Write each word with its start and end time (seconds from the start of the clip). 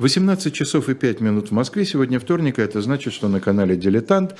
18 0.00 0.54
часов 0.54 0.88
и 0.88 0.94
5 0.94 1.20
минут 1.20 1.48
в 1.48 1.52
Москве. 1.52 1.84
Сегодня 1.84 2.18
вторник, 2.18 2.58
а 2.58 2.62
это 2.62 2.80
значит, 2.80 3.12
что 3.12 3.28
на 3.28 3.38
канале 3.38 3.76
«Дилетант» 3.76 4.34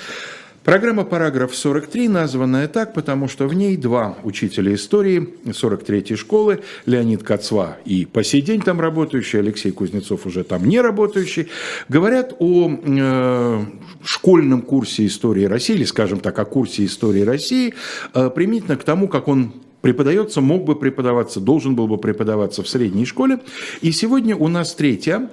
Программа 0.64 1.04
«Параграф 1.04 1.53
43» 1.53 2.06
названная 2.10 2.69
так, 2.69 2.92
потому 2.92 3.29
что 3.29 3.48
в 3.48 3.54
ней 3.54 3.78
два 3.78 4.19
учителя 4.24 4.74
истории 4.74 5.26
43-й 5.46 6.17
школы, 6.17 6.60
Леонид 6.85 7.22
Кацва 7.22 7.78
и 7.87 8.04
по 8.04 8.22
сей 8.22 8.42
день 8.42 8.60
там 8.60 8.78
работающий, 8.78 9.38
Алексей 9.38 9.72
Кузнецов 9.72 10.26
уже 10.26 10.44
там 10.44 10.67
не 10.67 10.83
работающий, 10.83 11.49
говорят 11.88 12.35
о 12.38 12.71
э, 12.71 13.65
школьном 14.04 14.61
курсе 14.61 15.06
истории 15.06 15.45
России, 15.45 15.77
или, 15.77 15.85
скажем 15.85 16.20
так, 16.20 16.38
о 16.38 16.45
курсе 16.45 16.84
истории 16.84 17.23
России, 17.23 17.73
э, 18.12 18.29
применительно 18.29 18.77
к 18.77 18.84
тому, 18.84 19.09
как 19.09 19.29
он 19.29 19.55
преподается, 19.80 20.42
мог 20.42 20.65
бы 20.65 20.77
преподаваться, 20.77 21.41
должен 21.41 21.74
был 21.74 21.88
бы 21.88 21.97
преподаваться 21.97 22.62
в 22.62 22.69
средней 22.69 23.06
школе. 23.06 23.41
И 23.80 23.92
сегодня 23.92 24.37
у 24.37 24.48
нас 24.48 24.74
третья 24.74 25.30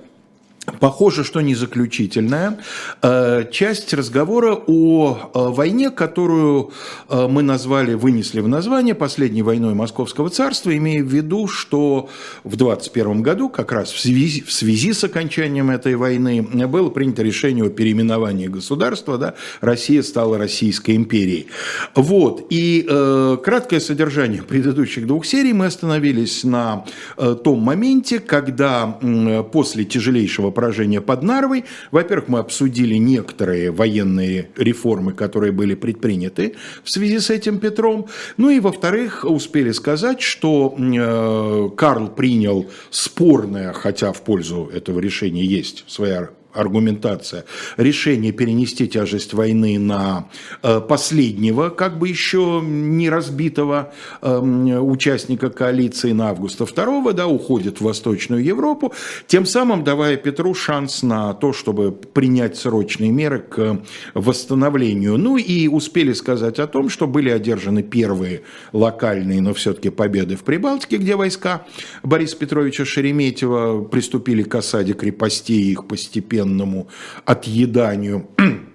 Похоже, 0.80 1.24
что 1.24 1.40
не 1.40 1.56
заключительная. 1.56 2.60
Э, 3.02 3.46
часть 3.50 3.94
разговора 3.94 4.54
о 4.68 5.18
э, 5.34 5.40
войне, 5.50 5.92
которую 5.92 6.72
э, 7.08 7.28
мы 7.30 7.42
назвали, 7.42 7.94
вынесли 7.94 8.42
в 8.42 8.50
название 8.50 8.94
«Последней 8.94 9.44
войной 9.44 9.74
Московского 9.74 10.30
царства», 10.30 10.76
имея 10.76 11.02
в 11.02 11.08
виду, 11.08 11.48
что 11.48 12.10
в 12.44 12.58
21 12.58 13.22
году, 13.22 13.48
как 13.48 13.72
раз 13.72 13.92
в 13.92 14.00
связи, 14.00 14.42
в 14.42 14.52
связи 14.52 14.92
с 14.92 15.06
окончанием 15.06 15.72
этой 15.72 15.96
войны, 15.96 16.42
было 16.42 16.90
принято 16.90 17.24
решение 17.24 17.66
о 17.66 17.70
переименовании 17.70 18.48
государства, 18.48 19.18
да, 19.18 19.36
Россия 19.62 20.04
стала 20.04 20.38
Российской 20.38 20.98
империей. 20.98 21.48
Вот, 21.96 22.46
и 22.50 22.86
э, 22.88 23.38
краткое 23.42 23.80
содержание 23.80 24.44
предыдущих 24.44 25.08
двух 25.08 25.26
серий 25.26 25.54
мы 25.54 25.68
остановились 25.68 26.44
на 26.44 26.84
э, 27.16 27.38
том 27.42 27.60
моменте, 27.62 28.20
когда 28.20 29.00
э, 29.02 29.44
после 29.50 29.86
тяжелейшего 29.86 30.57
поражения 30.58 31.02
под 31.02 31.22
Нарвой. 31.22 31.66
Во-первых, 31.92 32.30
мы 32.30 32.40
обсудили 32.40 32.96
некоторые 32.96 33.70
военные 33.70 34.50
реформы, 34.58 35.14
которые 35.14 35.52
были 35.52 35.76
предприняты 35.76 36.56
в 36.84 36.90
связи 36.90 37.20
с 37.20 37.30
этим 37.30 37.60
Петром. 37.60 38.08
Ну 38.38 38.50
и, 38.50 38.60
во-вторых, 38.60 39.24
успели 39.24 39.72
сказать, 39.72 40.20
что 40.20 40.76
э, 40.76 41.70
Карл 41.78 42.08
принял 42.08 42.66
спорное, 42.90 43.72
хотя 43.72 44.12
в 44.12 44.24
пользу 44.24 44.72
этого 44.74 45.00
решения 45.00 45.46
есть 45.46 45.84
своя 45.88 46.30
аргументация, 46.54 47.46
решение 47.78 48.32
перенести 48.32 48.88
тяжесть 48.88 49.34
войны 49.34 49.78
на 49.80 50.30
э, 50.64 50.82
последнего, 50.82 51.70
как 51.70 52.00
бы 52.00 52.08
еще 52.08 52.62
не 52.64 53.10
разбитого 53.10 53.94
эм, 54.22 54.68
участника 54.90 55.50
коалиции 55.50 56.12
на 56.12 56.30
августа 56.30 56.66
2 56.66 57.14
да, 57.14 57.28
уходит 57.28 57.80
в 57.80 57.84
Восточную 57.84 58.44
Европу, 58.44 58.94
тем 59.28 59.46
самым 59.46 59.84
давая 59.84 60.18
Петру 60.18 60.54
шанс 60.54 61.04
на 61.04 61.34
то, 61.34 61.54
чтобы 61.54 61.92
принять 61.92 62.58
срочные 62.58 63.12
меры 63.12 63.40
к 63.40 63.82
восстановлению. 64.14 65.18
Ну 65.18 65.38
и 65.38 65.68
успели 65.68 66.14
сказать 66.14 66.60
о 66.60 66.68
том, 66.68 66.90
что 66.90 67.08
были 67.08 67.30
одержаны 67.30 67.84
первые 67.84 68.42
локальные, 68.74 69.42
но 69.42 69.54
все-таки 69.54 69.90
победы 69.90 70.36
в 70.36 70.44
Прибалтике, 70.44 70.98
где 70.98 71.16
войска 71.16 71.66
Бориса 72.04 72.38
Петровича 72.38 72.86
Шереметьева 72.86 73.84
приступили 73.84 74.44
к 74.44 74.56
осаде 74.56 74.94
крепостей, 74.94 75.72
их 75.72 75.88
постепенно 75.88 76.47
постепенному 76.48 76.88
отъеданию. 77.26 78.28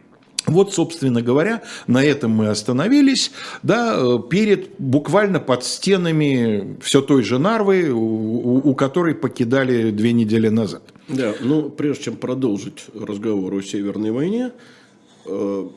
Вот, 0.44 0.74
собственно 0.74 1.22
говоря, 1.22 1.62
на 1.86 2.04
этом 2.04 2.32
мы 2.32 2.48
остановились, 2.48 3.30
да, 3.62 3.94
э, 3.96 4.18
перед, 4.28 4.70
буквально 4.76 5.38
под 5.38 5.62
стенами 5.62 6.78
все 6.82 7.00
той 7.00 7.22
же 7.22 7.38
Нарвы, 7.38 7.92
у, 7.92 8.58
у 8.58 8.74
которой 8.74 9.14
покидали 9.14 9.92
две 9.92 10.12
недели 10.12 10.48
назад. 10.48 10.82
Да, 11.06 11.32
ну, 11.40 11.70
прежде 11.70 12.06
чем 12.06 12.16
продолжить 12.16 12.86
разговор 12.92 13.54
о 13.54 13.62
Северной 13.62 14.10
войне, 14.10 14.50
э, 15.26 15.68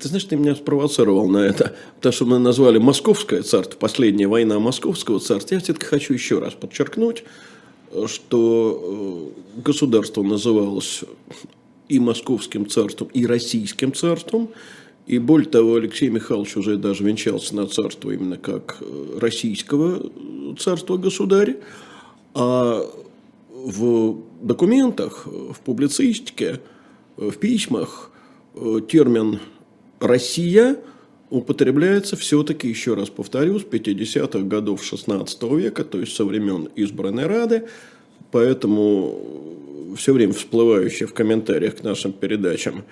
ты 0.00 0.08
знаешь, 0.08 0.24
ты 0.24 0.34
меня 0.34 0.56
спровоцировал 0.56 1.28
на 1.28 1.38
это, 1.38 1.76
потому 1.96 2.12
что 2.12 2.24
мы 2.26 2.40
назвали 2.40 2.78
Московское 2.78 3.42
царство, 3.42 3.78
последняя 3.78 4.26
война 4.26 4.58
Московского 4.58 5.20
царства. 5.20 5.54
Я 5.54 5.60
все-таки 5.60 5.86
хочу 5.86 6.12
еще 6.12 6.40
раз 6.40 6.54
подчеркнуть, 6.54 7.22
что 8.06 9.32
э, 9.56 9.60
государство 9.62 10.22
называлось 10.22 11.04
и 11.88 11.98
Московским 11.98 12.68
царством, 12.68 13.08
и 13.14 13.26
Российским 13.26 13.92
царством. 13.92 14.50
И 15.06 15.18
более 15.18 15.48
того, 15.48 15.76
Алексей 15.76 16.10
Михайлович 16.10 16.56
уже 16.56 16.76
даже 16.76 17.02
венчался 17.02 17.56
на 17.56 17.66
царство 17.66 18.10
именно 18.10 18.36
как 18.36 18.78
э, 18.80 19.18
российского 19.18 20.10
царства 20.58 20.98
государя. 20.98 21.56
А 22.34 22.84
в 23.50 24.18
документах, 24.42 25.26
в 25.26 25.58
публицистике, 25.64 26.60
в 27.16 27.32
письмах 27.32 28.10
э, 28.54 28.80
термин 28.88 29.40
«Россия» 29.98 30.76
употребляется 31.30 32.16
все-таки, 32.16 32.68
еще 32.68 32.94
раз 32.94 33.10
повторю, 33.10 33.58
с 33.58 33.64
50-х 33.64 34.40
годов 34.40 34.82
16 34.82 35.42
века, 35.54 35.84
то 35.84 36.00
есть 36.00 36.14
со 36.16 36.24
времен 36.24 36.68
избранной 36.74 37.26
Рады, 37.26 37.64
поэтому 38.30 39.94
все 39.96 40.12
время 40.12 40.32
всплывающая 40.32 41.06
в 41.06 41.14
комментариях 41.14 41.76
к 41.76 41.82
нашим 41.82 42.12
передачам 42.12 42.84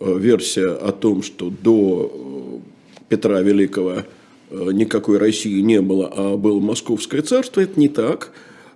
э, 0.00 0.18
версия 0.18 0.68
о 0.68 0.92
том, 0.92 1.22
что 1.22 1.50
до 1.50 2.60
э, 2.60 3.02
Петра 3.08 3.40
Великого 3.40 4.04
э, 4.50 4.68
никакой 4.72 5.18
России 5.18 5.60
не 5.60 5.80
было, 5.80 6.12
а 6.14 6.36
было 6.36 6.60
Московское 6.60 7.22
царство, 7.22 7.60
это 7.60 7.78
не 7.78 7.88
так. 7.88 8.32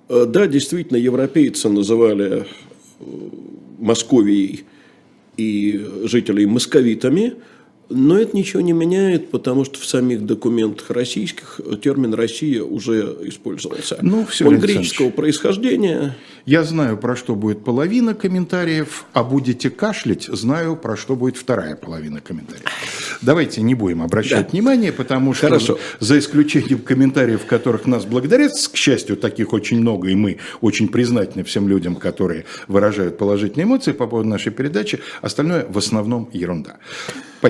Да, 0.09 0.47
действительно, 0.47 0.99
европейцы 0.99 1.69
называли 1.69 2.47
Московией 3.81 4.63
и 5.37 5.85
жителей 6.05 6.47
московитами– 6.47 7.35
но 7.89 8.19
это 8.19 8.37
ничего 8.37 8.61
не 8.63 8.73
меняет, 8.73 9.31
потому 9.31 9.65
что 9.65 9.79
в 9.79 9.87
самих 9.87 10.27
документах 10.27 10.91
российских 10.91 11.61
термин 11.83 12.15
«Россия» 12.15 12.63
уже 12.63 13.17
использовался. 13.23 13.99
Ну, 14.03 14.27
все 14.27 14.47
Он 14.47 14.59
греческого 14.59 15.11
происхождения. 15.11 16.17
Я 16.47 16.65
знаю, 16.65 16.97
про 16.97 17.17
что 17.17 17.35
будет 17.35 17.65
половина 17.65 18.15
комментариев, 18.15 19.05
а 19.13 19.25
будете 19.25 19.71
кашлять, 19.71 20.25
знаю, 20.25 20.77
про 20.77 20.97
что 20.97 21.17
будет 21.17 21.37
вторая 21.37 21.77
половина 21.77 22.21
комментариев. 22.21 22.65
Давайте 23.23 23.63
не 23.63 23.75
будем 23.75 24.03
обращать 24.03 24.47
да. 24.47 24.51
внимание, 24.53 24.93
потому 24.93 25.35
что 25.35 25.47
Хорошо. 25.47 25.79
за 26.01 26.19
исключением 26.19 26.79
комментариев, 26.79 27.47
которых 27.47 27.87
нас 27.87 28.05
благодарят, 28.05 28.53
к 28.53 28.77
счастью, 28.77 29.17
таких 29.17 29.53
очень 29.53 29.81
много, 29.81 30.09
и 30.09 30.15
мы 30.15 30.39
очень 30.61 30.89
признательны 30.89 31.45
всем 31.45 31.69
людям, 31.69 31.97
которые 31.97 32.45
выражают 32.69 33.19
положительные 33.19 33.65
эмоции 33.65 33.93
по 33.93 34.07
поводу 34.07 34.29
нашей 34.29 34.53
передачи, 34.53 35.01
остальное 35.23 35.67
в 35.69 35.79
основном 35.79 36.29
ерунда. 36.33 36.79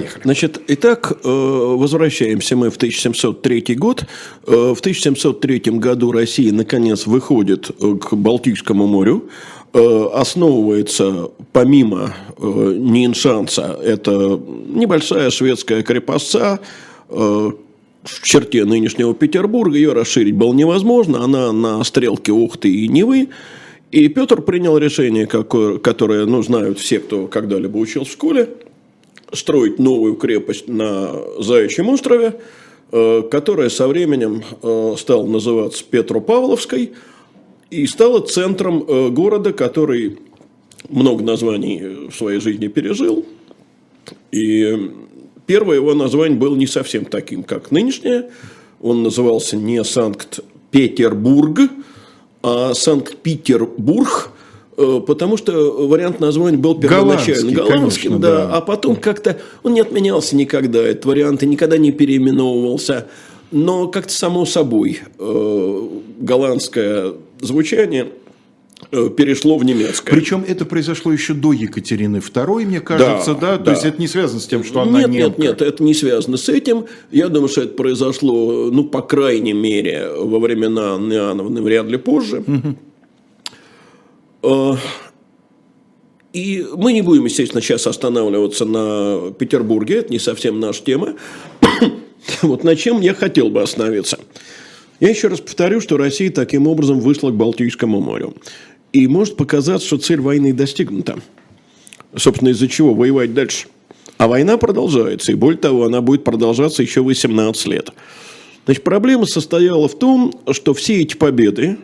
Поехали. 0.00 0.22
Значит, 0.24 0.60
итак, 0.68 1.12
э, 1.24 1.28
возвращаемся 1.28 2.56
мы 2.56 2.70
в 2.70 2.76
1703 2.76 3.74
год. 3.76 4.04
Э, 4.46 4.74
в 4.74 4.80
1703 4.80 5.78
году 5.78 6.12
Россия, 6.12 6.52
наконец, 6.52 7.06
выходит 7.06 7.70
э, 7.70 7.94
к 7.94 8.12
Балтийскому 8.14 8.86
морю, 8.86 9.28
основывается, 9.72 11.28
помимо 11.52 12.14
Ниншанса, 12.38 13.78
это 13.84 14.40
небольшая 14.68 15.28
шведская 15.28 15.82
крепостца, 15.82 16.60
в 17.10 17.52
черте 18.22 18.64
нынешнего 18.64 19.12
Петербурга, 19.12 19.76
ее 19.76 19.92
расширить 19.92 20.34
было 20.34 20.54
невозможно, 20.54 21.22
она 21.24 21.52
на 21.52 21.84
стрелке 21.84 22.32
Ухты 22.32 22.72
и 22.72 22.88
Невы, 22.88 23.28
и 23.90 24.08
Петр 24.08 24.40
принял 24.40 24.78
решение, 24.78 25.26
которое 25.26 26.24
ну, 26.24 26.42
знают 26.42 26.78
все, 26.78 26.98
кто 26.98 27.26
когда-либо 27.26 27.76
учил 27.76 28.04
в 28.04 28.10
школе– 28.10 28.48
строить 29.32 29.78
новую 29.78 30.14
крепость 30.16 30.68
на 30.68 31.12
Заячьем 31.38 31.88
острове, 31.88 32.40
э, 32.92 33.22
которая 33.30 33.68
со 33.68 33.88
временем 33.88 34.42
э, 34.62 34.94
стала 34.98 35.26
называться 35.26 35.84
Петропавловской 35.84 36.92
и 37.70 37.86
стала 37.86 38.20
центром 38.20 38.84
э, 38.86 39.08
города, 39.10 39.52
который 39.52 40.18
много 40.88 41.24
названий 41.24 42.08
в 42.10 42.14
своей 42.14 42.40
жизни 42.40 42.68
пережил. 42.68 43.24
И 44.30 44.90
первое 45.46 45.76
его 45.76 45.94
название 45.94 46.38
было 46.38 46.54
не 46.54 46.66
совсем 46.66 47.04
таким, 47.04 47.42
как 47.42 47.70
нынешнее. 47.70 48.30
Он 48.80 49.02
назывался 49.02 49.56
не 49.56 49.82
Санкт-Петербург, 49.82 51.58
а 52.42 52.74
Санкт-Петербург– 52.74 54.30
потому 54.76 55.36
что 55.36 55.86
вариант 55.86 56.20
названия 56.20 56.58
был 56.58 56.78
первоначально 56.78 57.50
голландским, 57.50 58.20
да, 58.20 58.46
да, 58.46 58.56
а 58.56 58.60
потом 58.60 58.96
как-то 58.96 59.38
он 59.62 59.74
не 59.74 59.80
отменялся 59.80 60.36
никогда, 60.36 60.82
этот 60.82 61.06
вариант 61.06 61.42
и 61.42 61.46
никогда 61.46 61.78
не 61.78 61.92
переименовывался. 61.92 63.06
Но 63.52 63.86
как-то 63.88 64.12
само 64.12 64.44
собой 64.44 65.00
э, 65.18 65.88
голландское 66.18 67.12
звучание 67.40 68.08
э, 68.90 69.08
перешло 69.16 69.56
в 69.56 69.64
немецкое. 69.64 70.14
Причем 70.14 70.44
это 70.46 70.64
произошло 70.64 71.12
еще 71.12 71.32
до 71.32 71.52
Екатерины 71.52 72.16
II, 72.16 72.66
мне 72.66 72.80
кажется, 72.80 73.34
да? 73.34 73.52
да? 73.52 73.58
да. 73.58 73.64
То 73.64 73.70
есть 73.70 73.84
это 73.84 74.00
не 74.00 74.08
связано 74.08 74.40
с 74.40 74.46
тем, 74.46 74.64
что 74.64 74.80
она 74.80 74.98
нет, 74.98 75.10
немка. 75.10 75.40
Нет, 75.40 75.60
нет, 75.60 75.62
это 75.62 75.82
не 75.82 75.94
связано 75.94 76.36
с 76.36 76.48
этим. 76.48 76.86
Я 77.12 77.28
думаю, 77.28 77.48
что 77.48 77.62
это 77.62 77.74
произошло, 77.74 78.70
ну, 78.72 78.84
по 78.84 79.00
крайней 79.00 79.52
мере, 79.52 80.10
во 80.18 80.40
времена 80.40 80.94
Анны 80.94 81.12
Иоанновны, 81.12 81.62
вряд 81.62 81.86
ли 81.86 81.98
позже. 81.98 82.42
Угу. 82.46 82.76
Э, 84.42 84.74
И 86.32 86.66
мы 86.76 86.92
не 86.92 87.02
будем, 87.02 87.24
естественно, 87.24 87.62
сейчас 87.62 87.86
останавливаться 87.86 88.64
на 88.66 89.32
Петербурге, 89.32 90.00
это 90.00 90.12
не 90.12 90.18
совсем 90.18 90.60
наша 90.60 90.84
тема. 90.84 91.14
вот 92.42 92.62
на 92.62 92.76
чем 92.76 93.00
я 93.00 93.14
хотел 93.14 93.48
бы 93.48 93.62
остановиться. 93.62 94.18
Я 95.00 95.10
еще 95.10 95.28
раз 95.28 95.40
повторю, 95.40 95.80
что 95.80 95.96
Россия 95.96 96.30
таким 96.30 96.66
образом 96.66 97.00
вышла 97.00 97.30
к 97.30 97.34
Балтийскому 97.34 98.00
морю. 98.00 98.34
И 98.92 99.06
может 99.06 99.36
показаться, 99.36 99.86
что 99.86 99.98
цель 99.98 100.20
войны 100.20 100.52
достигнута. 100.52 101.18
Собственно, 102.14 102.50
из-за 102.50 102.68
чего 102.68 102.94
воевать 102.94 103.34
дальше? 103.34 103.68
А 104.18 104.28
война 104.28 104.56
продолжается, 104.56 105.32
и 105.32 105.34
более 105.34 105.58
того, 105.58 105.84
она 105.84 106.00
будет 106.00 106.24
продолжаться 106.24 106.82
еще 106.82 107.02
18 107.02 107.66
лет. 107.66 107.90
Значит, 108.64 108.84
проблема 108.84 109.26
состояла 109.26 109.88
в 109.88 109.98
том, 109.98 110.32
что 110.52 110.72
все 110.72 111.02
эти 111.02 111.14
победы 111.16 111.78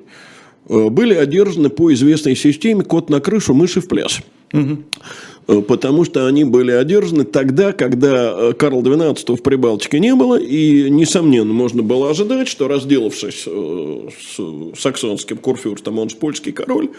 были 0.69 1.15
одержаны 1.15 1.69
по 1.69 1.93
известной 1.93 2.37
системе 2.37 2.85
«кот 2.85 3.11
на 3.11 3.21
крышу, 3.21 3.55
мыши 3.55 3.81
в 3.81 3.89
пляс». 3.89 4.21
Угу. 4.53 5.63
Потому 5.63 6.05
что 6.05 6.27
они 6.27 6.45
были 6.45 6.71
одержаны 6.71 7.25
тогда, 7.25 7.73
когда 7.73 8.33
э, 8.33 8.53
Карл 8.53 8.83
XII 8.83 9.37
в 9.37 9.43
Прибалтике 9.43 9.99
не 9.99 10.15
было, 10.15 10.39
и, 10.39 10.89
несомненно, 10.89 11.53
можно 11.53 11.83
было 11.83 12.11
ожидать, 12.11 12.49
что, 12.49 12.69
разделавшись 12.69 13.49
с 13.49 14.81
саксонским 14.81 15.39
курфюрстом, 15.39 15.99
он 15.99 16.11
же 16.11 16.17
польский 16.17 16.53
король, 16.53 16.91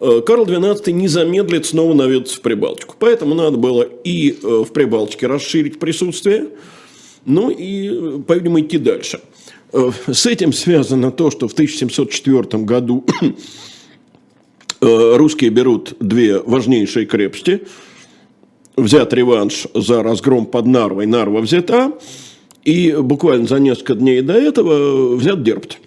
Карл 0.00 0.46
XII 0.46 0.90
не 0.92 1.08
замедлит 1.08 1.66
снова 1.66 1.92
наведаться 1.92 2.36
в 2.38 2.40
Прибалтику. 2.40 2.96
Поэтому 2.98 3.34
надо 3.34 3.58
было 3.58 3.82
и 3.82 4.36
в 4.42 4.66
Прибалтике 4.66 5.26
расширить 5.26 5.78
присутствие, 5.78 6.48
ну 7.26 7.50
и, 7.50 8.20
по-видимому, 8.22 8.60
идти 8.60 8.78
дальше. 8.78 9.20
Э, 9.72 9.90
с 10.12 10.26
этим 10.26 10.52
связано 10.52 11.10
то, 11.10 11.30
что 11.30 11.48
в 11.48 11.52
1704 11.52 12.64
году 12.64 13.04
э, 14.80 15.16
русские 15.16 15.50
берут 15.50 15.94
две 16.00 16.40
важнейшие 16.40 17.06
крепости. 17.06 17.62
Взят 18.76 19.12
реванш 19.12 19.66
за 19.74 20.02
разгром 20.02 20.46
под 20.46 20.66
Нарвой, 20.66 21.06
Нарва 21.06 21.40
взята. 21.40 21.92
И 22.64 22.94
буквально 22.98 23.46
за 23.46 23.58
несколько 23.58 23.94
дней 23.94 24.20
до 24.20 24.34
этого 24.34 25.16
взят 25.16 25.42
Дербт. 25.42 25.78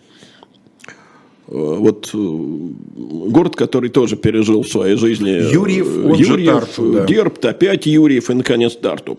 Э, 1.47 1.53
вот 1.53 2.09
город, 2.13 3.55
который 3.55 3.89
тоже 3.89 4.15
пережил 4.15 4.61
в 4.61 4.67
своей 4.67 4.95
жизни 4.95 5.29
Юрьев, 5.51 5.87
он 5.87 6.13
Юрьев, 6.13 6.27
же 6.27 6.45
Тарту, 6.45 6.91
да. 6.93 7.05
Дербт, 7.05 7.45
опять 7.45 7.85
Юрьев 7.87 8.29
и, 8.29 8.33
наконец, 8.33 8.75
Тарту. 8.75 9.17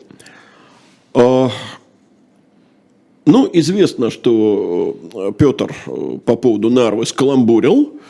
Ну, 3.24 3.48
известно, 3.52 4.10
что 4.10 4.96
э, 5.14 5.32
Петр 5.38 5.74
э, 5.86 6.18
по 6.24 6.36
поводу 6.36 6.70
Нарвы 6.70 7.06
скаламбурил, 7.06 8.00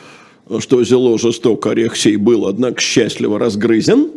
что 0.58 0.82
зело 0.84 1.18
жестоко 1.18 1.70
орех 1.70 1.96
сей 1.96 2.16
был, 2.16 2.46
однако 2.46 2.80
счастливо 2.80 3.38
разгрызен. 3.38 4.10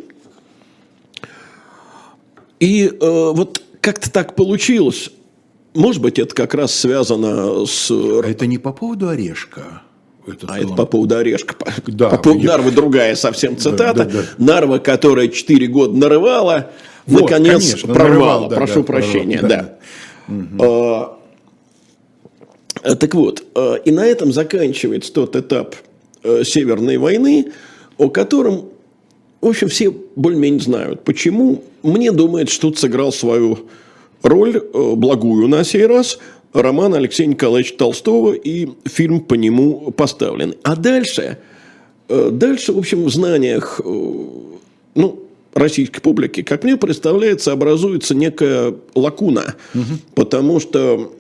И 2.60 2.86
э, 2.86 3.32
вот 3.34 3.62
как-то 3.82 4.10
так 4.10 4.36
получилось. 4.36 5.12
Может 5.74 6.02
быть, 6.02 6.18
это 6.18 6.34
как 6.34 6.54
раз 6.54 6.74
связано 6.74 7.66
с... 7.66 7.92
А 7.92 8.24
это 8.26 8.46
не 8.48 8.58
по 8.58 8.72
поводу 8.72 9.10
орешка? 9.10 9.82
Это 10.26 10.48
а 10.50 10.60
это 10.60 10.74
по 10.74 10.86
поводу 10.86 11.18
орешка. 11.18 11.56
Да, 11.86 12.10
по 12.10 12.18
поводу 12.18 12.44
я... 12.44 12.52
Нарвы 12.52 12.72
другая 12.72 13.16
совсем 13.16 13.58
цитата. 13.58 14.06
Да, 14.06 14.06
да, 14.06 14.12
да. 14.12 14.24
Нарва, 14.38 14.80
которая 14.80 15.28
4 15.28 15.68
года 15.68 15.96
нарывала, 15.96 16.72
вот, 17.06 17.24
наконец 17.24 17.72
конечно, 17.72 17.94
прорвала. 17.94 18.10
Нарывал, 18.10 18.50
да, 18.50 18.56
Прошу 18.56 18.80
да, 18.80 18.84
прощения, 18.84 19.40
прорвал, 19.40 19.50
да. 19.50 19.64
да. 19.64 19.78
Угу. 20.28 21.16
Так 23.00 23.16
вот, 23.16 23.44
а, 23.56 23.76
и 23.76 23.92
на 23.92 24.06
этом 24.06 24.32
заканчивается 24.32 25.12
тот 25.12 25.36
этап 25.36 25.76
э, 26.24 26.44
Северной 26.44 26.98
войны, 26.98 27.52
о 27.98 28.10
котором, 28.10 28.70
в 29.42 29.48
общем, 29.48 29.70
все 29.70 29.92
более-менее 30.16 30.62
знают. 30.62 31.04
Почему? 31.04 31.64
Мне 31.82 32.12
думается, 32.12 32.54
что 32.54 32.70
тут 32.70 32.78
сыграл 32.78 33.12
свою 33.12 33.60
роль, 34.22 34.58
э, 34.58 34.94
благую 34.96 35.48
на 35.48 35.64
сей 35.64 35.88
раз, 35.88 36.20
роман 36.54 36.94
Алексея 36.94 37.28
Николаевича 37.28 37.76
Толстого 37.76 38.34
и 38.34 38.70
фильм 38.86 39.22
по 39.22 39.34
нему 39.34 39.92
поставлен. 39.92 40.56
А 40.64 40.76
дальше, 40.76 41.40
дальше, 42.08 42.72
в 42.72 42.78
общем, 42.78 43.04
в 43.04 43.10
знаниях, 43.10 43.82
ну, 43.84 45.25
российской 45.56 46.02
публики, 46.02 46.44
как 46.44 46.64
мне 46.64 46.78
представляется, 46.78 47.54
образуется 47.54 48.14
некая 48.14 48.76
лакуна. 48.94 49.56
Угу. 49.74 49.84
Потому 50.14 50.60
что 50.60 51.14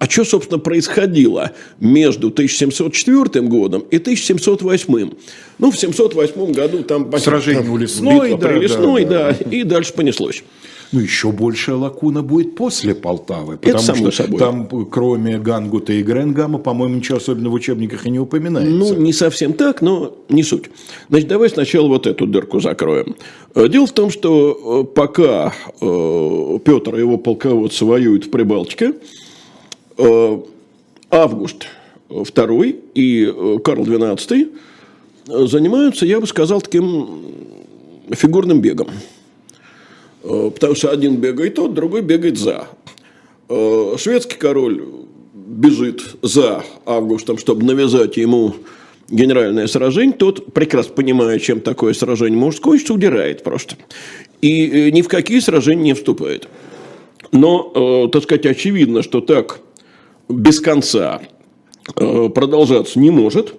а 0.00 0.08
что, 0.08 0.24
собственно, 0.24 0.58
происходило 0.58 1.52
между 1.78 2.28
1704 2.28 3.46
годом 3.46 3.84
и 3.90 3.98
1708? 3.98 5.10
Ну, 5.58 5.70
в 5.70 5.78
708 5.78 6.52
году 6.52 6.82
там... 6.84 7.12
Сражение 7.18 7.70
у 7.70 7.76
Лесной, 7.76 8.30
битва 8.30 8.38
да, 8.38 8.48
при 8.48 8.58
Лесной, 8.60 9.04
да, 9.04 9.32
да, 9.32 9.36
да, 9.38 9.56
и 9.56 9.62
дальше 9.62 9.92
понеслось. 9.92 10.42
Ну, 10.92 11.00
еще 11.00 11.32
большая 11.32 11.76
лакуна 11.76 12.22
будет 12.22 12.56
после 12.56 12.94
Полтавы. 12.94 13.58
Потому 13.58 13.76
Это 13.76 13.84
само 13.84 14.10
что 14.10 14.22
собой. 14.24 14.38
там, 14.38 14.86
кроме 14.90 15.38
Гангута 15.38 15.92
и 15.92 16.02
Гренгама, 16.02 16.58
по-моему, 16.58 16.96
ничего 16.96 17.18
особенного 17.18 17.52
в 17.52 17.56
учебниках 17.56 18.06
и 18.06 18.10
не 18.10 18.18
упоминается. 18.18 18.72
Ну, 18.72 18.94
не 18.94 19.12
совсем 19.12 19.52
так, 19.52 19.82
но 19.82 20.16
не 20.30 20.42
суть. 20.42 20.70
Значит, 21.10 21.28
давай 21.28 21.50
сначала 21.50 21.88
вот 21.88 22.06
эту 22.06 22.26
дырку 22.26 22.58
закроем. 22.58 23.16
Э, 23.54 23.68
дело 23.68 23.86
в 23.86 23.92
том, 23.92 24.10
что 24.10 24.86
э, 24.90 24.94
пока 24.94 25.52
э, 25.80 26.58
Петр 26.64 26.96
и 26.96 27.00
его 27.00 27.18
полководцы 27.18 27.84
воюют 27.84 28.24
в 28.24 28.30
Прибалтике, 28.30 28.94
Август 31.10 31.66
II 32.08 32.80
и 32.94 33.60
Карл 33.62 33.84
XII 33.84 34.48
занимаются, 35.26 36.06
я 36.06 36.20
бы 36.20 36.26
сказал, 36.26 36.60
таким 36.60 37.22
фигурным 38.12 38.60
бегом. 38.60 38.88
Э, 40.22 40.50
потому 40.52 40.74
что 40.74 40.90
один 40.90 41.16
бегает 41.16 41.54
тот, 41.54 41.74
другой 41.74 42.02
бегает 42.02 42.38
за. 42.38 42.68
Э, 43.48 43.94
шведский 43.98 44.36
король 44.36 44.84
бежит 45.34 46.02
за 46.22 46.64
Августом, 46.86 47.38
чтобы 47.38 47.64
навязать 47.64 48.16
ему 48.16 48.54
генеральное 49.08 49.66
сражение, 49.66 50.12
тот, 50.12 50.52
прекрасно 50.52 50.94
понимая, 50.94 51.38
чем 51.38 51.60
такое 51.60 51.94
сражение 51.94 52.38
может 52.38 52.60
кончиться, 52.60 52.94
удирает 52.94 53.42
просто. 53.42 53.76
И 54.40 54.66
э, 54.66 54.90
ни 54.90 55.02
в 55.02 55.08
какие 55.08 55.40
сражения 55.40 55.82
не 55.82 55.94
вступает. 55.94 56.48
Но, 57.32 58.08
так 58.08 58.24
сказать, 58.24 58.44
очевидно, 58.44 59.04
что 59.04 59.20
так 59.20 59.60
без 60.30 60.60
конца 60.60 61.20
продолжаться 61.94 62.98
не 62.98 63.10
может. 63.10 63.54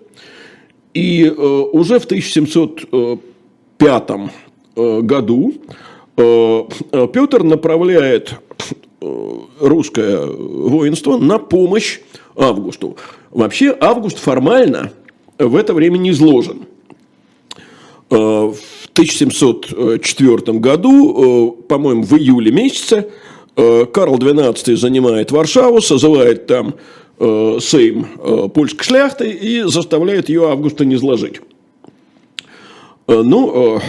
И 0.94 1.30
уже 1.30 2.00
в 2.00 2.06
1705 2.06 4.12
году 4.76 5.54
Э, 6.22 6.64
э, 6.92 7.08
Петр 7.12 7.44
направляет 7.44 8.36
э, 9.02 9.32
русское 9.60 10.26
воинство 10.26 11.18
на 11.18 11.40
помощь 11.40 12.00
Августу. 12.36 12.98
Вообще 13.32 13.76
Август 13.80 14.20
формально 14.20 14.92
в 15.40 15.56
это 15.56 15.74
время 15.74 15.98
не 15.98 16.12
изложен. 16.12 16.68
В 18.10 18.56
1704 18.92 20.60
году, 20.60 21.64
по-моему, 21.70 22.04
в 22.04 22.14
июле 22.18 22.52
месяце, 22.52 23.10
Карл 23.56 24.18
XII 24.18 24.76
занимает 24.76 25.32
Варшаву, 25.32 25.82
созывает 25.82 26.48
там 26.48 26.76
Сейм 27.20 28.50
польской 28.50 28.86
шляхты 28.86 29.30
и 29.30 29.64
заставляет 29.64 30.30
ее 30.30 30.50
Августа 30.50 30.86
не 30.86 30.96
изложить. 30.96 31.42
Ну, 33.08 33.82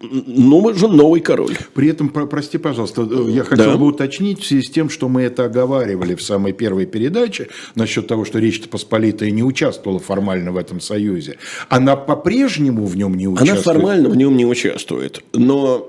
нужен 0.00 0.96
новый 0.96 1.20
король. 1.20 1.56
При 1.74 1.88
этом, 1.88 2.08
прости, 2.08 2.58
пожалуйста, 2.58 3.08
э, 3.10 3.30
я 3.30 3.44
хотел 3.44 3.72
да. 3.72 3.76
бы 3.76 3.86
уточнить 3.86 4.40
в 4.40 4.46
связи 4.46 4.62
с 4.62 4.70
тем, 4.70 4.90
что 4.90 5.08
мы 5.08 5.22
это 5.22 5.44
оговаривали 5.44 6.14
в 6.14 6.22
самой 6.22 6.52
первой 6.52 6.86
передаче, 6.86 7.48
насчет 7.74 8.06
того, 8.06 8.24
что 8.24 8.38
Речь 8.38 8.62
Посполитая 8.68 9.30
не 9.30 9.42
участвовала 9.42 9.98
формально 9.98 10.52
в 10.52 10.56
этом 10.56 10.80
союзе. 10.80 11.38
Она 11.68 11.96
по-прежнему 11.96 12.84
в 12.84 12.96
нем 12.96 13.14
не 13.14 13.26
участвует? 13.26 13.52
Она 13.52 13.62
формально 13.62 14.08
в 14.08 14.16
нем 14.16 14.36
не 14.36 14.44
участвует, 14.44 15.22
но 15.32 15.88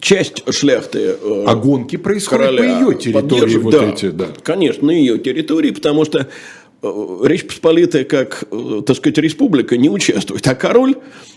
часть 0.00 0.42
шляхты 0.52 1.16
э, 1.20 1.44
А 1.46 1.54
гонки 1.54 1.96
происходят 1.96 2.56
по 2.56 2.62
ее 2.62 2.94
территории 2.94 3.56
вот 3.56 3.72
да, 3.72 3.90
эти, 3.90 4.10
да. 4.10 4.28
Конечно, 4.42 4.86
на 4.86 4.92
ее 4.92 5.18
территории, 5.18 5.70
потому 5.70 6.04
что 6.04 6.28
Э, 6.82 7.18
Речь 7.24 7.46
Посполитая, 7.46 8.04
как, 8.04 8.44
э, 8.50 8.82
так 8.86 8.96
сказать, 8.96 9.18
республика, 9.18 9.76
не 9.76 9.90
участвует, 9.90 10.46
а 10.46 10.54
король 10.54 10.96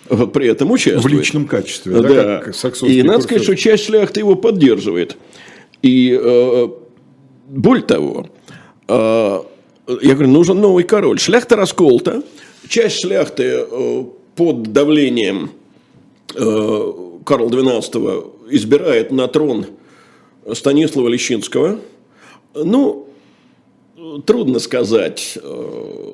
э, 0.10 0.27
при 0.33 0.48
этом 0.48 0.72
участвует. 0.72 1.03
В 1.03 1.07
личном 1.07 1.48
качестве, 1.48 1.93
да, 1.93 2.01
да. 2.01 2.38
как 2.39 2.83
И 2.83 3.03
надо 3.03 3.22
сказать, 3.22 3.43
что 3.43 3.55
часть 3.55 3.86
шляхты 3.86 4.22
его 4.22 4.36
поддерживает. 4.36 5.17
И 5.81 6.17
более 7.50 7.83
того, 7.83 8.29
я 8.88 9.43
говорю, 9.88 10.29
нужен 10.29 10.62
новый 10.62 10.86
король. 10.86 11.19
Шляхта 11.19 11.57
расколта, 11.57 12.24
часть 12.69 13.01
шляхты 13.01 13.65
под 14.36 14.72
давлением 14.72 15.51
Карла 17.25 17.50
XII 17.50 18.50
избирает 18.51 19.12
на 19.12 19.27
трон 19.27 19.68
Станислава 20.51 21.08
Лещинского. 21.08 21.80
Ну, 22.56 23.10
трудно 24.25 24.60
сказать. 24.60 25.38
Э, 25.42 26.12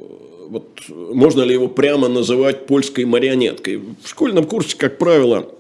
вот, 0.50 0.82
можно 0.90 1.42
ли 1.44 1.54
его 1.54 1.68
прямо 1.68 2.08
называть 2.08 2.66
польской 2.66 3.06
марионеткой. 3.06 3.82
В 4.04 4.08
школьном 4.08 4.46
курсе, 4.46 4.76
как 4.78 4.98
правило, 4.98 5.52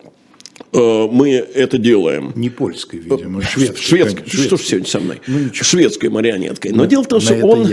э, 0.73 1.07
мы 1.11 1.31
это 1.31 1.77
делаем. 1.77 2.33
Не 2.35 2.49
польской, 2.49 2.99
видимо, 2.99 3.41
шведской. 3.41 3.77
Шведской. 3.81 4.23
Шведской. 4.27 4.47
Что 4.47 4.57
ж 4.57 4.61
сегодня 4.61 4.87
со 4.87 4.99
мной? 4.99 5.21
Ну, 5.27 5.49
шведской 5.53 6.09
марионеткой. 6.09 6.71
Но, 6.71 6.77
Но 6.77 6.85
дело 6.85 7.03
в 7.03 7.07
том, 7.07 7.21
что 7.21 7.35
он 7.45 7.67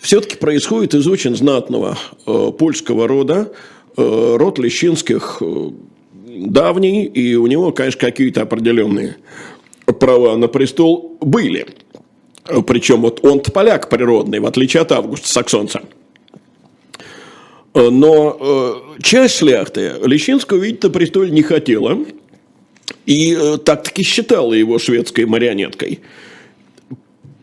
все-таки 0.00 0.36
происходит 0.36 0.94
из 0.94 1.06
очень 1.06 1.36
знатного 1.36 1.98
э, 2.26 2.52
польского 2.58 3.08
рода, 3.08 3.52
э, 3.96 4.36
род 4.36 4.58
Лещинских 4.58 5.38
э, 5.40 5.70
давний, 6.48 7.04
и 7.04 7.34
у 7.34 7.46
него, 7.46 7.72
конечно, 7.72 8.00
какие-то 8.00 8.42
определенные 8.42 9.16
права 9.98 10.36
на 10.36 10.48
престол 10.48 11.18
были. 11.20 11.66
Причем 12.66 13.02
вот 13.02 13.24
он 13.24 13.40
поляк 13.40 13.88
природный, 13.88 14.40
в 14.40 14.46
отличие 14.46 14.82
от 14.82 14.92
Августа 14.92 15.28
Саксонца. 15.28 15.82
Но 17.74 18.36
э, 18.40 19.02
часть 19.02 19.36
шляхты 19.36 19.94
Лещинского 20.04 20.58
видеть 20.58 20.82
на 20.82 20.90
престоле 20.90 21.30
не 21.30 21.42
хотела. 21.42 21.98
И 23.06 23.36
э, 23.38 23.58
так-таки 23.58 24.02
считала 24.02 24.52
его 24.52 24.78
шведской 24.78 25.24
марионеткой. 25.26 26.00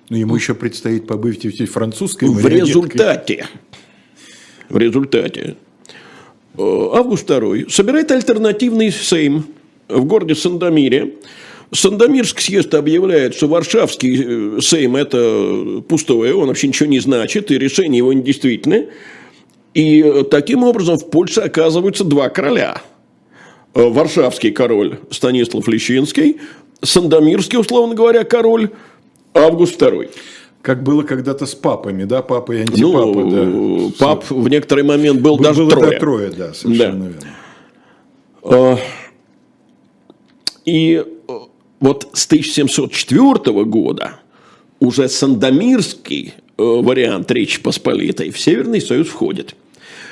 Но 0.09 0.17
ему 0.17 0.35
еще 0.35 0.53
предстоит 0.53 1.07
побыть 1.07 1.45
в 1.45 1.65
французской 1.67 2.27
В 2.27 2.45
результате, 2.47 3.47
в 4.69 4.77
результате 4.77 5.55
Август 6.57 7.29
II 7.29 7.69
собирает 7.69 8.11
альтернативный 8.11 8.91
сейм 8.91 9.45
в 9.87 10.05
городе 10.05 10.35
Сандомире, 10.35 11.13
Сандомирский 11.73 12.41
съезд 12.41 12.73
объявляет, 12.73 13.35
что 13.35 13.47
Варшавский 13.47 14.57
э, 14.57 14.61
Сейм– 14.61 14.95
это 14.97 15.83
пустое, 15.87 16.33
он 16.33 16.47
вообще 16.47 16.67
ничего 16.67 16.87
не 16.87 16.99
значит, 16.99 17.51
и 17.51 17.57
решение 17.57 17.97
его 17.97 18.13
недействительны. 18.13 18.87
И 19.73 20.01
э, 20.01 20.23
таким 20.23 20.63
образом 20.63 20.97
в 20.97 21.09
Польше 21.09 21.41
оказываются 21.41 22.05
два 22.05 22.29
короля. 22.29 22.81
Э, 23.73 23.89
Варшавский 23.89 24.51
король 24.51 24.99
Станислав 25.11 25.67
Лещинский, 25.67 26.37
Сандомирский, 26.81 27.59
условно 27.59 27.95
говоря, 27.95 28.23
король 28.23 28.69
Август 29.33 29.81
II. 29.81 30.09
Как 30.67 30.83
было 30.83 31.03
когда-то 31.03 31.45
с 31.45 31.55
папами, 31.55 32.03
да, 32.03 32.21
папа 32.21 32.51
и 32.51 32.59
антипапа. 32.59 33.21
Ну, 33.21 33.89
да. 33.97 34.05
Пап 34.05 34.29
в 34.29 34.49
некоторый 34.49 34.83
момент 34.83 35.21
был, 35.21 35.37
был 35.37 35.43
даже 35.45 35.63
было 35.63 35.69
трое. 35.69 35.97
Трое, 35.97 36.29
да, 36.29 36.53
совершенно 36.53 37.05
да. 37.05 37.11
верно. 38.43 38.79
И 40.65 41.05
вот 41.79 42.09
с 42.11 42.25
1704 42.25 43.63
года 43.63 44.15
уже 44.81 45.07
Сандомирский 45.07 46.33
э, 46.35 46.61
вариант 46.61 47.31
Речи 47.31 47.61
Посполитой 47.61 48.31
в 48.31 48.37
Северный 48.37 48.81
Союз 48.81 49.07
входит. 49.07 49.55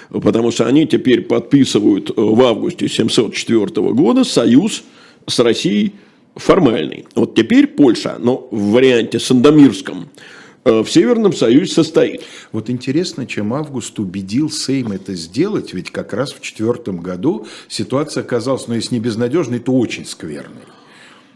Потому 0.09 0.51
что 0.51 0.67
они 0.67 0.87
теперь 0.87 1.23
подписывают 1.23 2.11
э, 2.11 2.13
в 2.15 2.41
августе 2.41 2.87
704 2.87 3.65
года 3.91 4.23
союз 4.23 4.85
с 5.27 5.37
Россией 5.37 5.95
формальный. 6.33 7.07
Вот 7.13 7.35
теперь 7.35 7.67
Польша, 7.67 8.15
но 8.19 8.47
в 8.51 8.71
варианте 8.71 9.19
Сандомирском, 9.19 10.03
э, 10.03 10.35
в 10.65 10.87
Северном 10.87 11.31
Союзе 11.31 11.71
состоит. 11.71 12.23
Вот 12.51 12.71
интересно, 12.71 13.27
чем 13.27 13.53
Август 13.53 13.99
убедил 13.99 14.49
Сейм 14.49 14.91
это 14.91 15.13
сделать, 15.13 15.73
ведь 15.73 15.91
как 15.91 16.11
раз 16.11 16.33
в 16.33 16.41
четвертом 16.41 17.01
году 17.01 17.45
ситуация 17.67 18.23
оказалась, 18.23 18.67
ну, 18.67 18.73
если 18.73 18.95
не 18.95 18.99
безнадежной, 18.99 19.59
то 19.59 19.73
очень 19.73 20.05
скверной. 20.05 20.63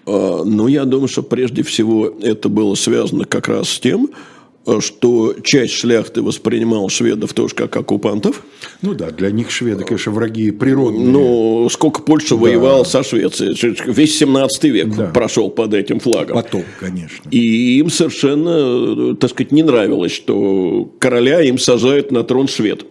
А, 0.07 0.43
ну, 0.43 0.67
я 0.67 0.83
думаю, 0.85 1.07
что 1.07 1.21
прежде 1.21 1.61
всего 1.61 2.11
это 2.21 2.49
было 2.49 2.73
связано 2.73 3.25
как 3.25 3.47
раз 3.47 3.69
с 3.69 3.79
тем, 3.79 4.09
что 4.79 5.35
часть 5.43 5.73
шляхты 5.73 6.21
воспринимала 6.21 6.89
шведов 6.89 7.33
тоже 7.33 7.55
как 7.55 7.75
оккупантов. 7.75 8.43
Ну 8.81 8.93
да, 8.93 9.09
для 9.11 9.31
них 9.31 9.51
шведы, 9.51 9.83
конечно, 9.83 10.11
враги 10.11 10.51
природные. 10.51 11.07
Ну, 11.07 11.67
сколько 11.69 12.01
Польша 12.01 12.35
да. 12.35 12.41
воевала 12.41 12.83
со 12.83 13.03
Швецией. 13.03 13.55
Весь 13.91 14.17
17 14.17 14.63
век 14.65 14.95
да. 14.95 15.07
прошел 15.07 15.49
под 15.49 15.73
этим 15.73 15.99
флагом. 15.99 16.35
Потом, 16.35 16.63
конечно. 16.79 17.29
И 17.29 17.79
им 17.79 17.89
совершенно, 17.89 19.15
так 19.15 19.31
сказать, 19.31 19.51
не 19.51 19.63
нравилось, 19.63 20.11
что 20.11 20.91
короля 20.99 21.41
им 21.41 21.57
сажают 21.57 22.11
на 22.11 22.23
трон 22.23 22.47
швед. 22.47 22.85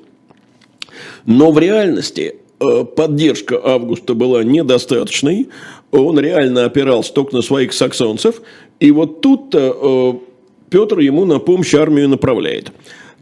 Но 1.27 1.53
в 1.53 1.59
реальности 1.59 2.35
Э, 2.61 2.85
поддержка 2.85 3.61
Августа 3.63 4.15
была 4.15 4.43
недостаточной, 4.43 5.49
он 5.93 6.19
реально 6.19 6.65
опирался 6.65 7.13
только 7.13 7.37
на 7.37 7.43
своих 7.43 7.73
саксонцев, 7.73 8.43
и 8.81 8.91
вот 8.91 9.21
тут-то 9.21 9.77
э, 9.81 10.28
Петр 10.71 10.99
ему 10.99 11.25
на 11.25 11.39
помощь 11.39 11.75
армию 11.75 12.09
направляет. 12.09 12.73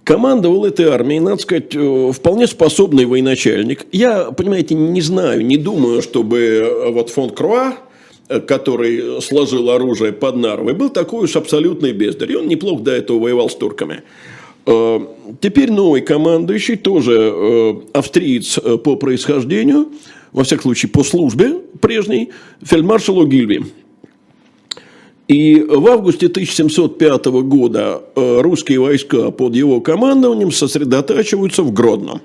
Командовал 0.05 0.65
этой 0.65 0.87
армией, 0.87 1.21
надо 1.21 1.43
сказать, 1.43 1.75
э, 1.75 2.13
вполне 2.13 2.47
способный 2.47 3.07
военачальник. 3.07 3.87
Я, 3.93 4.31
понимаете, 4.31 4.75
не 4.75 5.01
знаю, 5.01 5.45
не 5.45 5.57
думаю, 5.57 6.03
чтобы 6.03 6.91
вот 6.93 7.11
фон 7.11 7.31
Круа, 7.31 7.77
который 8.29 9.21
сложил 9.21 9.71
оружие 9.71 10.13
под 10.13 10.37
Нарвой, 10.37 10.75
был 10.75 10.91
такой 10.91 11.25
уж 11.25 11.37
абсолютный 11.37 11.93
бездарь. 11.93 12.33
И 12.33 12.37
он 12.37 12.49
неплохо 12.49 12.83
до 12.83 12.93
этого 12.93 13.19
воевал 13.19 13.51
с 13.51 13.55
турками. 13.55 14.03
Э, 14.67 14.99
теперь 15.41 15.71
новый 15.71 16.01
командующий, 16.01 16.77
тоже 16.77 17.33
э, 17.33 17.75
австриец 17.95 18.59
э, 18.59 18.77
по 18.79 18.97
происхождению, 18.97 19.89
во 20.33 20.43
всяком 20.43 20.63
случае 20.63 20.91
по 20.91 21.05
службе 21.05 21.61
прежней, 21.81 22.31
фельдмаршал 22.63 23.23
Огильви. 23.23 23.65
И 25.29 25.61
в 25.61 25.87
августе 25.89 26.27
1705 26.27 27.27
года 27.27 28.03
русские 28.15 28.79
войска 28.79 29.31
под 29.33 29.57
его 29.57 29.81
командованием 29.81 30.53
сосредотачиваются 30.53 31.63
в 31.63 31.73
Гродно. 31.73 32.21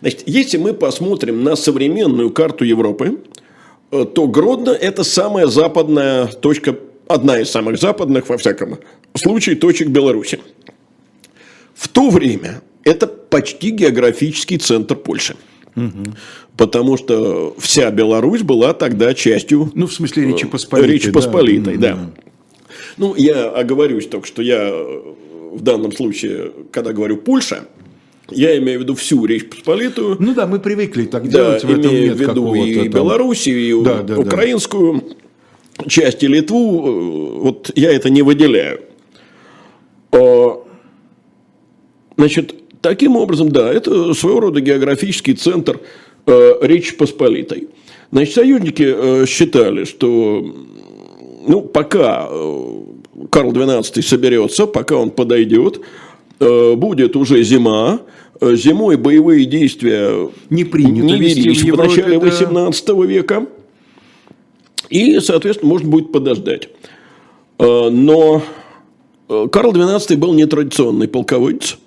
Значит, 0.00 0.24
если 0.26 0.58
мы 0.58 0.74
посмотрим 0.74 1.44
на 1.44 1.54
современную 1.54 2.30
карту 2.30 2.64
Европы, 2.64 3.20
то 3.90 4.26
Гродно– 4.26 4.70
это 4.70 5.04
самая 5.04 5.46
западная 5.46 6.26
точка, 6.26 6.76
одна 7.06 7.38
из 7.40 7.50
самых 7.50 7.78
западных, 7.78 8.28
во 8.28 8.38
всяком 8.38 8.78
случае, 9.14 9.54
точек 9.54 9.88
Беларуси. 9.88 10.40
В 11.74 11.86
то 11.88 12.10
время 12.10 12.60
это 12.82 13.06
почти 13.06 13.70
географический 13.70 14.58
центр 14.58 14.96
Польши. 14.96 15.36
Угу. 15.76 16.04
Потому 16.56 16.96
что 16.96 17.54
вся 17.58 17.90
Беларусь 17.90 18.42
была 18.42 18.74
тогда 18.74 19.12
частью... 19.14 19.70
Ну, 19.74 19.86
в 19.86 19.92
смысле 19.92 20.26
Речи 20.26 20.46
Посполитой. 20.46 20.92
Речи 20.92 21.10
Посполитой, 21.10 21.76
да. 21.76 21.94
да. 21.94 22.10
Ну, 22.96 23.14
я 23.16 23.48
оговорюсь 23.50 24.06
только, 24.06 24.26
что 24.26 24.42
я 24.42 24.70
в 24.70 25.60
данном 25.60 25.92
случае, 25.92 26.52
когда 26.70 26.92
говорю 26.92 27.16
Польша, 27.16 27.66
я 28.30 28.56
имею 28.58 28.78
в 28.78 28.82
виду 28.82 28.94
всю 28.94 29.24
Речь 29.26 29.48
Посполитую. 29.48 30.16
Ну 30.20 30.34
да, 30.34 30.46
мы 30.46 30.60
привыкли 30.60 31.06
так 31.06 31.24
да, 31.24 31.30
делать. 31.30 31.64
В 31.64 31.70
этом 31.70 31.90
имею 31.90 32.14
в 32.14 32.20
виду 32.20 32.54
и 32.54 32.74
там... 32.74 32.88
Белоруссию, 32.88 33.58
и 33.58 33.84
да, 33.84 34.02
да, 34.02 34.18
украинскую 34.18 35.02
да. 35.78 35.88
часть, 35.88 36.22
и 36.22 36.28
Литву. 36.28 37.40
Вот 37.40 37.70
я 37.74 37.92
это 37.92 38.10
не 38.10 38.22
выделяю. 38.22 38.80
Значит, 42.16 42.54
таким 42.84 43.16
образом, 43.16 43.50
да, 43.50 43.72
это 43.72 44.12
своего 44.14 44.40
рода 44.40 44.60
географический 44.60 45.34
центр 45.34 45.80
э, 46.26 46.52
Речи 46.60 46.94
Посполитой. 46.94 47.68
Значит, 48.12 48.34
союзники 48.34 48.84
э, 48.86 49.26
считали, 49.26 49.84
что 49.84 50.44
ну, 51.48 51.62
пока 51.62 52.28
э, 52.30 52.80
Карл 53.30 53.52
XII 53.52 54.02
соберется, 54.02 54.66
пока 54.66 54.96
он 54.96 55.10
подойдет, 55.10 55.80
э, 56.40 56.74
будет 56.74 57.16
уже 57.16 57.42
зима, 57.42 58.02
зимой 58.40 58.98
боевые 58.98 59.46
действия 59.46 60.28
не, 60.50 60.64
принято 60.64 61.06
не 61.06 61.18
велись 61.18 61.62
в, 61.62 61.72
в 61.72 61.76
начале 61.78 62.18
XVIII 62.18 63.06
века, 63.06 63.46
и, 64.90 65.20
соответственно, 65.20 65.70
можно 65.72 65.88
будет 65.88 66.12
подождать. 66.12 66.68
Но 67.58 68.42
Карл 69.28 69.72
XII 69.72 70.16
был 70.16 70.34
нетрадиционный 70.34 71.08
полководец, 71.08 71.78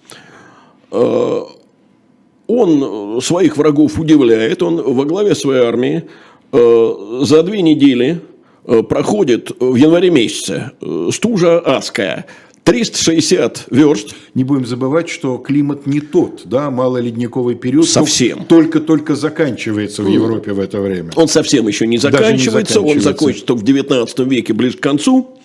он 2.48 3.22
своих 3.22 3.58
врагов 3.58 4.00
удивляет, 4.00 4.64
он 4.64 4.82
во 4.82 5.06
главе 5.06 5.36
своей 5.36 5.64
армии 5.64 6.06
э, 6.52 7.20
за 7.24 7.44
две 7.44 7.62
недели 7.62 8.22
э, 8.66 8.84
проходит 8.84 9.52
в 9.60 9.76
январе 9.76 10.10
месяце 10.10 10.72
стужа 11.12 11.60
адская, 11.60 12.26
360 12.64 13.68
верст. 13.72 14.14
Не 14.34 14.44
будем 14.44 14.66
забывать, 14.66 15.08
что 15.08 15.38
климат 15.38 15.88
не 15.88 16.02
тот, 16.02 16.42
да, 16.46 16.70
малоледниковый 16.70 17.56
период. 17.56 17.88
Совсем. 17.88 18.46
Только-только 18.46 19.16
заканчивается 19.16 20.04
в 20.04 20.08
Европе 20.08 20.52
в 20.52 20.60
это 20.60 20.82
время. 20.82 21.12
Он 21.16 21.28
совсем 21.28 21.68
еще 21.68 21.88
не 21.88 21.98
заканчивается, 21.98 22.34
не 22.34 22.40
заканчивается. 22.40 22.82
он 22.82 23.02
закончится 23.02 23.54
в 23.54 23.64
19 23.64 24.20
веке, 24.20 24.54
ближе 24.54 24.78
к 24.78 24.82
концу, 24.82 25.38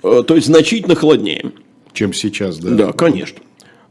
то 0.00 0.34
есть 0.34 0.46
значительно 0.46 0.96
холоднее. 0.96 1.52
Чем 1.92 2.12
сейчас, 2.12 2.58
да? 2.58 2.70
Да, 2.70 2.92
конечно 2.92 3.38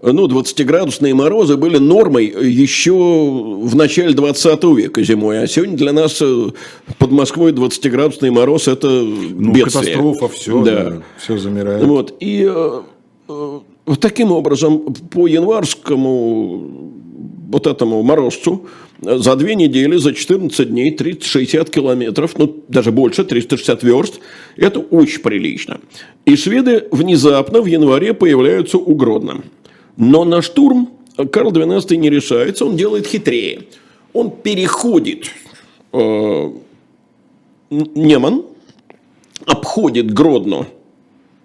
ну, 0.02 0.28
20-градусные 0.28 1.14
морозы 1.14 1.58
были 1.58 1.78
нормой 1.78 2.26
еще 2.26 2.94
в 2.94 3.76
начале 3.76 4.14
20 4.14 4.64
века 4.64 5.04
зимой. 5.04 5.44
А 5.44 5.48
сегодня 5.48 5.78
для 5.78 5.94
нас 5.94 6.22
э, 6.22 6.50
под 6.98 7.12
Москвой 7.12 7.52
20-градусный 7.52 8.32
мороз– 8.32 8.68
это 8.70 8.88
ну, 8.90 9.54
бедствие. 9.54 9.96
катастрофа, 9.96 10.28
все, 10.30 10.64
да. 10.64 10.90
Да, 10.90 11.02
все 11.18 11.38
замирает. 11.38 11.84
Вот, 11.84 12.16
и 12.20 12.48
э, 12.50 12.82
э, 13.30 13.60
таким 14.00 14.32
образом 14.32 14.94
по 15.12 15.28
январскому 15.28 16.92
вот 17.52 17.68
этому 17.68 18.02
морозцу 18.02 18.66
за 19.02 19.36
две 19.36 19.56
недели, 19.56 19.98
за 19.98 20.14
14 20.14 20.70
дней 20.70 20.92
360 20.92 21.70
километров, 21.70 22.38
ну 22.38 22.64
даже 22.68 22.92
больше, 22.92 23.24
360 23.24 23.84
верст, 23.84 24.20
это 24.56 24.80
очень 24.80 25.22
прилично. 25.22 25.80
И 26.26 26.36
шведы 26.36 26.88
внезапно 26.92 27.62
в 27.62 27.66
январе 27.66 28.14
появляются 28.14 28.78
у 28.78 28.96
Гродно. 28.96 29.44
Но 29.98 30.24
на 30.24 30.42
штурм 30.42 30.90
Карл 31.32 31.52
XII 31.52 31.96
не 31.98 32.10
решается, 32.10 32.66
он 32.66 32.76
делает 32.76 33.08
хитрее. 33.08 33.64
Он 34.14 34.32
переходит 34.32 35.32
э, 35.94 36.52
Неман, 37.70 38.44
обходит 39.46 40.14
Гродно 40.14 40.68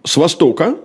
с 0.05 0.17
востока, 0.17 0.77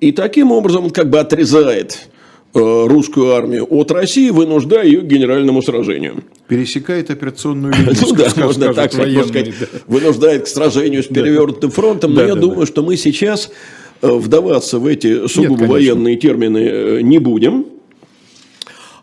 и 0.00 0.12
таким 0.12 0.52
образом 0.52 0.84
он 0.84 0.90
как 0.90 1.10
бы 1.10 1.20
отрезает 1.20 2.10
Э, 2.52 2.86
русскую 2.88 3.32
армию 3.32 3.64
от 3.70 3.92
России, 3.92 4.28
вынуждая 4.30 4.84
ее 4.84 5.02
к 5.02 5.04
генеральному 5.04 5.62
сражению. 5.62 6.24
Пересекает 6.48 7.08
операционную 7.08 7.72
линию. 7.78 7.94
Ну 8.00 8.14
да, 8.16 8.28
можно 8.36 8.74
так 8.74 8.92
сказать, 8.92 9.52
вынуждает 9.86 10.44
к 10.44 10.46
сражению 10.48 11.04
с 11.04 11.06
перевернутым 11.06 11.70
фронтом. 11.70 12.12
Но 12.12 12.24
я 12.24 12.34
думаю, 12.34 12.66
что 12.66 12.82
мы 12.82 12.96
сейчас 12.96 13.52
вдаваться 14.02 14.78
в 14.78 14.86
эти 14.86 15.26
сугубо 15.26 15.64
военные 15.64 16.16
термины 16.16 16.58
э, 16.58 17.00
не 17.02 17.18
будем. 17.18 17.66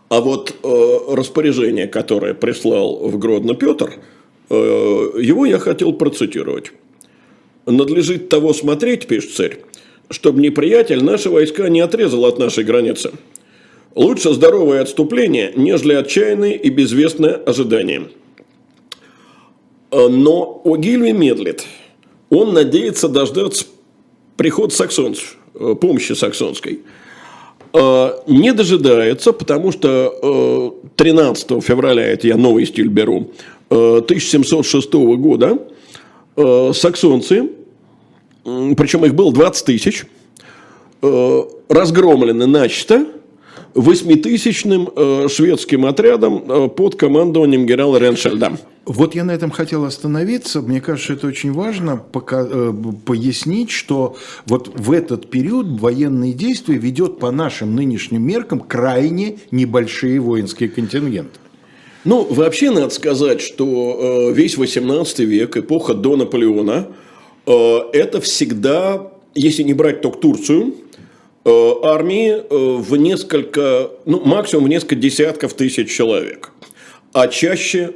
А 0.09 0.21
вот 0.21 0.55
распоряжение, 0.63 1.87
которое 1.87 2.33
прислал 2.33 3.09
в 3.09 3.17
Гродно 3.17 3.55
Петр, 3.55 3.95
его 4.49 5.45
я 5.45 5.59
хотел 5.59 5.91
процитировать. 5.91 6.71
«Надлежит 7.65 8.29
того 8.29 8.53
смотреть,– 8.53 9.07
пишет 9.09 9.31
царь,– 9.31 9.57
чтобы 10.09 10.39
неприятель 10.39 11.03
наши 11.03 11.29
войска 11.29 11.67
не 11.67 11.81
отрезал 11.81 12.23
от 12.23 12.39
нашей 12.39 12.63
границы, 12.63 13.11
Лучше 13.97 14.31
здоровое 14.31 14.81
отступление, 14.81 15.53
нежели 15.55 15.93
отчаянное 15.93 16.51
и 16.51 16.69
безвестное 16.69 17.33
ожидание. 17.33 18.09
Э, 19.89 20.07
но 20.07 20.61
Огильви 20.63 21.13
медлит. 21.13 21.65
Он 22.29 22.53
надеется 22.53 23.09
дождаться 23.09 23.65
приход 24.37 24.73
саксонцев, 24.73 25.37
э, 25.55 25.75
помощи 25.79 26.13
саксонской. 26.13 26.79
Э, 27.73 28.11
не 28.27 28.53
дожидается, 28.53 29.33
потому 29.33 29.71
что 29.71 30.73
13 30.95 31.61
февраля, 31.61 32.05
это 32.05 32.27
я 32.27 32.37
новый 32.37 32.65
стиль 32.65 32.87
беру, 32.87 33.31
1706 33.69 34.93
года 35.17 35.59
саксонцы, 36.35 37.49
причем 38.43 39.03
их 39.03 39.13
было 39.13 39.33
20 39.33 39.65
тысяч, 39.65 40.05
разгромлены 41.01 42.45
начисто– 42.45 43.07
восьмитысячным 43.73 44.89
э, 44.95 45.27
шведским 45.29 45.85
отрядом 45.85 46.43
э, 46.47 46.67
под 46.69 46.95
командованием 46.95 47.65
генерала 47.65 47.97
Реншельда. 47.97 48.57
Вот 48.85 49.15
я 49.15 49.25
на 49.25 49.31
этом 49.31 49.51
хотел 49.51 49.83
остановиться. 49.83 50.61
Мне 50.61 50.79
кажется, 50.79 51.13
это 51.13 51.27
очень 51.27 51.51
важно 51.51 51.97
пока, 51.97 52.47
э, 52.49 52.73
пояснить, 53.05 53.69
что 53.69 54.15
вот 54.45 54.71
в 54.73 54.91
этот 54.91 55.29
период 55.29 55.67
военные 55.81 56.33
действия 56.33 56.77
ведет 56.77 57.19
по 57.19 57.31
нашим 57.31 57.75
нынешним 57.75 58.21
меркам 58.23 58.61
крайне 58.61 59.39
небольшие 59.51 60.19
воинские 60.21 60.69
контингенты. 60.69 61.39
Ну, 62.05 62.25
вообще 62.29 62.71
надо 62.71 62.89
сказать, 62.91 63.41
что 63.41 64.29
э, 64.29 64.33
весь 64.33 64.57
18 64.57 65.19
век, 65.19 65.57
эпоха 65.57 65.93
до 65.93 66.15
Наполеона, 66.15 66.87
э, 67.45 67.77
это 67.91 68.21
всегда, 68.21 69.11
если 69.35 69.63
не 69.63 69.73
брать 69.73 69.99
только 69.99 70.19
Турцию, 70.19 70.73
армии 71.47 72.31
э, 72.31 72.41
в 72.49 72.95
несколько, 72.97 73.91
ну, 74.05 74.21
максимум 74.25 74.65
в 74.65 74.69
несколько 74.69 74.95
десятков 74.95 75.53
тысяч 75.53 75.89
человек, 75.89 76.51
а 77.13 77.27
чаще 77.27 77.91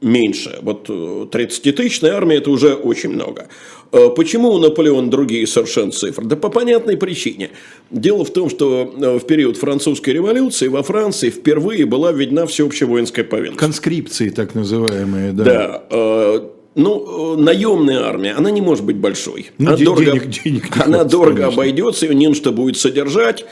меньше. 0.00 0.58
Вот 0.62 0.88
30-тысячная 0.88 2.12
э, 2.12 2.14
армия– 2.14 2.36
это 2.38 2.50
уже 2.50 2.74
очень 2.74 3.10
много. 3.10 3.48
Почему 3.90 4.50
у 4.50 4.58
Наполеона 4.58 5.10
другие 5.10 5.48
совершенно 5.48 5.90
цифры? 5.90 6.24
Да 6.24 6.36
по 6.36 6.48
понятной 6.48 6.96
причине. 6.96 7.50
Дело 7.90 8.24
в 8.24 8.32
том, 8.32 8.48
что 8.48 8.84
в 8.84 9.26
период 9.26 9.56
французской 9.56 10.10
революции 10.10 10.68
во 10.68 10.84
Франции 10.84 11.28
впервые 11.28 11.86
была 11.86 12.12
введена 12.12 12.46
всеобщая 12.46 12.86
воинская 12.86 13.24
повинность. 13.24 13.58
Конскрипции 13.58 14.28
так 14.28 14.54
называемые, 14.54 15.32
да. 15.32 15.44
Да 15.90 16.50
ну, 16.80 17.34
э, 17.34 17.40
наемная 17.40 18.02
армия, 18.04 18.32
она 18.32 18.50
не 18.50 18.60
может 18.60 18.84
быть 18.84 18.96
большой. 18.96 19.50
Ну, 19.58 19.68
она 19.68 19.76
де- 19.76 19.84
дорого, 19.84 20.04
денег, 20.04 20.28
денег 20.28 20.76
она 20.76 20.98
хватит, 20.98 21.10
дорого 21.12 21.36
конечно. 21.36 21.52
обойдется, 21.52 22.06
ее 22.06 22.14
не 22.14 22.28
на 22.28 22.34
что 22.34 22.52
будет 22.52 22.76
содержать. 22.76 23.44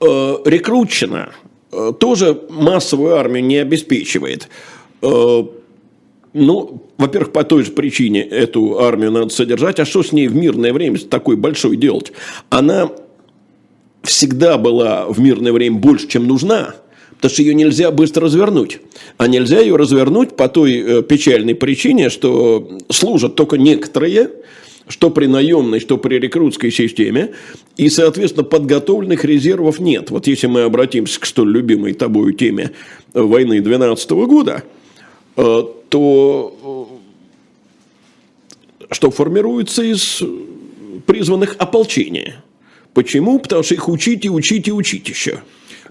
Э, 0.00 0.36
рекрутчина 0.44 1.30
э, 1.72 1.92
тоже 1.98 2.40
массовую 2.50 3.16
армию 3.16 3.44
не 3.44 3.56
обеспечивает. 3.58 4.48
Ну, 6.38 6.82
во-первых, 6.98 7.32
по 7.32 7.44
той 7.44 7.64
же 7.64 7.70
причине 7.70 8.22
эту 8.22 8.80
армию 8.80 9.10
надо 9.10 9.30
содержать. 9.30 9.80
А 9.80 9.86
что 9.86 10.02
с 10.02 10.12
ней 10.12 10.28
в 10.28 10.34
мирное 10.34 10.72
время 10.72 10.98
такой 10.98 11.36
большой 11.36 11.76
делать? 11.76 12.12
Она 12.50 12.90
всегда 14.02 14.58
была 14.58 15.06
в 15.06 15.18
мирное 15.18 15.52
время 15.52 15.76
больше, 15.76 16.08
чем 16.08 16.26
нужна– 16.26 16.74
Потому 17.16 17.32
что 17.32 17.42
ее 17.42 17.54
нельзя 17.54 17.90
быстро 17.90 18.24
развернуть. 18.24 18.80
А 19.16 19.26
нельзя 19.26 19.60
ее 19.60 19.76
развернуть 19.76 20.36
по 20.36 20.48
той 20.48 20.78
э, 20.78 21.02
печальной 21.02 21.54
причине, 21.54 22.10
что 22.10 22.78
служат 22.90 23.34
только 23.34 23.56
некоторые, 23.56 24.30
что 24.88 25.10
при 25.10 25.26
наемной, 25.26 25.80
что 25.80 25.96
при 25.98 26.18
рекрутской 26.18 26.70
системе, 26.70 27.32
и, 27.76 27.88
соответственно, 27.88 28.44
подготовленных 28.44 29.24
резервов 29.24 29.80
нет. 29.80 30.10
Вот 30.10 30.26
если 30.26 30.46
мы 30.46 30.62
обратимся 30.62 31.18
к 31.20 31.26
столь 31.26 31.52
любимой 31.52 31.94
тобою 31.94 32.32
теме 32.32 32.72
войны 33.12 33.60
12 33.60 34.10
года, 34.10 34.62
э, 35.36 35.62
то 35.88 36.88
э, 38.80 38.86
что 38.90 39.10
формируется 39.10 39.82
из 39.82 40.22
призванных 41.06 41.56
ополчения. 41.58 42.42
Почему? 42.94 43.38
Потому 43.38 43.62
что 43.62 43.74
их 43.74 43.88
учить 43.88 44.24
и 44.24 44.30
учить 44.30 44.68
и 44.68 44.72
учить 44.72 45.08
еще. 45.08 45.42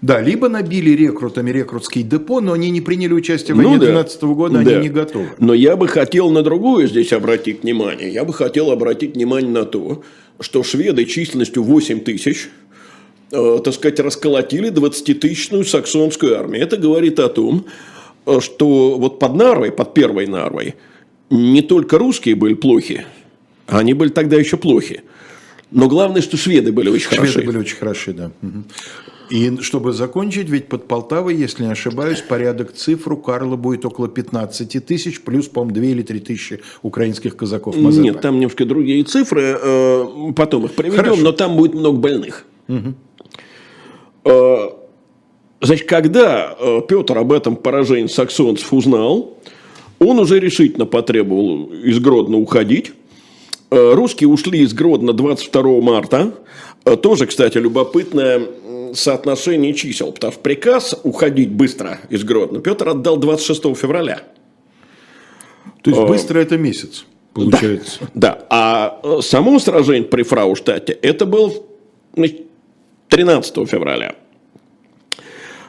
Да, 0.02 0.22
либо 0.22 0.50
набили 0.50 0.92
рекрутами 0.92 1.52
рекрутские 1.52 2.04
депо, 2.04 2.42
но 2.42 2.54
они 2.54 2.70
не 2.70 2.82
приняли 2.82 3.14
участие 3.14 3.56
в 3.56 3.58
войне 3.58 3.74
Ну 3.76 3.80
да. 3.80 3.86
12 3.88 4.24
года, 4.24 4.60
Да. 4.64 4.72
они 4.72 4.82
не 4.84 4.90
готовы. 4.90 5.30
Но 5.40 5.54
я 5.54 5.76
бы 5.76 5.88
хотел 5.88 6.30
на 6.32 6.42
другое 6.44 6.88
здесь 6.88 7.14
обратить 7.14 7.64
внимание. 7.64 8.12
Я 8.12 8.24
бы 8.26 8.34
хотел 8.34 8.72
обратить 8.72 9.16
внимание 9.16 9.50
на 9.52 9.66
то, 9.66 10.04
что 10.40 10.64
шведы 10.64 11.06
численностью 11.06 11.64
8 11.64 12.02
тысяч, 12.02 12.50
э, 13.32 13.60
так 13.64 13.74
сказать, 13.74 14.00
расколотили 14.00 14.70
20-тысячную 14.70 15.64
саксонскую 15.66 16.38
армию. 16.38 16.62
Это 16.64 16.78
говорит 16.78 17.20
о 17.20 17.30
том, 17.30 17.66
э, 18.26 18.40
что 18.42 18.98
вот 18.98 19.20
под 19.20 19.36
Нарвой, 19.36 19.72
под 19.72 19.94
первой 19.94 20.28
Нарвой, 20.28 20.76
не 21.30 21.62
только 21.62 21.98
русские 21.98 22.36
были 22.36 22.54
плохи, 22.54 23.06
они 23.68 23.94
были 23.94 24.10
тогда 24.10 24.36
еще 24.38 24.58
плохи. 24.58 25.02
Но 25.72 25.88
главное, 25.88 26.22
что 26.22 26.38
шведы 26.38 26.72
были 26.72 26.90
очень 26.90 27.08
Шведы 27.08 27.18
хороши. 27.28 27.42
были 27.42 27.58
очень 27.58 27.78
хороши, 27.78 28.14
да. 28.14 28.32
Мгм. 28.42 28.66
И 29.30 29.58
чтобы 29.62 29.94
закончить, 29.94 30.50
ведь 30.50 30.68
под 30.68 30.88
Полтавой, 30.88 31.36
если 31.36 31.64
не 31.64 31.72
ошибаюсь, 31.72 32.22
порядок 32.22 32.74
цифр 32.74 33.14
у 33.14 33.18
Карла 33.18 33.56
будет 33.56 33.86
около 33.86 34.08
15 34.08 34.86
тысяч, 34.86 35.22
плюс, 35.22 35.48
по-моему, 35.48 35.76
2 35.76 35.84
или 35.86 36.02
3 36.04 36.20
тысячи 36.20 36.62
украинских 36.84 37.36
казаков. 37.36 37.76
Мазепа. 37.76 38.04
Нет, 38.04 38.22
там 38.22 38.36
немножко 38.36 38.66
другие 38.66 39.04
цифры, 39.04 39.58
э, 39.60 40.06
потом 40.36 40.66
их 40.66 40.74
приведем, 40.74 40.98
Хорошо. 40.98 41.22
но 41.22 41.32
там 41.32 41.56
будет 41.56 41.74
много 41.74 41.98
больных. 41.98 42.46
Э, 44.26 44.70
Значит, 45.62 45.88
когда 45.88 46.56
э, 46.60 46.82
Петр 46.88 47.18
об 47.18 47.32
этом 47.32 47.56
поражении 47.56 48.08
саксонцев 48.08 48.72
узнал, 48.72 49.40
он 49.98 50.20
уже 50.20 50.40
решительно 50.40 50.86
потребовал 50.86 51.72
из 51.72 51.98
Гродно 52.00 52.38
уходить. 52.38 52.92
Русские 53.72 54.30
ушли 54.30 54.60
из 54.60 54.74
Гродно 54.74 55.14
22 55.14 55.82
марта. 55.82 56.34
Тоже, 57.02 57.26
кстати, 57.26 57.58
любопытное 57.58 58.44
соотношение 58.96 59.74
чисел, 59.74 60.12
потому 60.12 60.34
что 60.34 60.42
приказ 60.42 61.00
уходить 61.04 61.52
быстро 61.52 62.00
из 62.10 62.24
Гродно 62.24 62.60
Петр 62.60 62.90
отдал 62.90 63.18
26 63.18 63.76
февраля. 63.76 64.24
То 65.82 65.92
есть 65.92 66.02
быстро 66.04 66.40
это 66.40 66.58
месяц, 66.58 67.06
получается. 67.34 68.10
Да, 68.14 68.46
а 68.50 69.00
э, 69.04 69.22
само 69.22 69.60
сражение 69.60 70.08
при 70.08 70.24
Фрауштадте, 70.24 70.94
это 70.94 71.26
был 71.26 71.68
значит, 72.16 72.42
13 73.10 73.70
февраля. 73.70 74.16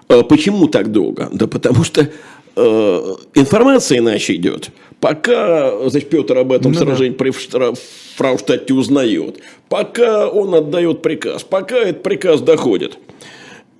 Э, 0.09 0.23
Почему 0.23 0.69
так 0.69 0.91
долго? 0.91 1.29
Да 1.33 1.47
потому 1.47 1.85
что 1.85 2.09
э, 2.57 3.15
информация 3.35 3.99
иначе 3.99 4.35
идет. 4.37 4.71
Пока 5.01 5.89
значит, 5.89 6.09
Петр 6.11 6.39
об 6.39 6.53
этом 6.53 6.73
Ну 6.73 6.79
да. 6.79 6.85
сражении 6.87 7.15
при 7.15 7.31
Фштра- 7.31 7.77
Фрауштадте 8.17 8.73
узнает, 8.75 9.41
пока 9.69 10.29
он 10.29 10.55
отдает 10.55 11.03
приказ, 11.03 11.43
пока 11.45 11.77
этот 11.77 12.03
приказ 12.03 12.41
доходит. 12.41 12.99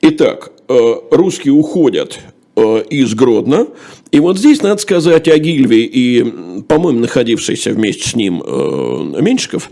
Итак, 0.03 0.53
э, 0.69 0.95
русские 1.11 1.55
уходят 1.55 2.21
э, 2.55 2.83
из 2.91 3.15
Гродно. 3.15 3.67
И 4.13 4.21
вот 4.21 4.39
здесь 4.39 4.63
надо 4.63 4.81
сказать 4.81 5.27
о 5.29 5.39
Гильве 5.39 5.85
и, 5.85 6.23
по-моему, 6.69 7.01
находившийся 7.01 7.71
вместе 7.73 8.09
с 8.09 8.15
ним 8.15 8.43
э, 8.47 9.21
Меньшиков, 9.21 9.71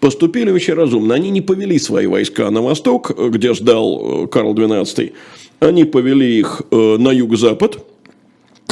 поступили 0.00 0.50
очень 0.50 0.74
разумно. 0.74 1.14
Они 1.14 1.30
не 1.30 1.40
повели 1.40 1.78
свои 1.78 2.06
войска 2.06 2.50
на 2.50 2.62
восток, 2.62 3.12
где 3.16 3.54
ждал 3.54 4.26
Карл 4.28 4.54
XII. 4.54 5.12
Они 5.60 5.84
повели 5.84 6.38
их 6.38 6.62
на 6.70 7.10
юго-запад, 7.12 7.84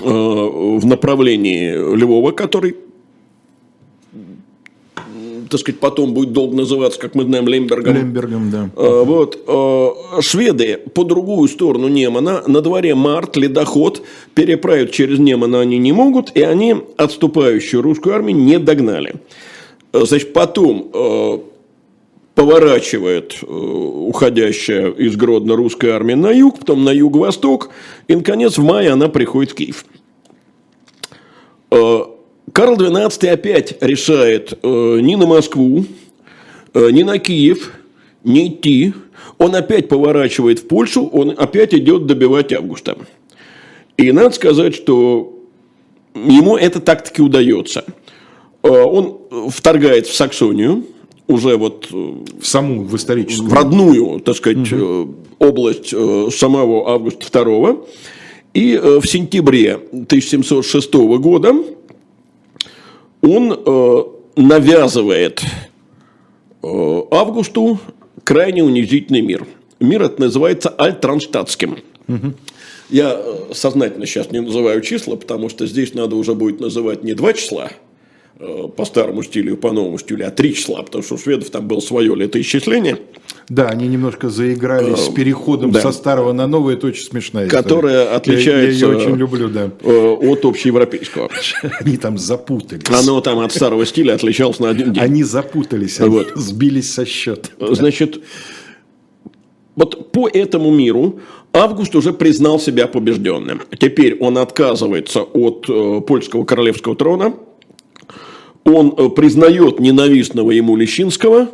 в 0.00 0.86
направлении 0.86 1.96
Львова, 1.96 2.32
который 2.32 2.76
так 5.48 5.60
сказать, 5.60 5.80
потом 5.80 6.14
будет 6.14 6.32
долго 6.32 6.56
называться, 6.56 6.98
как 7.00 7.14
мы 7.14 7.24
знаем, 7.24 7.48
Лембергом. 7.48 7.94
Лембергом, 7.94 8.50
да. 8.50 8.70
А, 8.76 9.04
вот. 9.04 9.38
А, 9.46 10.20
шведы 10.20 10.78
по 10.94 11.04
другую 11.04 11.48
сторону 11.48 11.88
Немана, 11.88 12.42
на 12.46 12.60
дворе 12.60 12.94
март, 12.94 13.36
ледоход, 13.36 14.02
переправить 14.34 14.92
через 14.92 15.18
Немана 15.18 15.60
они 15.60 15.78
не 15.78 15.92
могут, 15.92 16.36
и 16.36 16.42
они 16.42 16.76
отступающую 16.96 17.82
русскую 17.82 18.14
армию 18.14 18.36
не 18.36 18.58
догнали. 18.58 19.14
Значит, 19.92 20.32
потом 20.32 20.90
поворачивает 22.38 23.42
уходящая 23.42 24.92
из 24.92 25.16
Гродно 25.16 25.56
русская 25.56 25.90
армия 25.90 26.14
на 26.14 26.30
юг, 26.30 26.60
потом 26.60 26.84
на 26.84 26.90
юго-восток, 26.90 27.70
и, 28.06 28.14
наконец, 28.14 28.58
в 28.58 28.62
мае 28.62 28.90
она 28.90 29.08
приходит 29.08 29.50
в 29.50 29.54
Киев. 29.56 29.84
Карл 31.68 32.76
XII 32.76 33.28
опять 33.30 33.82
решает 33.82 34.52
э, 34.52 34.66
ни 35.00 35.16
на 35.16 35.26
Москву, 35.26 35.84
э, 36.74 36.90
ни 36.92 37.02
на 37.02 37.18
Киев 37.18 37.72
не 38.22 38.46
идти. 38.46 38.94
Он 39.38 39.56
опять 39.56 39.88
поворачивает 39.88 40.60
в 40.60 40.68
Польшу, 40.68 41.08
он 41.08 41.34
опять 41.36 41.74
идет 41.74 42.06
добивать 42.06 42.52
Августа. 42.52 42.98
И 43.96 44.12
надо 44.12 44.30
сказать, 44.30 44.76
что 44.76 45.36
ему 46.14 46.56
это 46.56 46.78
так-таки 46.78 47.20
удается. 47.20 47.84
Э, 48.62 48.68
он 48.68 49.50
вторгает 49.50 50.06
в 50.06 50.14
Саксонию, 50.14 50.84
уже 51.28 51.56
вот... 51.56 51.88
Э, 51.92 52.14
в 52.40 52.46
саму, 52.46 52.82
в 52.82 52.96
историческую. 52.96 53.48
В 53.48 53.52
родную, 53.52 54.20
так 54.20 54.36
сказать, 54.36 54.72
угу. 54.72 55.14
область 55.38 55.90
самого 55.90 56.90
Августа 56.90 57.26
II. 57.26 57.86
И 58.54 58.76
в 58.76 59.06
сентябре 59.06 59.74
1706 59.74 60.94
года 60.94 61.52
он 63.20 63.52
э, 63.52 64.02
навязывает 64.36 65.42
э, 66.62 67.02
Августу 67.10 67.78
крайне 68.24 68.64
унизительный 68.64 69.20
мир. 69.20 69.46
Мир 69.80 70.02
это 70.02 70.20
называется 70.20 70.70
альтранштадтским. 70.70 71.78
Угу. 72.08 72.34
Я 72.90 73.14
э, 73.16 73.52
сознательно 73.52 74.06
сейчас 74.06 74.30
не 74.30 74.40
называю 74.40 74.80
числа, 74.80 75.16
потому 75.16 75.48
что 75.50 75.66
здесь 75.66 75.94
надо 75.94 76.16
уже 76.16 76.34
будет 76.34 76.60
называть 76.60 77.04
не 77.04 77.14
два 77.14 77.32
числа, 77.34 77.70
Э, 77.70 77.87
по 78.38 78.84
старому 78.84 79.22
стилю 79.24 79.54
и 79.54 79.56
по 79.56 79.72
новому 79.72 79.98
стилю, 79.98 80.26
а 80.26 80.30
три 80.30 80.54
числа, 80.54 80.82
потому 80.82 81.02
что 81.02 81.14
у 81.14 81.18
шведов 81.18 81.50
там 81.50 81.66
было 81.66 81.80
свое 81.80 82.14
летоисчисление. 82.14 82.98
Да, 83.48 83.68
они 83.68 83.88
немножко 83.88 84.28
заигрались 84.28 85.00
с 85.00 85.08
э, 85.08 85.12
переходом 85.12 85.72
да. 85.72 85.80
со 85.80 85.90
старого 85.90 86.32
на 86.32 86.46
новое, 86.46 86.74
это 86.74 86.86
очень 86.86 87.02
смешная 87.02 87.46
история. 87.46 87.62
Которая 87.62 88.14
отличается 88.14 88.50
я, 88.52 88.62
я 88.62 88.70
ее 88.70 88.96
очень 88.96 89.16
люблю, 89.16 89.48
да. 89.48 89.70
Э, 89.82 90.16
от 90.20 90.44
общеевропейского. 90.44 91.30
Они 91.80 91.96
там 91.96 92.16
запутались. 92.16 92.84
Оно 92.90 93.20
там 93.20 93.40
от 93.40 93.52
старого 93.52 93.84
стиля 93.84 94.14
отличалось 94.14 94.60
на 94.60 94.68
один 94.68 94.92
день. 94.92 95.02
Они 95.02 95.24
запутались, 95.24 95.98
они 95.98 96.10
вот. 96.10 96.32
сбились 96.36 96.92
со 96.92 97.04
счета. 97.04 97.48
Значит, 97.58 98.20
вот 99.74 100.12
по 100.12 100.28
этому 100.28 100.70
миру 100.70 101.20
Август 101.52 101.96
уже 101.96 102.12
признал 102.12 102.60
себя 102.60 102.86
побежденным. 102.86 103.62
Теперь 103.78 104.16
он 104.18 104.38
отказывается 104.38 105.22
от 105.22 106.06
польского 106.06 106.44
королевского 106.44 106.94
трона– 106.94 107.34
он 108.68 108.94
э, 108.96 109.08
признает 109.08 109.80
ненавистного 109.80 110.50
ему 110.50 110.76
Лещинского, 110.76 111.48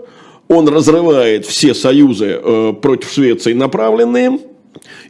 он 0.49 0.69
разрывает 0.69 1.47
все 1.47 1.75
союзы 1.75 2.39
э, 2.43 2.73
против 2.81 3.11
Швеции 3.13 3.53
направленные, 3.53 4.39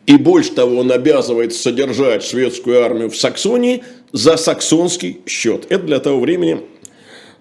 и 0.06 0.16
больше 0.16 0.52
того, 0.52 0.80
он 0.80 0.92
обязывает 0.92 1.54
содержать 1.54 2.22
шведскую 2.22 2.82
армию 2.82 3.10
в 3.10 3.16
Саксонии 3.16 3.82
за 4.12 4.36
саксонский 4.36 5.20
счет. 5.26 5.66
Это 5.70 5.84
для 5.84 5.98
того 5.98 6.20
времени 6.20 6.60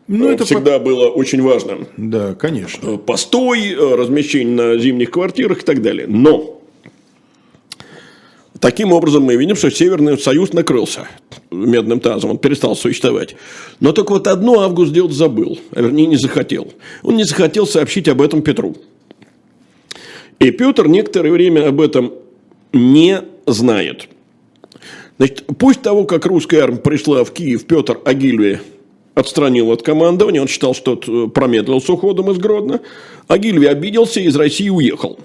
ну, 0.08 0.30
это 0.30 0.46
всегда 0.46 0.80
по... 0.80 0.86
было 0.86 1.08
очень 1.08 1.42
важно. 1.42 1.88
Да, 1.98 2.34
конечно. 2.34 2.96
Э, 2.96 2.98
постой, 2.98 3.76
размещение 3.76 4.56
на 4.56 4.78
зимних 4.80 5.12
квартирах 5.12 5.62
и 5.62 5.66
так 5.66 5.82
далее. 5.82 6.08
Но 6.08 6.63
Таким 8.64 8.94
образом, 8.94 9.24
мы 9.24 9.36
видим, 9.36 9.58
что 9.58 9.70
Северный 9.70 10.18
Союз 10.18 10.54
накрылся 10.54 11.10
медным 11.52 12.00
тазом, 12.00 12.30
он 12.30 12.38
перестал 12.38 12.78
существовать. 12.78 13.36
Но 13.82 13.92
только 13.92 14.14
вот 14.14 14.26
одно 14.26 14.62
Август 14.62 14.92
сделать 14.92 15.12
забыл, 15.12 15.60
а 15.72 15.82
вернее 15.82 16.06
не 16.06 16.16
захотел. 16.16 16.72
Он 17.02 17.18
не 17.18 17.26
захотел 17.26 17.68
сообщить 17.68 18.08
об 18.08 18.22
этом 18.22 18.42
Петру. 18.42 18.78
И 20.40 20.50
Петр 20.52 20.88
некоторое 20.88 21.32
время 21.32 21.68
об 21.68 21.82
этом 21.82 22.14
не 22.72 23.24
знает. 23.46 24.08
Значит, 25.18 25.44
после 25.60 25.82
того, 25.82 26.06
как 26.06 26.26
русская 26.26 26.62
армия 26.62 26.78
пришла 26.78 27.26
в 27.26 27.34
Киев, 27.34 27.66
Петр 27.66 28.00
Агильве 28.06 28.62
отстранил 29.14 29.72
от 29.72 29.84
командования, 29.84 30.40
он 30.40 30.48
считал, 30.48 30.74
что 30.74 30.96
промедлил 31.28 31.82
с 31.82 31.90
уходом 31.90 32.32
из 32.32 32.38
Гродно. 32.38 32.80
Агильве 33.28 33.68
обиделся 33.68 34.22
и 34.22 34.28
из 34.28 34.38
России 34.38 34.70
уехал. 34.70 35.20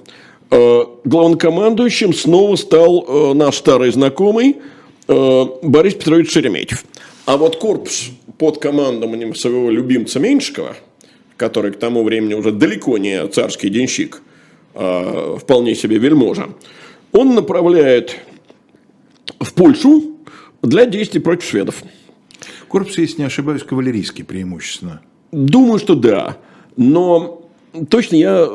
Э, 0.50 0.84
главнокомандующим 1.04 2.14
снова 2.14 2.56
стал 2.56 3.04
э, 3.06 3.34
наш 3.34 3.56
старый 3.56 3.90
знакомый 3.92 4.56
э, 5.06 5.44
Борис 5.62 5.94
Петрович 5.94 6.32
Шереметьев. 6.32 6.84
А 7.26 7.37
вот 7.37 7.56
корпус 7.56 8.11
под 8.38 8.58
командованием 8.58 9.34
своего 9.34 9.70
любимца 9.70 10.18
Меньшикова, 10.20 10.76
который 11.37 11.72
к 11.72 11.78
тому 11.78 12.02
времени 12.02 12.32
уже 12.32 12.52
далеко 12.52 12.96
не 12.96 13.26
царский 13.28 13.68
денщик, 13.68 14.22
а 14.74 15.37
вполне 15.37 15.74
себе 15.74 15.98
вельможа, 15.98 16.48
он 17.12 17.34
направляет 17.34 18.16
в 19.40 19.52
Польшу 19.52 20.16
для 20.62 20.87
действий 20.87 21.20
против 21.20 21.46
шведов. 21.46 21.82
Корпус, 22.68 22.96
если 22.96 23.20
не 23.20 23.26
ошибаюсь, 23.26 23.64
кавалерийский 23.64 24.24
преимущественно. 24.24 25.02
Думаю, 25.30 25.78
что 25.78 25.94
да. 25.94 26.38
Но 26.76 27.38
точно 27.86 28.16
я 28.16 28.48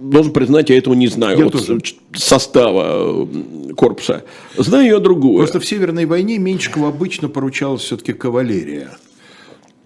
должен 0.00 0.32
признать, 0.32 0.70
я 0.70 0.78
этого 0.78 0.94
не 0.94 1.08
знаю. 1.08 1.38
Я 1.38 1.44
вот 1.44 1.52
тоже. 1.52 1.80
Состава 2.14 3.26
э, 3.26 3.74
корпуса. 3.74 4.24
Знаю 4.56 4.86
я 4.86 4.98
другую. 4.98 5.38
Просто 5.38 5.60
в 5.60 5.66
Северной 5.66 6.06
войне 6.06 6.38
Меньшикову 6.38 6.86
обычно 6.86 7.28
поручалась 7.28 7.82
все-таки 7.82 8.12
кавалерия. 8.12 8.90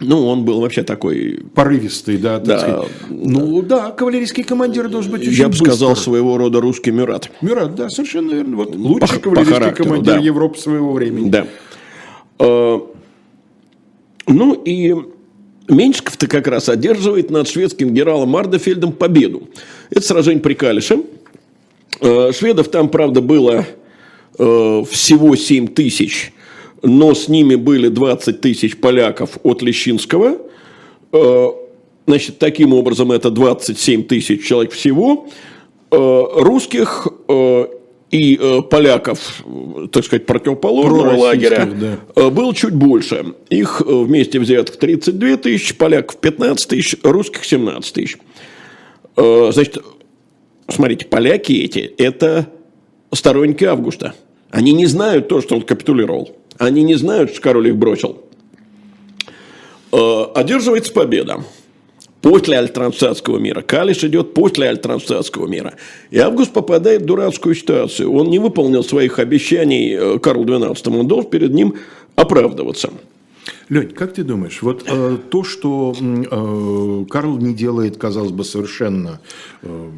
Ну, 0.00 0.26
он 0.26 0.44
был 0.44 0.60
вообще 0.60 0.82
такой... 0.82 1.44
Порывистый, 1.54 2.18
да. 2.18 2.38
да. 2.38 2.58
Сказать. 2.58 2.90
Ну, 3.08 3.62
да, 3.62 3.90
кавалерийский 3.92 4.42
командир 4.42 4.88
должен 4.88 5.12
быть 5.12 5.22
очень 5.22 5.32
Я 5.32 5.48
бы 5.48 5.54
сказал, 5.54 5.96
своего 5.96 6.36
рода 6.36 6.60
русский 6.60 6.90
Мюрат. 6.90 7.30
Мюрат, 7.40 7.74
да, 7.74 7.88
совершенно 7.88 8.32
верно. 8.32 8.56
Вот 8.56 8.74
лучший 8.74 9.18
по, 9.18 9.30
кавалерийский 9.30 9.70
по 9.70 9.84
командир 9.84 10.14
да. 10.14 10.20
Европы 10.20 10.58
своего 10.58 10.92
времени. 10.92 11.30
Да. 11.30 11.46
Э, 12.40 12.80
ну, 14.26 14.54
и 14.54 14.94
Меньшиков-то 15.68 16.26
как 16.26 16.46
раз 16.46 16.68
одерживает 16.68 17.30
над 17.30 17.48
шведским 17.48 17.88
генералом 17.88 18.30
Мардефельдом 18.30 18.92
победу. 18.92 19.48
Это 19.90 20.02
сражение 20.02 20.42
при 20.42 20.54
Калише. 20.54 21.00
Э, 22.00 22.32
шведов 22.32 22.68
там, 22.68 22.88
правда, 22.88 23.20
было 23.20 23.64
э, 24.38 24.84
всего 24.90 25.36
7 25.36 25.68
тысяч, 25.68 26.32
но 26.82 27.14
с 27.14 27.28
ними 27.28 27.54
были 27.54 27.88
20 27.88 28.40
тысяч 28.40 28.76
поляков 28.76 29.38
от 29.42 29.62
Лещинского. 29.62 30.38
Э, 31.12 31.46
значит, 32.06 32.38
таким 32.38 32.74
образом, 32.74 33.12
это 33.12 33.30
27 33.30 34.04
тысяч 34.04 34.46
человек 34.46 34.72
всего. 34.72 35.28
Русских 35.90 37.06
и 38.14 38.38
э, 38.40 38.62
поляков, 38.62 39.44
так 39.90 40.04
сказать, 40.04 40.24
противоположного 40.24 41.16
лагеря 41.16 41.66
да. 41.66 41.98
э, 42.14 42.30
было 42.30 42.54
чуть 42.54 42.72
больше. 42.72 43.34
Их 43.50 43.82
э, 43.84 43.92
вместе 43.92 44.38
взятых 44.38 44.76
32 44.76 45.36
тысячи, 45.38 45.74
поляков 45.74 46.18
15 46.18 46.68
тысяч, 46.68 46.96
русских 47.02 47.44
17 47.44 47.92
тысяч. 47.92 48.18
Э, 49.16 49.50
значит, 49.52 49.78
смотрите, 50.68 51.06
поляки 51.06 51.54
эти– 51.54 51.80
это 51.98 52.48
сторонники 53.12 53.64
Августа. 53.64 54.14
Они 54.50 54.72
не 54.72 54.86
знают 54.86 55.26
то, 55.26 55.40
что 55.40 55.56
он 55.56 55.62
капитулировал. 55.62 56.36
Они 56.56 56.84
не 56.84 56.94
знают, 56.94 57.32
что 57.32 57.40
король 57.40 57.66
их 57.66 57.76
бросил. 57.76 58.22
Э, 59.90 60.26
одерживается 60.36 60.92
победа 60.92 61.44
после 62.24 62.56
альтранцатского 62.56 63.36
мира. 63.36 63.60
Калиш 63.60 64.02
идет 64.02 64.32
после 64.32 64.70
альтранцатского 64.70 65.46
мира. 65.46 65.74
И 66.10 66.18
Август 66.18 66.54
попадает 66.54 67.02
в 67.02 67.04
дурацкую 67.04 67.54
ситуацию. 67.54 68.10
Он 68.10 68.30
не 68.30 68.38
выполнил 68.38 68.82
своих 68.82 69.18
обещаний 69.18 69.92
э, 69.94 70.18
Карлу 70.20 70.46
XII. 70.46 70.98
Он 71.00 71.06
должен 71.06 71.30
перед 71.30 71.52
ним 71.52 71.74
оправдываться. 72.16 72.88
Лень, 73.68 73.90
как 73.90 74.12
ты 74.12 74.24
думаешь, 74.24 74.60
вот 74.62 74.84
э, 74.86 75.18
то, 75.30 75.42
что 75.42 75.94
э, 75.98 77.04
Карл 77.08 77.38
не 77.38 77.54
делает, 77.54 77.96
казалось 77.96 78.30
бы, 78.30 78.44
совершенно 78.44 79.20
э, 79.62 79.90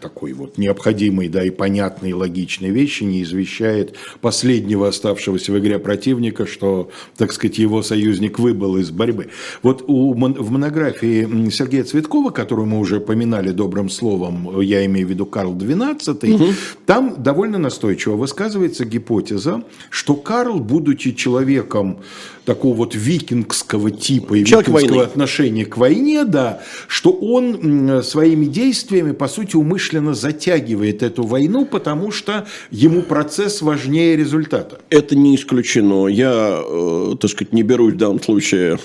такой 0.00 0.32
вот 0.32 0.58
необходимой, 0.58 1.28
да, 1.28 1.44
и 1.44 1.50
понятной, 1.50 2.10
и 2.10 2.14
логичной 2.14 2.70
вещи, 2.70 3.04
не 3.04 3.22
извещает 3.22 3.94
последнего 4.20 4.88
оставшегося 4.88 5.52
в 5.52 5.58
игре 5.58 5.78
противника, 5.78 6.46
что, 6.46 6.90
так 7.16 7.32
сказать, 7.32 7.58
его 7.58 7.82
союзник 7.82 8.38
выбыл 8.38 8.76
из 8.76 8.90
борьбы. 8.90 9.28
Вот 9.62 9.84
у, 9.86 10.12
в 10.12 10.50
монографии 10.50 11.50
Сергея 11.50 11.84
Цветкова, 11.84 12.30
которую 12.30 12.66
мы 12.66 12.78
уже 12.80 13.00
поминали 13.00 13.50
добрым 13.50 13.88
словом, 13.88 14.60
я 14.60 14.84
имею 14.86 15.06
в 15.06 15.10
виду 15.10 15.26
Карл 15.26 15.54
XII, 15.54 16.34
угу. 16.34 16.46
там 16.86 17.22
довольно 17.22 17.58
настойчиво 17.58 18.16
высказывается 18.16 18.84
гипотеза, 18.84 19.62
что 19.90 20.16
Карл, 20.16 20.58
будучи 20.58 21.12
человеком 21.12 21.98
такого 22.46 22.74
вот 22.74 22.94
викингского 22.94 23.90
типа 23.90 24.34
и 24.34 24.44
Человек 24.44 24.68
викингского 24.68 24.96
войны. 24.98 25.10
отношения 25.10 25.66
к 25.66 25.76
войне, 25.76 26.24
да, 26.24 26.62
что 26.86 27.10
он 27.10 28.02
своими 28.02 28.46
действиями, 28.46 29.12
по 29.12 29.28
сути, 29.28 29.56
умышленно 29.56 30.14
затягивает 30.14 31.02
эту 31.02 31.24
войну, 31.24 31.66
потому 31.66 32.12
что 32.12 32.46
ему 32.70 33.02
процесс 33.02 33.60
важнее 33.60 34.16
результата. 34.16 34.80
Это 34.88 35.16
не 35.16 35.34
исключено. 35.34 36.06
Я, 36.06 36.62
э, 36.64 37.16
так 37.20 37.30
сказать, 37.30 37.52
не 37.52 37.62
берусь 37.62 37.94
в 37.94 37.96
данном 37.96 38.22
случае 38.22 38.78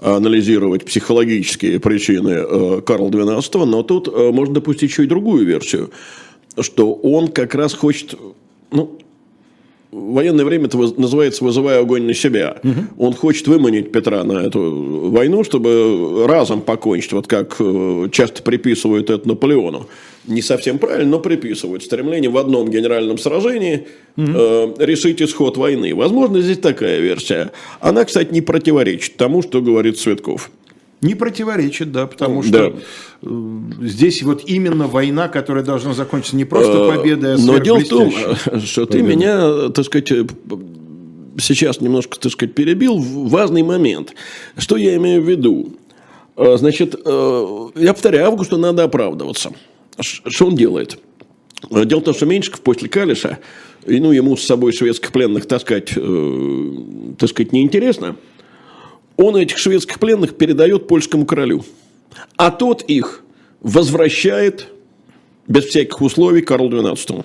анализировать 0.00 0.84
психологические 0.84 1.80
причины 1.80 2.30
э, 2.30 2.80
Карла 2.84 3.08
XII, 3.08 3.64
но 3.64 3.82
тут 3.82 4.08
э, 4.08 4.30
можно 4.32 4.54
допустить 4.54 4.90
еще 4.90 5.04
и 5.04 5.06
другую 5.06 5.46
версию, 5.46 5.90
что 6.60 6.92
он 6.92 7.28
как 7.28 7.54
раз 7.54 7.74
хочет, 7.74 8.14
ну, 8.70 8.98
военное 9.90 10.44
время 10.44 10.66
это 10.66 10.78
называется 10.78 11.44
«вызывая 11.44 11.80
огонь 11.80 12.02
на 12.02 12.14
себя». 12.14 12.58
Угу. 12.62 13.04
Он 13.04 13.14
хочет 13.14 13.46
выманить 13.48 13.92
Петра 13.92 14.24
на 14.24 14.44
эту 14.44 15.10
войну, 15.10 15.44
чтобы 15.44 16.26
разом 16.26 16.60
покончить, 16.60 17.12
вот 17.12 17.26
как 17.26 17.56
э, 17.58 18.08
часто 18.12 18.42
приписывают 18.42 19.10
это 19.10 19.26
Наполеону. 19.26 19.88
Не 20.26 20.42
совсем 20.42 20.78
правильно, 20.78 21.12
но 21.12 21.20
приписывают. 21.20 21.82
Стремление 21.82 22.30
в 22.30 22.36
одном 22.36 22.70
генеральном 22.70 23.18
сражении 23.18 23.86
угу. 24.16 24.26
э, 24.26 24.74
решить 24.78 25.22
исход 25.22 25.56
войны. 25.56 25.94
Возможно, 25.94 26.40
здесь 26.40 26.58
такая 26.58 27.00
версия. 27.00 27.52
Она, 27.80 28.04
кстати, 28.04 28.32
не 28.32 28.42
противоречит 28.42 29.16
тому, 29.16 29.42
что 29.42 29.62
говорит 29.62 29.98
Цветков. 29.98 30.50
Не 31.00 31.14
противоречит, 31.14 31.92
да, 31.92 32.06
потому 32.06 32.42
что 32.42 32.70
да. 32.70 32.78
Э, 33.22 33.60
здесь 33.82 34.22
вот 34.22 34.42
именно 34.46 34.88
война, 34.88 35.28
которая 35.28 35.62
должна 35.62 35.94
закончиться 35.94 36.34
не 36.34 36.44
просто 36.44 36.72
э, 36.72 36.96
победой, 36.96 37.34
а 37.34 37.38
Но 37.38 37.58
дело 37.58 37.78
в 37.78 37.88
том, 37.88 38.12
что 38.64 38.84
ты 38.84 39.02
меня, 39.02 39.68
так 39.68 39.84
сказать, 39.84 40.10
э, 40.10 40.26
сейчас 41.38 41.80
немножко, 41.80 42.18
так 42.18 42.32
сказать, 42.32 42.54
перебил 42.54 42.98
важный 42.98 43.62
момент. 43.62 44.14
Что 44.56 44.76
я 44.76 44.96
имею 44.96 45.22
в 45.22 45.28
виду? 45.28 45.76
Значит, 46.36 46.94
я 46.94 47.92
повторяю, 47.92 48.28
Августу 48.28 48.58
надо 48.58 48.84
оправдываться. 48.84 49.52
Что 50.00 50.46
он 50.46 50.54
делает? 50.54 50.98
Дело 51.68 52.00
в 52.00 52.04
том, 52.04 52.14
что 52.14 52.26
Меньшиков 52.26 52.60
после 52.60 52.88
Калиша, 52.88 53.40
и, 53.84 53.98
ну, 53.98 54.12
ему 54.12 54.36
с 54.36 54.44
собой 54.44 54.72
шведских 54.72 55.10
пленных 55.10 55.46
таскать, 55.46 55.92
э, 55.96 56.72
так 57.18 57.28
сказать, 57.28 57.52
неинтересно– 57.52 58.16
он 59.18 59.36
этих 59.36 59.58
шведских 59.58 59.98
пленных 59.98 60.36
передает 60.36 60.86
польскому 60.86 61.26
королю. 61.26 61.64
А 62.36 62.50
тот 62.50 62.82
их 62.82 63.22
возвращает 63.60 64.68
без 65.48 65.64
всяких 65.64 66.00
условий 66.00 66.40
Карлу 66.40 66.70
XII. 66.70 67.24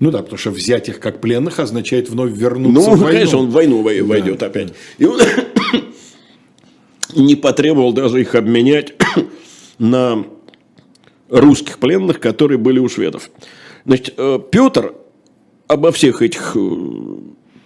Ну 0.00 0.10
да, 0.10 0.18
потому 0.22 0.38
что 0.38 0.50
взять 0.50 0.88
их 0.88 0.98
как 0.98 1.20
пленных 1.20 1.60
означает 1.60 2.08
вновь 2.08 2.32
вернуться 2.32 2.90
ну, 2.90 2.96
в 2.96 3.00
войну. 3.00 3.06
Ну, 3.06 3.12
конечно, 3.12 3.38
он 3.38 3.48
в 3.48 3.52
войну 3.52 3.82
войдет 3.82 4.38
да. 4.38 4.46
опять. 4.46 4.72
И 4.98 5.04
он 5.04 5.20
не 7.14 7.36
потребовал 7.36 7.92
даже 7.92 8.22
их 8.22 8.34
обменять 8.34 8.94
на 9.78 10.24
русских 11.28 11.78
пленных, 11.78 12.20
которые 12.20 12.58
были 12.58 12.78
у 12.78 12.88
шведов. 12.88 13.30
Значит, 13.84 14.14
э, 14.16 14.38
Петр 14.50 14.94
обо 15.68 15.92
всех 15.92 16.22
этих 16.22 16.56
э, 16.56 16.76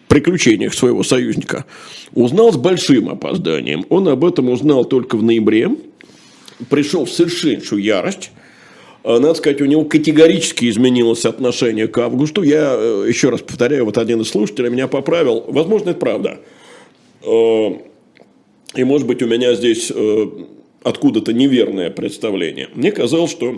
приключениях 0.09 0.75
своего 0.75 1.03
союзника, 1.03 1.67
узнал 2.15 2.53
с 2.53 2.57
большим 2.57 3.09
опозданием. 3.09 3.85
Он 3.89 4.09
об 4.09 4.25
этом 4.25 4.49
узнал 4.51 4.85
только 4.85 5.17
в 5.17 5.23
ноябре, 5.23 5.71
пришел 6.69 7.05
в 7.05 7.11
совершеннейшую 7.11 7.83
ярость. 7.83 8.31
А, 9.05 9.19
надо 9.19 9.35
сказать, 9.35 9.61
у 9.61 9.67
него 9.67 9.85
категорически 9.85 10.69
изменилось 10.69 11.25
отношение 11.25 11.87
к 11.87 11.99
августу. 11.99 12.43
Я 12.43 12.75
э, 12.77 13.07
еще 13.09 13.31
раз 13.31 13.41
повторяю, 13.41 13.85
вот 13.85 13.99
один 13.99 14.21
из 14.21 14.29
слушателей 14.29 14.71
меня 14.71 14.89
поправил. 14.89 15.45
Возможно, 15.47 15.91
это 15.91 16.01
правда. 16.01 16.41
А, 17.23 17.79
и, 18.75 18.85
может 18.85 19.07
быть, 19.07 19.23
у 19.23 19.27
меня 19.27 19.55
здесь 19.55 19.93
э, 19.95 20.27
откуда-то 20.83 21.33
неверное 21.33 21.91
представление. 21.91 22.69
Мне 22.75 22.93
казалось, 22.93 23.31
что... 23.31 23.57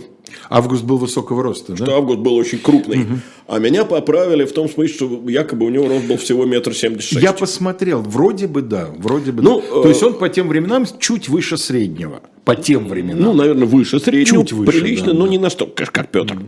Август 0.49 0.85
был 0.85 0.97
высокого 0.97 1.43
роста, 1.43 1.77
что 1.77 1.85
да? 1.85 1.97
Август 1.97 2.21
был 2.21 2.35
очень 2.35 2.59
крупный. 2.59 3.03
Угу. 3.03 3.15
А 3.49 3.59
меня 3.59 3.85
поправили 3.85 4.45
в 4.45 4.53
том 4.53 4.69
смысле, 4.69 4.95
что 4.95 5.23
якобы 5.29 5.67
у 5.67 5.71
него 5.71 5.89
рост 5.89 6.07
был 6.07 6.17
всего 6.17 6.45
метр 6.45 6.75
семьдесят 6.75 7.11
шесть. 7.11 7.23
Я 7.23 7.33
посмотрел, 7.33 8.01
вроде 8.01 8.47
бы 8.47 8.63
да, 8.63 8.91
вроде 8.97 9.33
бы 9.33 9.43
ну, 9.43 9.61
да. 9.61 9.83
То 9.83 9.89
есть, 9.89 10.03
он 10.03 10.15
по 10.15 10.29
тем 10.29 10.49
временам 10.49 10.87
чуть 10.99 11.29
выше 11.29 11.57
среднего. 11.59 12.23
По 12.45 12.57
тем 12.57 12.89
временам. 12.89 13.23
Ну, 13.23 13.33
наверное, 13.33 13.67
выше 13.67 14.01
среднего. 14.01 14.45
Чуть 14.45 14.53
выше, 14.53 14.73
Прилично, 14.73 15.09
да, 15.09 15.15
но 15.15 15.25
да. 15.25 15.31
не 15.31 15.39
настолько, 15.39 15.87
как 15.87 16.11
Петр. 16.11 16.35
Угу. 16.35 16.45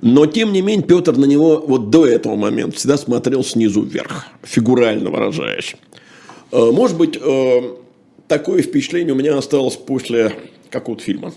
Но, 0.00 0.26
тем 0.26 0.52
не 0.52 0.62
менее, 0.62 0.86
Петр 0.86 1.16
на 1.16 1.24
него 1.24 1.64
вот 1.66 1.90
до 1.90 2.06
этого 2.06 2.36
момента 2.36 2.76
всегда 2.76 2.96
смотрел 2.96 3.42
снизу 3.42 3.82
вверх, 3.82 4.26
фигурально 4.44 5.10
выражаясь. 5.10 5.74
Э, 6.52 6.70
может 6.72 6.96
быть, 6.96 7.18
э, 7.20 7.60
такое 8.28 8.62
впечатление 8.62 9.14
у 9.14 9.16
меня 9.16 9.36
осталось 9.36 9.76
после 9.76 10.34
какого-то 10.70 11.02
фильма, 11.02 11.32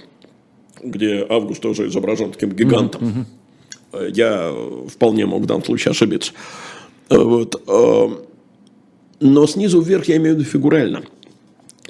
где 0.84 1.26
Август 1.28 1.62
тоже 1.62 1.88
изображен 1.88 2.32
таким 2.32 2.52
гигантом. 2.52 3.26
Mm-hmm. 3.94 4.12
Я 4.14 4.54
вполне 4.88 5.26
мог 5.26 5.42
в 5.42 5.46
данном 5.46 5.66
случае 5.66 5.92
ошибиться. 5.92 6.34
Вот. 7.10 7.62
Э, 7.68 8.08
но 9.20 9.48
снизу 9.48 9.82
вверх 9.82 10.06
я 10.06 10.18
имею 10.18 10.36
в 10.36 10.40
виду 10.40 10.50
фигурально. 10.50 11.04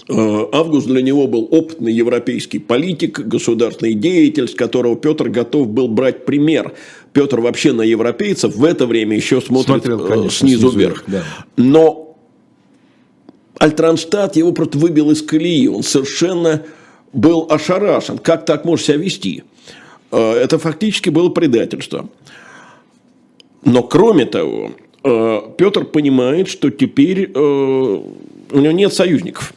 Э, 0.10 0.46
Август 0.52 0.88
для 0.88 1.02
него 1.02 1.28
был 1.28 1.48
опытный 1.52 1.94
европейский 1.94 2.60
политик, 2.60 3.20
государственный 3.20 3.94
деятель, 3.94 4.48
с 4.48 4.56
которого 4.56 4.96
Петр 4.96 5.30
готов 5.30 5.68
был 5.68 5.88
брать 5.88 6.26
пример. 6.26 6.74
Петр 7.14 7.40
вообще 7.40 7.72
на 7.74 7.84
европейцев 7.84 8.56
в 8.56 8.64
это 8.64 8.88
время 8.88 9.16
еще 9.16 9.42
смотрит 9.42 9.84
Смотрел, 9.84 10.00
конечно, 10.08 10.32
снизу, 10.32 10.72
снизу 10.72 10.78
вверх. 10.78 11.04
Да. 11.08 11.24
Но 11.56 12.01
Альтранштадт 13.62 14.38
его 14.38 14.54
просто 14.54 14.80
выбил 14.80 15.12
из 15.12 15.22
колеи. 15.22 15.68
Он 15.68 15.84
совершенно 15.84 16.64
был 17.14 17.46
ошарашен. 17.48 18.18
Как 18.18 18.44
так 18.44 18.66
может 18.66 18.88
себя 18.88 18.98
вести? 18.98 19.44
Э, 20.12 20.34
это 20.34 20.58
фактически 20.58 21.10
было 21.10 21.30
предательство. 21.30 22.10
Но 23.64 23.84
кроме 23.84 24.26
того, 24.26 24.72
э, 25.04 25.42
Петр 25.60 25.86
понимает, 25.86 26.48
что 26.48 26.72
теперь 26.72 27.30
э, 27.32 27.38
у 27.38 28.60
него 28.60 28.72
нет 28.72 28.96
союзников. 28.96 29.54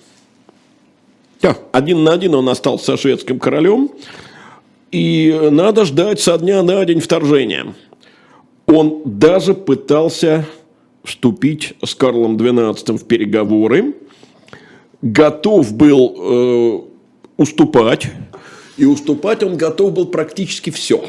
Да. 1.41 1.57
Один 1.73 2.05
на 2.05 2.13
один 2.13 2.35
он 2.35 2.47
остался 2.51 2.85
со 2.85 2.97
шведским 2.99 3.39
королем, 3.39 3.91
и 4.91 5.49
надо 5.51 5.87
ждать 5.87 6.21
со 6.21 6.37
дня 6.37 6.63
на 6.63 6.85
день 6.85 7.01
вторжения. 7.01 7.75
Он 8.67 9.01
даже 9.07 9.55
пытался 9.55 10.47
вступить 11.05 11.75
с 11.85 11.95
Карлом 11.95 12.37
XII 12.37 12.97
в 12.97 13.05
переговоры, 13.05 13.95
готов 15.03 15.73
был 15.75 16.17
э, 16.19 16.81
уступать, 17.37 18.11
и 18.77 18.87
уступать 18.87 19.43
он 19.43 19.57
готов 19.57 19.93
был 19.93 20.07
практически 20.07 20.71
все. 20.71 21.05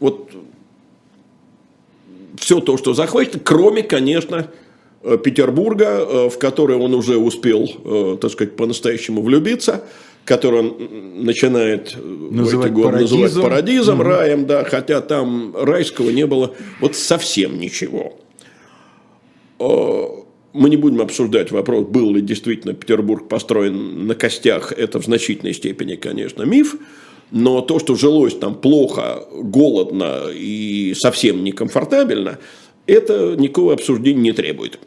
Вот 0.00 0.30
все 2.38 2.60
то, 2.60 2.76
что 2.76 2.92
захватит, 2.92 3.42
кроме, 3.44 3.82
конечно, 3.82 4.48
э, 5.02 5.16
Петербурга, 5.22 5.84
э, 6.00 6.28
в 6.28 6.38
который 6.38 6.76
он 6.76 6.94
уже 6.94 7.16
успел, 7.16 7.68
э, 7.84 8.18
так 8.20 8.30
сказать, 8.32 8.56
по-настоящему 8.56 9.22
влюбиться, 9.22 9.84
который 10.24 10.60
он 10.60 11.24
начинает 11.24 11.96
называть 12.04 12.70
в 12.70 12.72
эти 12.72 12.74
годы 12.74 12.88
парадизом. 12.88 13.20
называть 13.20 13.48
парадизом, 13.48 14.00
угу. 14.00 14.08
раем, 14.08 14.46
да, 14.46 14.64
хотя 14.64 15.00
там 15.00 15.54
райского 15.56 16.10
не 16.10 16.26
было 16.26 16.52
вот 16.80 16.96
совсем 16.96 17.58
ничего. 17.60 18.14
Э, 19.58 20.06
мы 20.52 20.70
не 20.70 20.76
будем 20.76 21.00
обсуждать 21.00 21.50
вопрос, 21.50 21.86
был 21.86 22.14
ли 22.14 22.22
действительно 22.22 22.74
Петербург 22.74 23.28
построен 23.28 24.06
на 24.06 24.14
костях, 24.14 24.72
это 24.72 25.00
в 25.00 25.04
значительной 25.04 25.54
степени, 25.54 25.96
конечно, 25.96 26.42
миф. 26.44 26.76
Но 27.30 27.60
то, 27.60 27.78
что 27.78 27.96
жилось 27.96 28.34
там 28.34 28.54
плохо, 28.54 29.24
голодно 29.32 30.28
и 30.32 30.94
совсем 30.94 31.42
некомфортабельно, 31.42 32.38
это 32.86 33.34
никакого 33.36 33.74
обсуждения 33.74 34.20
не 34.20 34.32
требует. 34.32 34.78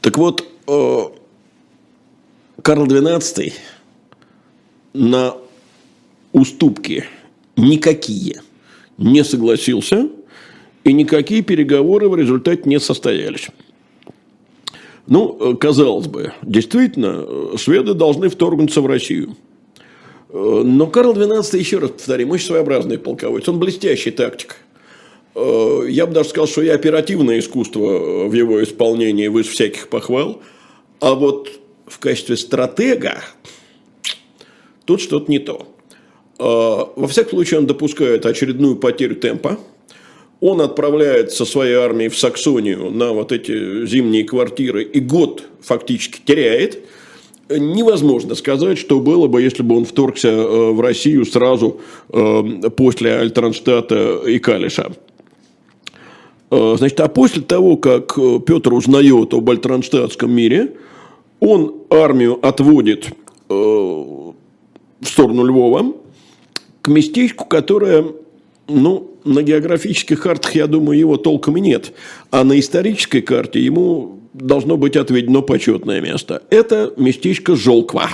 Так 0.00 0.16
вот, 0.16 0.44
э, 0.66 0.98
Карл 2.62 2.86
XII 2.86 3.52
на 4.94 5.36
уступки 6.32 7.04
никакие 7.56 8.42
не 8.96 9.22
согласился– 9.22 10.08
и 10.84 10.92
никакие 10.92 11.42
переговоры 11.42 12.08
в 12.08 12.16
результате 12.16 12.62
не 12.64 12.80
состоялись. 12.80 13.48
Ну, 15.06 15.56
казалось 15.56 16.06
бы, 16.06 16.32
действительно, 16.42 17.56
шведы 17.58 17.94
должны 17.94 18.28
вторгнуться 18.28 18.80
в 18.80 18.86
Россию. 18.86 19.36
Но 20.32 20.86
Карл 20.86 21.14
XII, 21.14 21.58
еще 21.58 21.78
раз 21.78 21.90
повторим, 21.90 22.30
очень 22.30 22.46
своеобразный 22.46 22.98
полководец. 22.98 23.48
Он 23.48 23.58
блестящий 23.58 24.12
тактик. 24.12 24.56
Я 25.34 26.06
бы 26.06 26.12
даже 26.12 26.28
сказал, 26.28 26.46
что 26.46 26.62
и 26.62 26.68
оперативное 26.68 27.40
искусство 27.40 28.28
в 28.28 28.32
его 28.32 28.62
исполнении 28.62 29.28
выше 29.28 29.50
всяких 29.50 29.88
похвал. 29.88 30.40
А 31.00 31.14
вот 31.14 31.50
в 31.86 31.98
качестве 31.98 32.36
стратега 32.36 33.20
тут 34.84 35.00
что-то 35.00 35.30
не 35.30 35.40
то. 35.40 35.66
Во 36.38 37.08
всяком 37.08 37.32
случае, 37.32 37.60
он 37.60 37.66
допускает 37.66 38.24
очередную 38.26 38.76
потерю 38.76 39.16
темпа– 39.16 39.58
он 40.40 40.60
отправляет 40.62 41.32
со 41.32 41.44
своей 41.44 41.74
армией 41.74 42.08
в 42.08 42.18
Саксонию 42.18 42.90
на 42.90 43.12
вот 43.12 43.30
эти 43.30 43.86
зимние 43.86 44.24
квартиры 44.24 44.82
и 44.82 45.00
год 45.00 45.44
фактически 45.62 46.20
теряет. 46.24 46.80
Невозможно 47.50 48.34
сказать, 48.34 48.78
что 48.78 49.00
было 49.00 49.26
бы, 49.26 49.42
если 49.42 49.62
бы 49.62 49.76
он 49.76 49.84
вторгся 49.84 50.28
э, 50.28 50.70
в 50.70 50.80
Россию 50.80 51.26
сразу 51.26 51.80
э, 52.08 52.42
после 52.76 53.16
Альтранштадта 53.16 54.22
и 54.26 54.38
Калиша. 54.38 54.92
Э, 56.50 56.74
значит, 56.78 57.00
а 57.00 57.08
после 57.08 57.42
того, 57.42 57.76
как 57.76 58.14
Петр 58.46 58.72
узнает 58.72 59.34
об 59.34 59.50
Альтранштадтском 59.50 60.30
мире, 60.30 60.76
он 61.40 61.74
армию 61.90 62.38
отводит 62.46 63.08
в 63.48 64.34
сторону 65.02 65.44
Львова 65.44 65.94
к 66.82 66.88
местечку, 66.88 67.46
которое 67.46 68.04
ну, 68.68 69.09
на 69.24 69.42
географических 69.42 70.20
картах, 70.22 70.54
я 70.54 70.66
думаю, 70.66 70.98
его 70.98 71.16
толком 71.16 71.56
и 71.56 71.60
нет. 71.60 71.92
А 72.30 72.44
на 72.44 72.58
исторической 72.58 73.20
карте 73.20 73.60
ему 73.60 74.20
должно 74.32 74.76
быть 74.76 74.96
отведено 74.96 75.42
почетное 75.42 76.00
место. 76.00 76.42
Это 76.50 76.92
местечко 76.96 77.56
Жолква. 77.56 78.08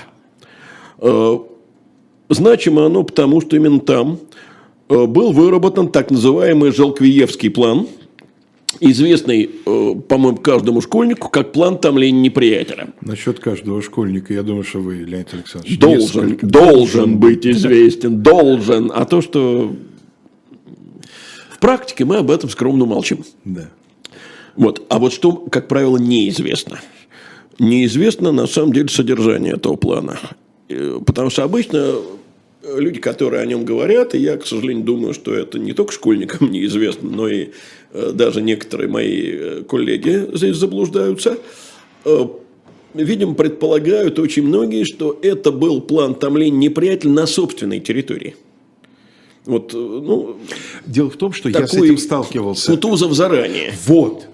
Э, 0.98 1.38
значимо 2.28 2.86
оно 2.86 3.02
потому, 3.02 3.40
что 3.40 3.56
именно 3.56 3.80
там 3.80 4.18
э, 4.88 5.06
был 5.06 5.32
выработан 5.32 5.88
так 5.88 6.10
называемый 6.10 6.72
Жолквиевский 6.72 7.50
план, 7.50 7.86
известный, 8.80 9.50
э, 9.64 9.94
по-моему, 10.08 10.38
каждому 10.38 10.80
школьнику, 10.80 11.28
как 11.28 11.52
план 11.52 11.78
томления 11.78 12.20
неприятеля. 12.20 12.88
Насчет 13.00 13.38
каждого 13.38 13.82
школьника, 13.82 14.32
я 14.32 14.42
думаю, 14.42 14.64
что 14.64 14.80
вы, 14.80 14.96
Леонид 14.96 15.32
Александрович, 15.34 15.78
должен, 15.78 16.36
должен 16.42 17.18
быть 17.18 17.46
известен, 17.46 18.22
должен. 18.22 18.90
А 18.94 19.04
то, 19.04 19.20
что 19.20 19.74
в 21.56 21.58
практике 21.58 22.04
мы 22.04 22.18
об 22.18 22.30
этом 22.30 22.50
скромно 22.50 22.84
молчим. 22.84 23.24
Да. 23.46 23.70
Вот. 24.56 24.84
А 24.90 24.98
вот 24.98 25.14
что, 25.14 25.32
как 25.32 25.68
правило, 25.68 25.96
неизвестно. 25.96 26.80
Неизвестно 27.58 28.30
на 28.30 28.46
самом 28.46 28.74
деле 28.74 28.88
содержание 28.88 29.54
этого 29.54 29.76
плана. 29.76 30.18
Э, 30.68 31.00
потому 31.06 31.30
что 31.30 31.44
обычно 31.44 31.94
люди, 32.62 33.00
которые 33.00 33.40
о 33.40 33.46
нем 33.46 33.64
говорят, 33.64 34.14
и 34.14 34.18
я, 34.18 34.36
к 34.36 34.46
сожалению, 34.46 34.84
думаю, 34.84 35.14
что 35.14 35.34
это 35.34 35.58
не 35.58 35.72
только 35.72 35.94
школьникам 35.94 36.50
неизвестно, 36.50 37.08
но 37.08 37.26
и 37.26 37.48
э, 37.94 38.10
даже 38.12 38.42
некоторые 38.42 38.90
мои 38.90 39.22
э, 39.24 39.62
коллеги 39.66 40.28
здесь 40.34 40.56
заблуждаются, 40.56 41.38
видимо, 42.92 43.34
предполагают 43.34 44.18
очень 44.18 44.42
многие, 44.42 44.84
что 44.84 45.18
это 45.22 45.52
был 45.52 45.80
план 45.80 46.14
томления 46.14 46.68
неприятеля 46.68 47.12
на 47.12 47.26
собственной 47.26 47.80
территории– 47.80 48.36
вот, 49.46 49.72
э, 49.74 49.76
ну, 49.76 50.36
Дело 50.86 51.10
в 51.10 51.16
том, 51.16 51.32
что 51.32 51.48
я 51.48 51.66
с 51.66 51.74
этим 51.74 51.98
сталкивался. 51.98 52.70
Кутузов 52.72 53.12
заранее. 53.12 53.72
Вот. 53.86 54.26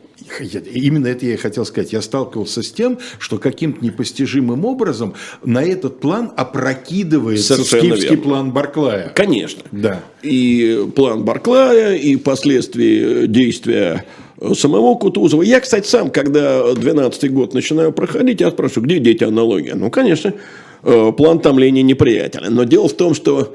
Именно 0.73 1.09
это 1.09 1.27
я 1.27 1.35
и 1.35 1.37
хотел 1.37 1.65
сказать. 1.67 1.93
Я 1.93 2.01
сталкивался 2.01 2.63
с 2.63 2.73
тем, 2.73 2.99
что 3.19 3.39
каким-то 3.39 3.85
непостижимым 3.85 4.65
образом 4.65 5.15
на 5.45 5.63
этот 5.63 6.01
план 6.01 6.33
опрокидывается 6.37 7.57
Совершенно 7.57 7.97
скифский 7.97 8.17
верно. 8.17 8.23
план 8.23 8.53
Барклая. 8.53 9.13
Конечно. 9.15 9.63
Да. 9.73 10.03
И 10.23 10.87
план 10.95 11.25
Барклая, 11.25 11.97
и 11.97 12.17
последствия 12.17 13.27
действия 13.27 14.05
самого 14.55 14.97
Кутузова. 14.97 15.43
Я, 15.43 15.61
кстати, 15.61 15.87
сам, 15.87 16.11
когда 16.11 16.73
12-й 16.73 17.29
год 17.29 17.55
начинаю 17.55 17.93
проходить, 17.93 18.41
я 18.41 18.51
спрашиваю, 18.51 18.85
где 18.85 18.99
дети 18.99 19.25
аналогия? 19.25 19.75
Ну, 19.75 19.91
конечно, 19.91 20.33
э, 20.83 21.13
план 21.17 21.41
томления 21.41 21.83
неприятеля. 21.83 22.51
Но 22.51 22.65
дело 22.65 22.89
в 22.89 22.95
том, 22.95 23.15
что 23.15 23.55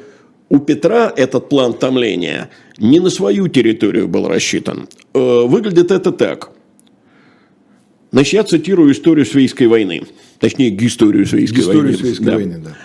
у 0.50 0.60
Петра 0.60 1.12
этот 1.16 1.50
план 1.50 1.74
томления 1.74 2.50
не 2.78 3.00
на 3.00 3.10
свою 3.10 3.48
территорию 3.48 4.08
был 4.08 4.28
рассчитан. 4.28 4.88
Э, 5.14 5.42
выглядит 5.46 5.92
это 5.92 6.12
так. 6.12 6.52
Значит, 8.12 8.34
я 8.34 8.44
цитирую 8.44 8.92
историю 8.94 9.26
Свейской 9.26 9.68
войны. 9.68 10.04
Точнее, 10.40 10.76
историю 10.86 11.26
Свейской 11.26 11.60
историю 11.60 11.84
войны. 11.84 11.98
Свейской 11.98 12.26
да. 12.26 12.36
войны, 12.36 12.62
да. 12.64 12.78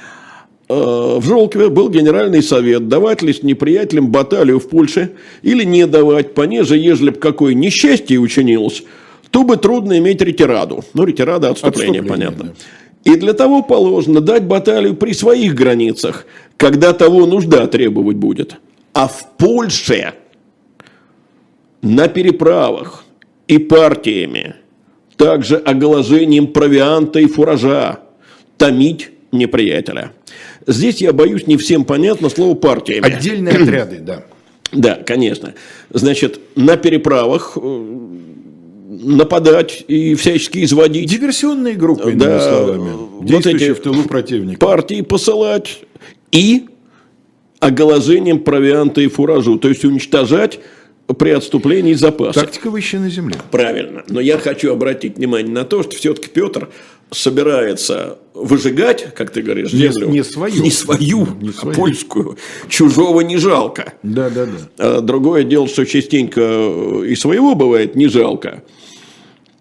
Э, 0.68 1.18
в 1.18 1.24
Жолкове 1.24 1.68
был 1.68 1.88
генеральный 1.88 2.42
совет, 2.42 2.88
давать 2.88 3.22
ли 3.22 3.32
с 3.32 3.42
неприятелем 3.42 4.10
баталию 4.10 4.58
в 4.58 4.68
Польше 4.68 5.12
или 5.42 5.64
не 5.64 5.86
давать, 5.86 6.34
понеже, 6.34 6.76
ежели 6.76 7.10
бы 7.10 7.18
какое 7.18 7.54
несчастье 7.54 8.18
учинилось, 8.18 8.82
то 9.30 9.44
бы 9.44 9.56
трудно 9.56 9.98
иметь 9.98 10.20
ретираду. 10.20 10.84
Ну, 10.94 11.04
ретирада 11.04 11.50
отступление, 11.50 12.00
отступление 12.00 12.30
понятно. 12.30 12.44
Да. 12.44 12.52
И 13.04 13.16
для 13.16 13.32
того 13.32 13.62
положено 13.62 14.20
дать 14.20 14.44
баталию 14.44 14.94
при 14.94 15.12
своих 15.12 15.54
границах, 15.54 16.26
когда 16.56 16.92
того 16.92 17.26
нужда 17.26 17.66
требовать 17.66 18.16
будет. 18.16 18.56
А 18.92 19.08
в 19.08 19.36
Польше 19.36 20.14
на 21.80 22.08
переправах 22.08 23.04
и 23.48 23.58
партиями, 23.58 24.54
также 25.16 25.56
оголожением 25.56 26.46
провианта 26.48 27.18
и 27.18 27.26
фуража, 27.26 28.00
томить 28.56 29.10
неприятеля. 29.32 30.12
Здесь, 30.66 31.00
я 31.00 31.12
боюсь, 31.12 31.46
не 31.46 31.56
всем 31.56 31.84
понятно 31.84 32.28
слово 32.28 32.54
партиями. 32.54 33.12
Отдельные 33.12 33.54
отряды, 33.54 33.98
да. 33.98 34.24
Да, 34.70 34.94
конечно. 34.94 35.54
Значит, 35.90 36.40
на 36.54 36.76
переправах 36.76 37.58
э, 37.60 37.96
нападать 39.02 39.84
и 39.88 40.14
всячески 40.14 40.64
изводить. 40.64 41.08
Диверсионные 41.08 41.74
группы, 41.74 42.12
да, 42.12 42.40
словами, 42.40 42.90
вот 43.20 43.46
эти 43.46 43.72
в 43.72 43.80
тылу 43.80 44.04
противника. 44.04 44.58
Партии 44.58 45.02
посылать 45.02 45.80
и 46.30 46.66
оголожением 47.60 48.40
провианта 48.40 49.00
и 49.00 49.08
фуражу, 49.08 49.58
то 49.58 49.68
есть 49.68 49.84
уничтожать 49.84 50.60
при 51.18 51.30
отступлении 51.30 51.94
запасы. 51.94 52.40
Тактика 52.40 52.70
выше 52.70 52.98
на 52.98 53.10
земле. 53.10 53.36
Правильно. 53.50 54.02
Но 54.08 54.20
я 54.20 54.38
хочу 54.38 54.72
обратить 54.72 55.18
внимание 55.18 55.52
на 55.52 55.64
то, 55.64 55.82
что 55.82 55.94
все-таки 55.96 56.28
Петр 56.28 56.70
собирается 57.10 58.18
выжигать, 58.34 59.14
как 59.14 59.30
ты 59.30 59.42
говоришь, 59.42 59.70
землю. 59.72 60.06
Не, 60.06 60.14
не 60.14 60.24
свою. 60.24 60.62
Не 60.62 60.70
свою, 60.70 61.28
не 61.40 61.50
а 61.50 61.52
свою. 61.52 61.76
польскую. 61.76 62.38
Чужого 62.68 63.20
не 63.20 63.36
жалко. 63.36 63.92
Да, 64.02 64.30
да, 64.30 64.46
да. 64.46 64.52
А 64.78 65.00
другое 65.00 65.44
дело, 65.44 65.68
что 65.68 65.84
частенько 65.84 66.40
и 67.06 67.14
своего 67.14 67.54
бывает 67.54 67.94
не 67.94 68.08
жалко. 68.08 68.62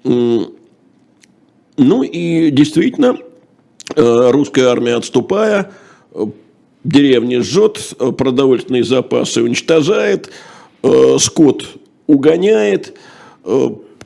Ну 0.03 2.03
и 2.03 2.51
действительно, 2.51 3.17
э, 3.95 4.31
русская 4.31 4.67
армия, 4.67 4.95
отступая, 4.95 5.71
э, 6.13 6.25
деревни 6.83 7.37
жжет, 7.37 7.93
э, 7.99 8.11
продовольственные 8.11 8.83
запасы 8.83 9.41
уничтожает, 9.41 10.31
скот 11.19 11.67
угоняет, 12.07 12.97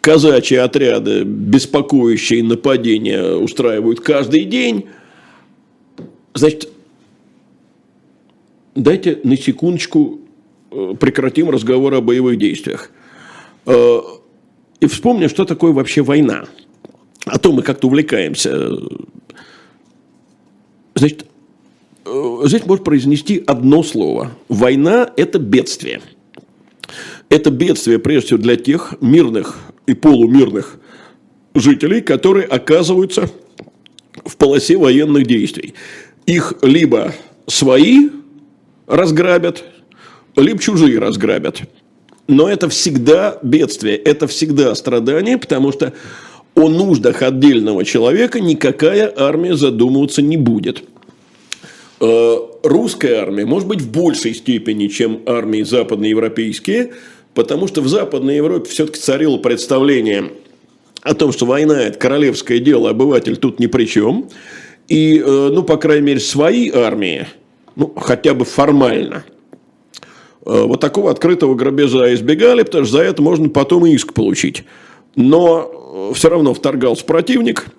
казачьи 0.01 0.57
отряды, 0.57 1.23
беспокоящие 1.23 2.43
нападения, 2.43 3.37
устраивают 3.37 4.01
каждый 4.01 4.43
день. 4.43 4.89
Значит, 6.33 6.67
дайте 8.75 9.21
на 9.23 9.37
секундочку 9.37 10.19
прекратим 10.69 11.49
разговор 11.49 11.93
о 11.93 12.01
боевых 12.01 12.37
действиях 12.37 12.91
и 14.79 14.87
вспомним, 14.87 15.29
что 15.29 15.45
такое 15.45 15.71
вообще 15.71 16.01
война. 16.01 16.45
А 17.25 17.39
то 17.39 17.51
мы 17.51 17.63
как-то 17.63 17.87
увлекаемся. 17.87 18.71
Значит, 20.93 21.25
э, 22.05 22.37
здесь 22.45 22.65
можно 22.65 22.83
произнести 22.83 23.43
одно 23.45 23.83
слово. 23.83 24.31
Война– 24.47 25.11
это 25.17 25.39
бедствие. 25.39 26.01
Это 27.29 27.49
бедствие, 27.49 27.99
прежде 27.99 28.27
всего, 28.27 28.39
для 28.39 28.55
тех 28.55 28.93
мирных 29.01 29.57
и 29.87 29.93
полумирных 29.93 30.79
жителей, 31.55 32.01
которые 32.01 32.45
оказываются 32.45 33.29
в 34.23 34.37
полосе 34.37 34.77
военных 34.77 35.25
действий. 35.25 35.73
Их 36.25 36.53
либо 36.61 37.13
свои 37.47 38.09
разграбят, 38.87 39.63
либо 40.35 40.59
чужие 40.59 40.99
разграбят. 40.99 41.61
Но 42.27 42.49
это 42.49 42.69
всегда 42.69 43.37
бедствие, 43.43 43.97
это 43.97 44.27
всегда 44.27 44.73
страдание, 44.73 45.37
потому 45.37 45.71
что 45.71 45.93
о 46.55 46.69
нуждах 46.69 47.21
отдельного 47.21 47.85
человека 47.85 48.39
никакая 48.39 49.13
армия 49.15 49.55
задумываться 49.55 50.21
не 50.21 50.37
будет. 50.37 50.83
Э, 51.99 52.37
русская 52.63 53.21
армия 53.21 53.45
может 53.45 53.67
быть 53.67 53.81
в 53.81 53.91
большей 53.91 54.33
степени, 54.33 54.87
чем 54.87 55.21
армии 55.25 55.63
западноевропейские, 55.63 56.93
потому 57.33 57.67
что 57.67 57.81
в 57.81 57.87
Западной 57.87 58.37
Европе 58.37 58.69
все-таки 58.69 58.99
царило 58.99 59.37
представление 59.37 60.31
о 61.01 61.13
том, 61.13 61.31
что 61.31 61.45
война– 61.45 61.79
это 61.83 61.99
королевское 61.99 62.59
дело, 62.59 62.89
обыватель 62.89 63.37
тут 63.37 63.59
ни 63.59 63.67
при 63.67 63.85
чем. 63.85 64.29
И, 64.87 65.19
э, 65.19 65.49
ну, 65.51 65.61
по 65.63 65.77
крайней 65.77 66.05
мере, 66.05 66.19
свои 66.19 66.71
армии, 66.71 67.27
ну, 67.75 67.93
хотя 67.95 68.33
бы 68.33 68.45
формально, 68.45 69.23
вот 70.45 70.79
такого 70.79 71.11
открытого 71.11 71.55
грабежа 71.55 72.13
избегали, 72.13 72.63
потому 72.63 72.85
что 72.85 72.97
за 72.97 73.03
это 73.03 73.21
можно 73.21 73.49
потом 73.49 73.85
иск 73.85 74.13
получить. 74.13 74.63
Но 75.15 76.11
все 76.13 76.29
равно 76.29 76.53
вторгался 76.53 77.03
противник– 77.05 77.67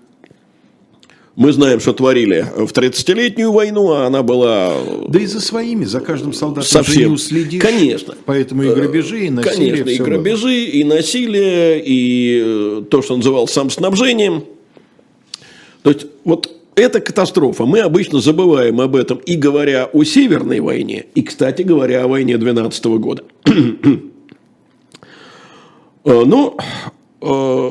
мы 1.37 1.53
знаем, 1.53 1.81
что 1.81 1.93
творили 1.93 2.47
в 2.57 2.73
30-летнюю 2.73 3.53
войну, 3.53 3.93
а 3.93 4.07
она 4.07 4.23
была... 4.23 4.75
Да 5.07 5.21
и 5.21 5.27
за 5.27 5.41
своими, 5.41 5.85
за 5.85 6.01
каждым 6.01 6.33
солдатом 6.33 6.69
совсем. 6.69 7.09
не 7.11 7.15
уследишь. 7.15 7.61
Конечно. 7.61 8.15
Поэтому 8.25 8.63
и 8.63 8.71
грабежи, 8.71 9.27
и 9.27 9.31
насилие. 9.31 9.85
Конечно, 9.85 9.91
и 9.91 9.99
грабежи, 9.99 10.43
было. 10.45 10.51
и 10.51 10.85
насилие, 10.85 11.83
и 11.85 12.43
э, 12.43 12.83
то, 12.91 13.03
что 13.03 13.19
называл 13.19 13.47
сам 13.49 13.69
снабжением. 13.69 14.45
То 15.83 15.91
есть, 15.91 16.07
вот 16.25 16.51
это 16.77 17.01
катастрофа. 17.01 17.65
Мы 17.65 17.81
обычно 17.81 18.21
забываем 18.21 18.81
об 18.81 18.95
этом 18.95 19.19
и 19.19 19.35
говоря 19.35 19.87
о 19.87 20.05
Северной 20.05 20.61
войне, 20.61 21.07
и, 21.15 21.23
кстати 21.23 21.63
говоря, 21.63 22.05
о 22.05 22.09
войне 22.09 22.39
12 22.39 22.85
года. 22.85 23.25
Э, 23.47 23.51
ну, 26.05 26.57
э, 27.23 27.71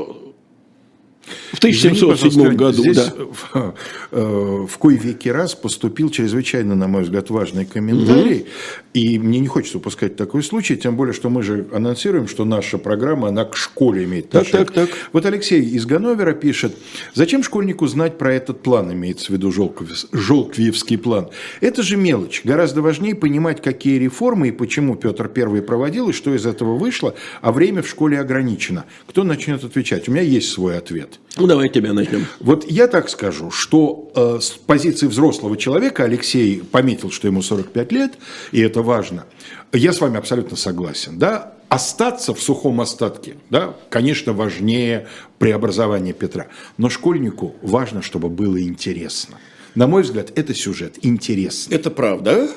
в 1.56 1.58
1707 1.60 2.56
году, 2.56 2.82
здесь 2.82 2.98
да. 2.98 3.14
В, 3.32 3.74
э, 4.12 4.66
в 4.70 4.78
кой 4.78 4.98
веки 4.98 5.30
раз 5.30 5.56
поступил 5.56 6.10
чрезвычайно, 6.10 6.76
на 6.76 6.88
мой 6.88 7.04
взгляд, 7.04 7.30
важный 7.30 7.66
комментарий. 7.66 8.42
Угу. 8.42 8.48
И 8.94 9.20
мне 9.20 9.40
не 9.40 9.48
хочется 9.48 9.78
упускать 9.78 10.16
такой 10.16 10.44
случай, 10.44 10.76
тем 10.76 10.96
более, 10.96 11.14
что 11.14 11.30
мы 11.30 11.44
же 11.44 11.68
анонсируем, 11.74 12.28
что 12.28 12.46
наша 12.46 12.78
программа, 12.78 13.30
она 13.30 13.46
к 13.46 13.56
школе 13.56 14.04
имеет 14.04 14.30
так, 14.30 14.50
так, 14.50 14.72
так. 14.72 14.90
Вот 15.14 15.26
Алексей 15.26 15.62
из 15.62 15.86
Ганновера 15.86 16.34
пишет, 16.34 16.76
зачем 17.14 17.44
школьнику 17.44 17.88
знать 17.88 18.18
про 18.18 18.34
этот 18.34 18.62
план, 18.62 18.92
имеется 18.94 19.28
в 19.28 19.30
виду 19.30 19.52
Жолквиевский 19.52 20.98
план. 20.98 21.30
Это 21.62 21.84
же 21.84 21.98
мелочь. 21.98 22.42
Гораздо 22.44 22.82
важнее 22.82 23.16
понимать, 23.16 23.62
какие 23.62 23.98
реформы 23.98 24.50
и 24.50 24.52
почему 24.52 24.96
Петр 24.96 25.32
I 25.34 25.62
проводил, 25.62 26.10
и 26.10 26.14
что 26.14 26.34
из 26.34 26.46
этого 26.46 26.76
вышло, 26.78 27.16
а 27.42 27.52
время 27.52 27.82
в 27.82 27.90
школе 27.90 28.20
ограничено. 28.20 28.86
Кто 29.08 29.24
начнет 29.24 29.64
отвечать? 29.64 30.08
У 30.08 30.12
меня 30.12 30.22
есть 30.22 30.52
свой 30.52 30.78
ответ. 30.78 31.20
Ну, 31.38 31.48
давай 31.48 31.68
тебя 31.68 31.92
начнем. 31.92 32.26
Вот 32.40 32.70
я 32.70 32.88
так 32.88 33.10
скажу, 33.10 33.52
что 33.52 34.10
э, 34.16 34.40
с 34.42 34.52
позиции 34.52 35.08
взрослого 35.08 35.58
человека 35.58 36.06
Алексей 36.06 36.62
пометил, 36.62 37.12
что 37.12 37.28
ему 37.28 37.42
45 37.42 37.92
лет, 37.92 38.14
и 38.54 38.62
это 38.62 38.82
важно. 38.82 39.26
Я 39.74 39.92
с 39.92 40.00
вами 40.00 40.18
абсолютно 40.18 40.56
согласен, 40.56 41.20
да? 41.20 41.54
Остаться 41.68 42.34
в 42.34 42.42
сухом 42.42 42.80
остатке, 42.80 43.36
да, 43.50 43.76
конечно, 43.90 44.32
важнее 44.32 45.08
преобразования 45.40 46.14
Петра. 46.14 46.48
Но 46.78 46.90
школьнику 46.90 47.56
важно, 47.62 48.02
чтобы 48.02 48.30
было 48.30 48.62
интересно. 48.62 49.38
На 49.74 49.88
мой 49.88 50.04
взгляд, 50.04 50.32
это 50.38 50.54
сюжет 50.54 51.00
интересный. 51.02 51.76
Это 51.76 51.92
правда, 51.92 52.50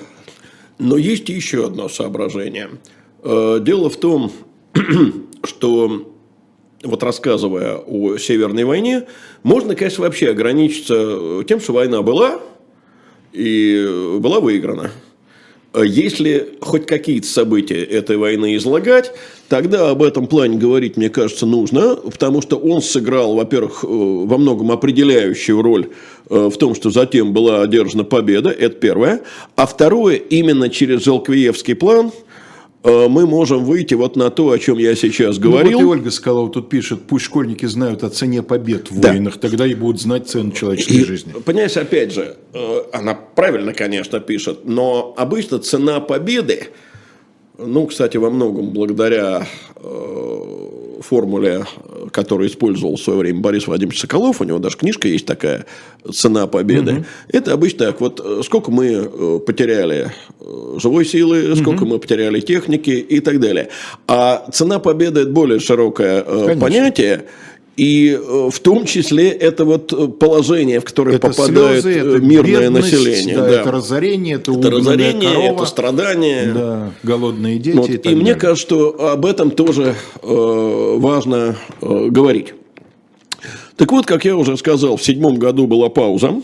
но 0.78 0.96
есть 0.96 1.28
еще 1.28 1.66
одно 1.66 1.88
соображение. 1.88 2.70
Э, 3.24 3.58
дело 3.60 3.90
в 3.90 3.96
том, 3.96 4.30
что 5.42 6.14
вот 6.82 7.02
рассказывая 7.02 7.76
о 7.76 8.16
Северной 8.18 8.64
войне, 8.64 9.04
можно, 9.42 9.74
конечно, 9.74 10.04
вообще 10.04 10.30
ограничиться 10.30 11.42
тем, 11.46 11.60
что 11.60 11.72
война 11.72 12.02
была 12.02 12.40
и 13.32 14.16
была 14.18 14.40
выиграна. 14.40 14.90
Если 15.76 16.54
хоть 16.60 16.86
какие-то 16.86 17.26
события 17.26 17.84
этой 17.84 18.16
войны 18.16 18.56
излагать, 18.56 19.12
тогда 19.48 19.90
об 19.90 20.02
этом 20.02 20.26
плане 20.26 20.56
говорить, 20.56 20.96
мне 20.96 21.10
кажется, 21.10 21.44
нужно, 21.44 21.96
потому 21.96 22.40
что 22.40 22.56
он 22.56 22.80
сыграл, 22.80 23.34
во-первых, 23.34 23.84
во 23.84 24.38
многом 24.38 24.72
определяющую 24.72 25.60
роль 25.60 25.90
в 26.28 26.52
том, 26.52 26.74
что 26.74 26.90
затем 26.90 27.34
была 27.34 27.62
одержана 27.62 28.04
победа, 28.04 28.48
это 28.50 28.76
первое. 28.76 29.20
А 29.56 29.66
второе, 29.66 30.16
именно 30.16 30.70
через 30.70 31.04
Желквиевский 31.04 31.74
план– 31.74 32.12
Э, 32.22 32.27
мы 32.84 33.26
можем 33.26 33.64
выйти 33.64 33.94
вот 33.94 34.16
на 34.16 34.30
то, 34.30 34.50
о 34.50 34.58
чем 34.58 34.78
я 34.78 34.94
сейчас 34.94 35.38
говорил. 35.38 35.80
Ну, 35.80 35.86
вот 35.86 35.96
и 35.96 35.98
Ольга 35.98 36.10
Скалова 36.10 36.50
тут 36.50 36.68
пишет, 36.68 37.00
пусть 37.08 37.24
школьники 37.24 37.66
знают 37.66 38.04
о 38.04 38.10
цене 38.10 38.42
побед 38.42 38.90
в 38.90 39.00
да. 39.00 39.10
войнах, 39.10 39.38
тогда 39.38 39.66
и 39.66 39.74
будут 39.74 40.00
знать 40.00 40.28
цену 40.28 40.52
человеческой 40.52 40.98
и, 40.98 41.04
жизни. 41.04 41.32
Понимаешь, 41.44 41.76
опять 41.76 42.12
же, 42.12 42.36
э, 42.54 42.82
она 42.92 43.14
правильно, 43.14 43.72
конечно, 43.72 44.20
пишет, 44.20 44.60
но 44.64 45.12
обычно 45.16 45.58
цена 45.58 46.00
победы, 46.00 46.68
ну, 47.58 47.86
кстати, 47.86 48.16
во 48.16 48.30
многом 48.30 48.70
благодаря 48.70 49.46
э, 49.76 50.77
формуле, 51.00 51.64
которую 52.10 52.48
использовал 52.48 52.96
в 52.96 53.00
свое 53.00 53.18
время 53.18 53.40
Борис 53.40 53.66
Владимирович 53.66 54.00
Соколов, 54.00 54.40
у 54.40 54.44
него 54.44 54.58
даже 54.58 54.76
книжка 54.76 55.08
есть 55.08 55.26
такая 55.26 55.66
«Цена 56.12 56.46
победы». 56.46 56.92
Угу. 56.92 57.04
Это 57.28 57.52
обычно 57.52 57.86
так, 57.86 58.00
вот 58.00 58.20
э, 58.24 58.42
сколько 58.44 58.70
мы 58.70 58.86
э, 58.86 59.40
потеряли 59.46 60.12
э, 60.40 60.78
живой 60.78 61.04
силы, 61.04 61.54
сколько 61.56 61.82
угу. 61.82 61.92
мы 61.92 61.98
потеряли 61.98 62.40
техники 62.40 62.90
и 62.90 63.20
так 63.20 63.40
далее. 63.40 63.68
А 64.06 64.48
цена 64.52 64.78
победы– 64.78 65.20
это 65.22 65.30
более 65.30 65.60
широкое 65.60 66.22
Конечно. 66.22 66.60
понятие, 66.60 67.24
и 67.78 68.18
в 68.20 68.58
том 68.58 68.86
числе 68.86 69.28
это 69.28 69.64
вот 69.64 70.18
положение, 70.18 70.80
в 70.80 70.84
которое 70.84 71.14
это 71.14 71.28
попадает 71.28 71.82
слезы, 71.82 72.00
это 72.00 72.18
мирное 72.18 72.70
население. 72.70 73.36
Да, 73.36 73.42
да. 73.44 73.60
Это 73.60 73.70
разорение, 73.70 74.34
это, 74.34 74.50
это 74.50 74.70
разорение, 74.70 75.30
корова, 75.32 75.54
это 75.54 75.64
страдание. 75.64 76.52
Да, 76.52 76.92
голодные 77.04 77.60
дети. 77.60 77.76
Вот. 77.76 77.88
И, 77.88 77.94
и 77.94 78.14
мне 78.16 78.34
кажется, 78.34 78.66
что 78.66 79.10
об 79.12 79.24
этом 79.24 79.52
тоже 79.52 79.94
э, 80.20 80.96
важно 80.98 81.54
э, 81.80 82.06
говорить. 82.08 82.54
Так 83.76 83.92
вот, 83.92 84.06
как 84.06 84.24
я 84.24 84.36
уже 84.36 84.56
сказал, 84.56 84.96
в 84.96 85.04
седьмом 85.04 85.36
году 85.36 85.68
была 85.68 85.88
пауза. 85.88 86.42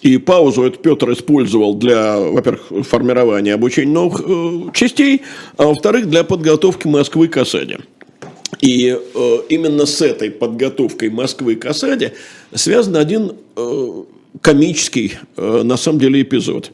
И 0.00 0.16
паузу 0.16 0.62
этот 0.62 0.80
Петр 0.80 1.12
использовал 1.12 1.74
для, 1.74 2.18
во-первых, 2.18 2.86
формирования 2.88 3.52
обучения 3.52 3.92
новых 3.92 4.22
э, 4.24 4.70
частей, 4.72 5.20
а 5.58 5.66
во-вторых, 5.66 6.08
для 6.08 6.24
подготовки 6.24 6.86
Москвы 6.86 7.28
к 7.28 7.36
осаде. 7.36 7.80
И 8.62 8.96
э, 8.96 9.38
именно 9.48 9.86
с 9.86 10.00
этой 10.00 10.30
подготовкой 10.30 11.10
Москвы 11.10 11.56
к 11.56 11.66
осаде 11.66 12.14
связан 12.54 12.96
один 12.96 13.32
э, 13.56 14.02
комический, 14.40 15.14
э, 15.36 15.62
на 15.64 15.76
самом 15.76 15.98
деле, 15.98 16.22
эпизод. 16.22 16.70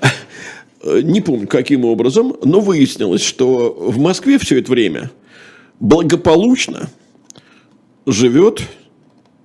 Не 0.84 1.20
помню, 1.20 1.48
каким 1.48 1.84
образом, 1.84 2.36
но 2.44 2.60
выяснилось, 2.60 3.22
что 3.22 3.72
в 3.74 3.98
Москве 3.98 4.38
все 4.38 4.60
это 4.60 4.70
время 4.70 5.10
благополучно 5.80 6.90
живет 8.06 8.62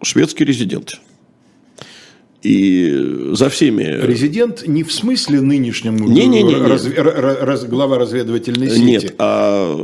шведский 0.03 0.45
резидент. 0.45 1.01
И 2.43 3.31
за 3.33 3.49
всеми... 3.49 3.83
Резидент 3.83 4.67
не 4.67 4.83
в 4.83 4.91
смысле 4.91 5.41
нынешнем 5.41 5.95
не, 5.95 6.25
не, 6.25 6.41
не, 6.41 6.43
не. 6.43 6.55
Раз, 6.55 6.87
раз, 6.95 7.65
глава 7.65 7.99
разведывательной 7.99 8.69
сети. 8.69 8.81
Нет, 8.81 9.15
а 9.19 9.75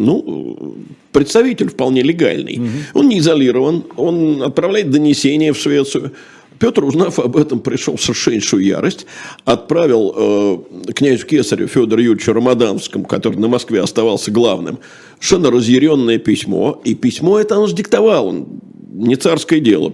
ну, 0.00 0.76
представитель 1.12 1.68
вполне 1.68 2.02
легальный. 2.02 2.58
Угу. 2.58 2.68
Он 2.94 3.08
не 3.08 3.18
изолирован, 3.18 3.84
он 3.96 4.42
отправляет 4.42 4.90
донесения 4.90 5.52
в 5.52 5.58
Швецию. 5.58 6.12
Петр, 6.58 6.84
узнав 6.84 7.18
об 7.18 7.36
этом, 7.36 7.60
пришел 7.60 7.96
в 7.96 8.02
совершеннейшую 8.02 8.64
ярость, 8.64 9.06
отправил 9.44 10.14
э, 10.16 10.92
князю 10.92 11.26
Кесарю 11.26 11.66
Федору 11.66 12.00
Юрьевичу 12.00 12.32
Рамадановскому, 12.32 13.04
который 13.06 13.38
на 13.38 13.48
Москве 13.48 13.80
оставался 13.82 14.30
главным, 14.30 14.78
совершенно 15.18 15.50
разъяренное 15.50 16.18
письмо. 16.18 16.80
И 16.84 16.94
письмо 16.94 17.40
это 17.40 17.58
он 17.58 17.68
же 17.68 17.74
диктовал, 17.74 18.28
он, 18.28 18.46
не 18.92 19.16
царское 19.16 19.58
дело, 19.58 19.92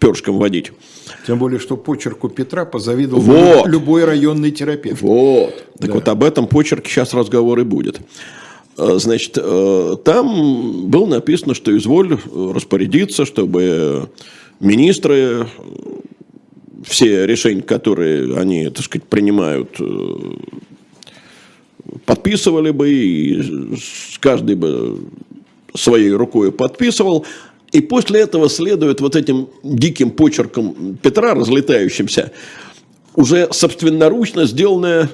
перышком 0.00 0.38
водить. 0.38 0.72
Тем 1.26 1.38
более, 1.38 1.60
что 1.60 1.76
почерку 1.76 2.28
Петра 2.28 2.64
позавидовал 2.64 3.20
вот. 3.20 3.68
любой 3.68 4.04
районный 4.04 4.50
терапевт. 4.50 5.02
Вот. 5.02 5.54
Так 5.78 5.88
да. 5.88 5.94
вот 5.94 6.08
об 6.08 6.24
этом 6.24 6.46
почерке 6.46 6.90
сейчас 6.90 7.12
разговор 7.12 7.58
и 7.60 7.64
будет. 7.64 8.00
Э, 8.78 8.98
значит, 8.98 9.36
э, 9.36 9.96
там 10.04 10.88
было 10.88 11.06
написано, 11.06 11.54
что 11.54 11.76
изволь 11.76 12.16
распорядиться, 12.32 13.26
чтобы 13.26 14.08
министры 14.60 15.48
все 16.84 17.26
решения, 17.26 17.62
которые 17.62 18.36
они, 18.36 18.70
так 18.70 18.84
сказать, 18.84 19.06
принимают, 19.08 19.76
э, 19.80 19.84
подписывали 22.06 22.70
бы, 22.70 22.88
и 22.88 23.76
каждый 24.20 24.54
бы 24.54 25.00
своей 25.74 26.12
рукой 26.12 26.52
подписывал. 26.52 27.26
И 27.72 27.80
после 27.80 28.20
этого 28.20 28.48
следует 28.48 29.00
вот 29.00 29.16
этим 29.16 29.48
диким 29.62 30.10
почерком 30.10 30.96
Петра, 31.02 31.34
разлетающимся, 31.34 32.32
уже 33.14 33.48
собственноручно 33.50 34.46
сделанная 34.46 35.10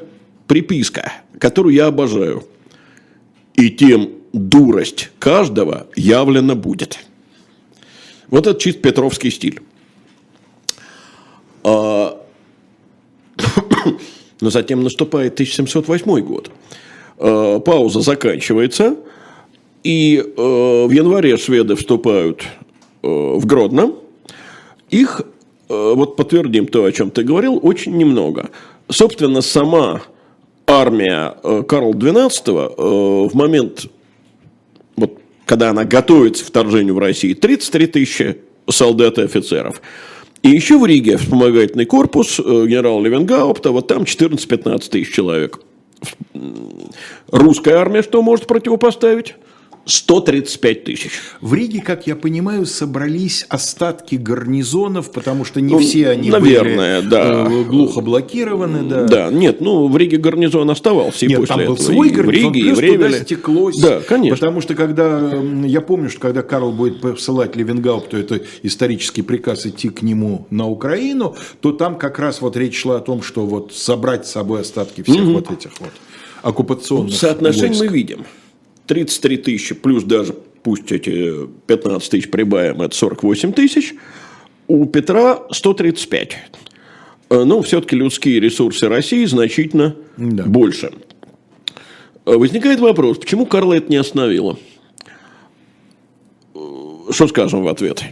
приписка, 0.47 1.13
которую 1.39 1.75
я 1.75 1.87
обожаю– 1.87 2.45
и 3.55 3.71
тем 3.71 4.11
дурость 4.33 5.11
каждого 5.19 5.87
явлена 5.97 6.55
будет. 6.55 6.99
Вот 8.29 8.47
это 8.47 8.59
чисто 8.59 8.81
петровский 8.81 9.31
стиль. 9.31 9.61
А... 11.63 12.21
Но 14.41 14.51
затем 14.51 14.83
наступает 14.83 15.35
1708 15.35 16.21
год. 16.21 16.51
А, 17.19 17.61
пауза 17.61 18.01
заканчивается, 18.01 18.97
И 19.83 20.17
э, 20.17 20.87
в 20.87 20.91
январе 20.91 21.37
шведы 21.37 21.77
вступают 21.77 22.45
э, 23.03 23.07
в 23.07 23.47
Гродно. 23.47 23.93
Их, 24.91 25.21
э, 25.69 25.93
вот 25.95 26.17
подтвердим 26.17 26.67
то, 26.67 26.85
о 26.85 26.93
чем 26.93 27.11
ты 27.11 27.23
говорил, 27.23 27.61
очень 27.63 27.97
немного. 27.97 28.51
Собственно, 28.89 29.43
сама 29.43 30.03
армия 30.81 31.35
э, 31.43 31.63
Карла 31.67 31.93
XII 31.93 32.75
э, 32.77 33.29
в 33.29 33.35
момент, 33.35 33.87
вот, 34.97 35.19
когда 35.47 35.71
она 35.71 35.85
готовится 35.85 36.45
к 36.45 36.49
вторжению 36.49 36.95
в 36.95 36.99
Россию, 36.99 37.37
33 37.37 37.87
тысячи 37.87 38.39
солдат 38.69 39.19
и 39.19 39.23
офицеров. 39.23 39.81
И 40.43 40.51
еще 40.51 40.79
в 40.79 40.85
Риге 40.85 41.17
вспомогательный 41.17 41.87
корпус 41.87 42.39
э, 42.39 42.43
генерала 42.43 43.01
Левенгаупта, 43.01 43.71
вот 43.71 43.89
там 43.89 44.03
14-15 44.03 44.91
тысяч 44.91 45.13
человек. 45.13 45.61
Русская 47.31 47.77
армия 47.77 48.03
что 48.03 48.23
может 48.23 48.47
противопоставить? 48.47 49.37
135 49.87 50.85
тысяч. 50.85 51.11
В 51.41 51.53
Риге, 51.55 51.81
как 51.83 52.07
я 52.07 52.17
понимаю, 52.17 52.67
собрались 52.67 53.45
остатки 53.49 54.15
гарнизонов, 54.17 55.11
потому 55.13 55.45
что 55.45 55.61
не 55.61 55.73
Ну, 55.75 55.79
все 55.81 56.09
они 56.11 56.31
наверное, 56.31 57.01
были 57.01 57.11
да. 57.11 57.47
э, 57.51 57.65
глухо 57.65 58.01
блокированы. 58.01 58.89
Да. 58.89 59.05
Да, 59.05 59.31
нет, 59.31 59.61
ну 59.61 59.89
в 59.89 59.97
Риге 59.97 60.17
гарнизон 60.17 60.71
оставался 60.71 61.27
и 61.27 61.29
Нет, 61.29 61.41
после 61.41 61.55
там 61.57 61.67
был 61.67 61.75
этого. 61.75 61.87
свой 61.87 62.09
И 62.09 62.11
в 62.13 62.15
гарнизон, 62.17 62.53
Риге, 62.55 62.69
и 62.69 62.73
в 62.73 62.75
туда 62.77 62.87
Ревеле. 62.87 63.21
стеклось. 63.21 63.79
Да, 63.81 64.01
конечно. 64.01 64.37
Потому 64.37 64.61
что 64.61 64.75
когда, 64.75 65.33
я 65.65 65.81
помню, 65.81 66.09
что 66.11 66.21
когда 66.21 66.43
Карл 66.43 66.73
будет 66.73 67.01
посылать 67.01 67.57
Левенгаупту, 67.57 68.17
это 68.17 68.41
исторический 68.63 69.23
приказ 69.23 69.67
идти 69.67 69.89
к 69.91 70.03
нему 70.03 70.47
на 70.51 70.69
Украину, 70.69 71.37
то 71.61 71.73
там 71.73 71.97
как 71.97 72.19
раз 72.19 72.41
вот 72.41 72.57
речь 72.57 72.79
шла 72.81 72.97
о 72.97 73.01
том, 73.01 73.23
что 73.23 73.47
вот 73.47 73.73
собрать 73.75 74.27
с 74.27 74.31
собой 74.31 74.63
остатки 74.63 75.03
всех 75.03 75.25
вот 75.25 75.51
этих 75.51 75.73
вот 75.81 75.91
оккупационных 76.43 77.15
Соотношение 77.15 77.69
войск. 77.71 77.85
мы 77.85 77.89
видим. 77.97 78.25
33 78.87 79.37
тысячи, 79.39 79.75
плюс 79.75 80.05
даже 80.05 80.33
пусть 80.63 80.91
эти 80.93 81.47
15 81.67 82.11
тысяч 82.11 82.31
прибавим, 82.31 82.83
это 82.83 82.95
48 82.95 83.53
тысяч. 83.53 83.95
У 84.67 84.87
Петра 84.87 85.41
135. 85.51 86.37
Э, 87.31 87.45
Ну, 87.45 87.63
все-таки 87.63 87.97
людские 87.97 88.41
ресурсы 88.41 88.89
России 88.89 89.25
значительно 89.27 89.97
Да. 90.17 90.45
больше. 90.45 90.93
Э, 92.27 92.37
Возникает 92.37 92.81
вопрос, 92.81 93.19
почему 93.19 93.47
Карла 93.47 93.75
это 93.75 93.91
не 93.91 93.97
остановило? 93.97 94.59
Э, 96.55 96.59
Что 97.11 97.29
скажем 97.29 97.63
в 97.63 97.69
ответ? 97.69 98.03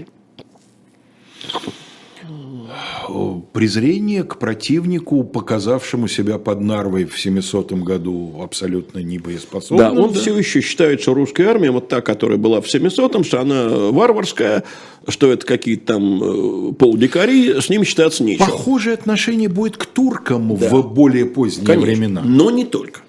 Презрение 3.53 4.23
к 4.25 4.39
противнику, 4.39 5.25
показавшему 5.25 6.09
себя 6.09 6.39
под 6.39 6.61
Нарвой 6.61 7.05
в 7.05 7.19
700 7.19 7.73
году 7.73 8.41
абсолютно 8.43 9.01
Да, 9.01 9.07
небоеспособным. 9.07 9.99
он 9.99 10.13
все 10.15 10.37
еще 10.37 10.61
считает, 10.61 11.01
что 11.03 11.15
русская 11.15 11.47
армия, 11.49 11.71
вот 11.71 11.89
та, 11.89 12.01
которая 12.01 12.39
была 12.39 12.61
в 12.61 12.67
700-м, 12.67 13.25
что 13.25 13.41
она 13.41 13.69
варварская, 13.69 14.65
что 15.09 15.33
это 15.33 15.47
какие-то 15.47 15.95
там 15.95 16.23
э, 16.71 16.73
полдикари, 16.75 17.61
с 17.61 17.69
ним 17.69 17.85
считаться 17.85 18.23
нечего. 18.25 18.45
Похожее 18.47 18.95
отношение 18.95 19.49
будет 19.49 19.77
к 19.77 19.87
туркам 19.87 20.57
Да. 20.57 20.69
в 20.69 20.93
более 20.95 21.27
поздние 21.27 21.67
Конечно. 21.67 21.87
времена. 21.87 22.23
Но 22.25 22.51
не 22.51 22.65
только. 22.65 23.01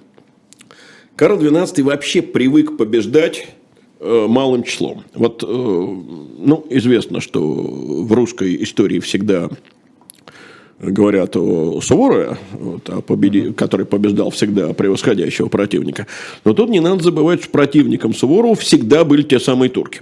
Карл 1.15 1.39
XII 1.39 1.83
вообще 1.83 2.21
привык 2.23 2.75
побеждать 2.77 3.47
э, 3.99 4.25
малым 4.27 4.63
числом. 4.63 5.03
Вот, 5.13 5.43
э, 5.43 5.45
ну, 5.47 6.65
известно, 6.71 7.21
что 7.21 7.39
в 7.41 8.11
русской 8.11 8.61
истории 8.63 8.99
всегда 8.99 9.49
говорят 10.83 11.35
о 11.35 11.79
Суворове, 11.81 12.37
вот, 12.53 12.89
о 12.89 13.01
победе, 13.01 13.53
который 13.53 13.85
побеждал 13.85 14.29
всегда 14.29 14.73
превосходящего 14.73 15.47
противника. 15.47 16.07
Но 16.45 16.53
тут 16.53 16.69
не 16.69 16.79
надо 16.79 17.03
забывать, 17.03 17.41
что 17.41 17.51
противником 17.51 18.13
Суворова 18.13 18.55
всегда 18.55 19.03
были 19.03 19.23
те 19.23 19.39
самые 19.39 19.69
турки. 19.69 20.01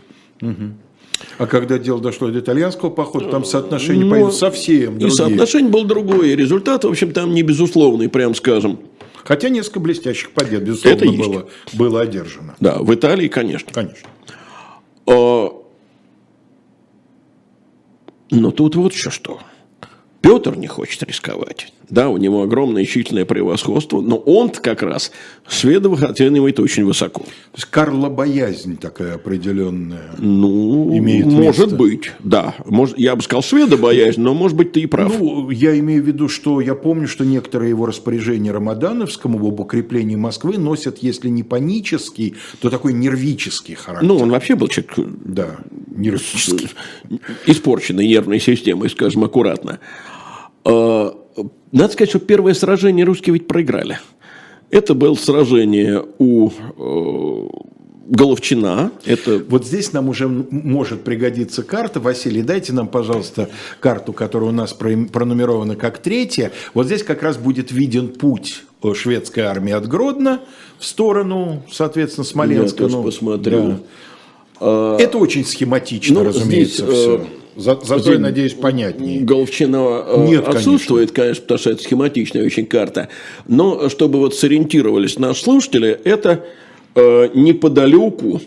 А 1.38 1.46
когда 1.46 1.78
дело 1.78 2.02
дошло 2.02 2.30
до 2.30 2.40
итальянского 2.40 2.90
похода, 2.90 3.30
там 3.30 3.46
соотношение 3.46 4.06
Ну, 4.06 4.32
совсем 4.32 4.96
И 4.96 5.00
другие. 5.00 5.12
соотношение 5.12 5.70
было 5.72 5.86
другое, 5.86 6.30
и 6.30 6.36
результат, 6.36 6.84
в 6.84 6.90
общем, 6.90 7.12
там 7.12 7.34
не 7.34 7.44
безусловный, 7.44 8.10
прям 8.10 8.34
скажем. 8.36 8.80
Хотя 9.24 9.50
несколько 9.50 9.80
блестящих 9.80 10.32
побед, 10.32 10.64
безусловно, 10.64 10.98
Это 10.98 11.06
есть. 11.06 11.18
было, 11.30 11.48
было 11.74 12.02
одержано. 12.02 12.56
Да, 12.60 12.80
в 12.80 12.92
Италии, 12.94 13.28
конечно. 13.28 13.72
Конечно. 13.72 14.10
А, 15.06 15.54
Но 18.32 18.52
тут 18.52 18.76
вот 18.76 18.94
еще 18.94 19.12
что. 19.12 19.40
Петр 20.22 20.56
не 20.56 20.68
хочет 20.68 21.04
рисковать. 21.04 21.74
Да, 21.92 22.08
у 22.10 22.16
него 22.16 22.42
огромное 22.42 22.86
численное 22.86 23.26
превосходство, 23.26 24.00
но 24.00 24.16
он 24.16 24.50
как 24.50 24.82
раз 24.82 25.12
шведов 25.48 26.02
оценивает 26.02 26.58
очень 26.62 26.86
высоко. 26.86 27.20
То 27.22 27.58
есть 27.58 27.66
Карла 27.66 28.10
боязнь 28.10 28.78
такая 28.78 29.16
определенная. 29.16 30.12
Ну, 30.18 30.98
Имеет 30.98 31.26
может 31.26 31.66
место. 31.66 31.76
быть, 31.76 32.12
да. 32.20 32.56
Может, 32.66 32.98
я 32.98 33.14
бы 33.18 33.22
сказал, 33.22 33.44
шведа 33.44 33.76
боязнь, 33.76 34.22
но, 34.22 34.34
может 34.34 34.56
быть, 34.56 34.72
ты 34.72 34.80
и 34.80 34.86
прав. 34.86 35.14
Ну, 35.20 35.50
я 35.50 35.78
имею 35.80 36.02
в 36.02 36.08
виду, 36.08 36.30
что 36.30 36.62
я 36.62 36.76
помню, 36.76 37.10
что 37.10 37.26
некоторые 37.26 37.70
его 37.72 37.86
распоряжения 37.86 38.54
Рамадановскому 38.54 39.46
об 39.46 39.60
укреплении 39.60 40.16
Москвы 40.16 40.58
носят, 40.58 41.00
если 41.00 41.28
не 41.28 41.44
панический, 41.44 42.36
то 42.62 42.70
такой 42.70 42.94
нервический 42.94 43.76
характер. 43.76 44.08
Ну, 44.08 44.18
он 44.18 44.30
вообще 44.32 44.56
был 44.56 44.70
человек 44.70 44.94
да, 45.26 45.58
нервический. 45.94 46.70
испорченной 47.48 48.08
нервной 48.08 48.40
системой, 48.40 48.90
скажем 48.90 49.26
аккуратно. 49.26 49.80
А, 51.38 51.42
Надо 51.72 51.94
сказать, 51.94 52.10
что 52.10 52.20
первое 52.20 52.54
сражение 52.54 53.06
русские 53.06 53.34
ведь 53.34 53.48
проиграли. 53.48 54.00
Это 54.70 54.94
было 54.94 55.16
сражение 55.16 56.04
у 56.18 56.50
э, 56.50 57.48
Головчина. 58.08 58.92
Это 59.06 59.44
Вот 59.48 59.66
здесь 59.66 59.94
нам 59.94 60.10
уже 60.10 60.28
может 60.28 61.04
пригодиться 61.04 61.64
карта. 61.64 62.00
Василий, 62.00 62.42
дайте 62.42 62.74
нам, 62.74 62.88
пожалуйста, 62.88 63.50
карту, 63.80 64.12
которая 64.14 64.50
у 64.50 64.54
нас 64.54 64.74
про- 64.74 65.06
пронумерована 65.12 65.76
как 65.76 66.00
третья. 66.00 66.52
Вот 66.74 66.86
здесь 66.88 67.04
как 67.04 67.22
раз 67.24 67.38
будет 67.38 67.72
виден 67.72 68.10
путь 68.10 68.64
э, 68.84 68.94
шведской 68.94 69.44
армии 69.44 69.74
от 69.74 69.88
Гродно 69.88 70.42
в 70.80 70.86
сторону, 70.86 71.64
соответственно, 71.72 72.26
Смоленска. 72.26 72.84
Я 72.84 72.90
тоже 72.90 72.98
Ну, 72.98 73.04
посмотрю. 73.04 73.62
да. 74.60 74.98
Это 75.00 75.18
очень 75.18 75.44
схематично, 75.44 76.20
ну, 76.20 76.26
разумеется, 76.26 76.86
здесь, 76.86 77.06
э, 77.08 77.20
все. 77.62 77.86
зато, 77.86 78.00
здесь 78.02 78.14
я 78.14 78.20
надеюсь, 78.20 78.54
понятнее. 78.54 79.22
Головчина 79.22 80.04
э, 80.06 80.26
Нет, 80.28 80.48
отсутствует, 80.48 81.12
конечно. 81.12 81.42
потому 81.44 81.60
что 81.60 81.70
это 81.72 81.84
схематичная 81.84 82.46
очень 82.46 82.66
карта. 82.66 83.08
Но 83.48 83.90
чтобы 83.90 84.20
вот 84.20 84.36
сориентировались 84.36 85.18
наши 85.18 85.44
слушатели, 85.44 85.90
это 86.04 86.44
э, 86.96 87.30
неподалеку 87.34 88.42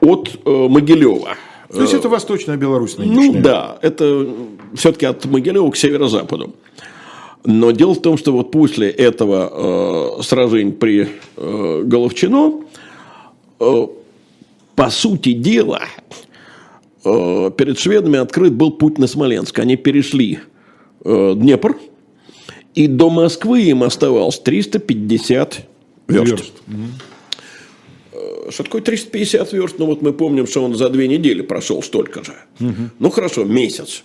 от 0.00 0.30
э, 0.44 0.50
Могилева. 0.68 1.36
То 1.72 1.82
есть 1.82 1.94
это 1.94 2.08
Восточная 2.08 2.56
Беларусь 2.56 2.96
Ну 2.96 3.04
нынешняя. 3.04 3.42
да, 3.42 3.78
это 3.82 4.26
все-таки 4.74 5.06
от 5.06 5.24
Могилева 5.24 5.70
к 5.70 5.76
северо-западу. 5.76 6.54
Но 7.44 7.70
дело 7.70 7.94
в 7.94 8.02
том, 8.02 8.18
что 8.18 8.32
вот 8.32 8.50
после 8.50 8.90
этого 8.90 10.16
э, 10.18 10.22
сражения 10.22 10.72
при 10.72 11.08
э, 11.36 11.82
Головчино, 11.84 12.60
э, 13.60 13.86
по 14.74 14.90
сути 14.90 15.32
дела, 15.32 15.82
перед 17.56 17.78
шведами 17.78 18.18
открыт 18.18 18.52
был 18.52 18.72
путь 18.72 18.98
на 18.98 19.06
Смоленск. 19.06 19.58
Они 19.58 19.76
перешли 19.76 20.40
э, 21.04 21.34
Днепр, 21.36 21.76
и 22.74 22.86
до 22.86 23.10
Москвы 23.10 23.62
им 23.62 23.82
оставалось 23.82 24.38
350 24.38 25.66
верст. 26.08 26.30
Верст. 26.30 26.52
Что 28.50 28.62
такое 28.62 28.82
350 28.82 29.52
верст? 29.52 29.78
Ну 29.78 29.86
вот 29.86 30.02
мы 30.02 30.12
помним, 30.12 30.46
что 30.46 30.62
он 30.64 30.74
за 30.74 30.88
две 30.90 31.08
недели 31.08 31.42
прошел 31.42 31.82
столько 31.82 32.22
же. 32.24 32.34
Ну 32.98 33.10
хорошо, 33.10 33.44
месяц. 33.44 34.02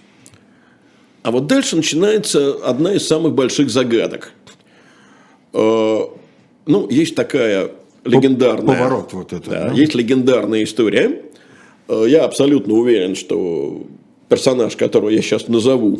А 1.24 1.32
вот 1.32 1.46
дальше 1.48 1.76
начинается 1.76 2.54
одна 2.66 2.94
из 2.94 3.08
самых 3.08 3.34
больших 3.34 3.70
загадок. 3.70 4.32
Э, 5.54 6.00
Ну, 6.66 6.90
есть 6.90 7.16
такая 7.16 7.72
легендарная... 8.06 8.76
Поворот 8.76 9.14
вот 9.14 9.34
этот. 9.34 9.50
Да, 9.50 9.70
да? 9.70 9.74
есть 9.74 9.94
легендарная 9.96 10.64
история. 10.64 11.22
Э, 11.92 12.06
Я 12.08 12.24
абсолютно 12.24 12.74
уверен, 12.74 13.16
что 13.16 13.84
персонаж, 14.30 14.76
которого 14.76 15.10
я 15.10 15.22
сейчас 15.22 15.48
назову, 15.50 16.00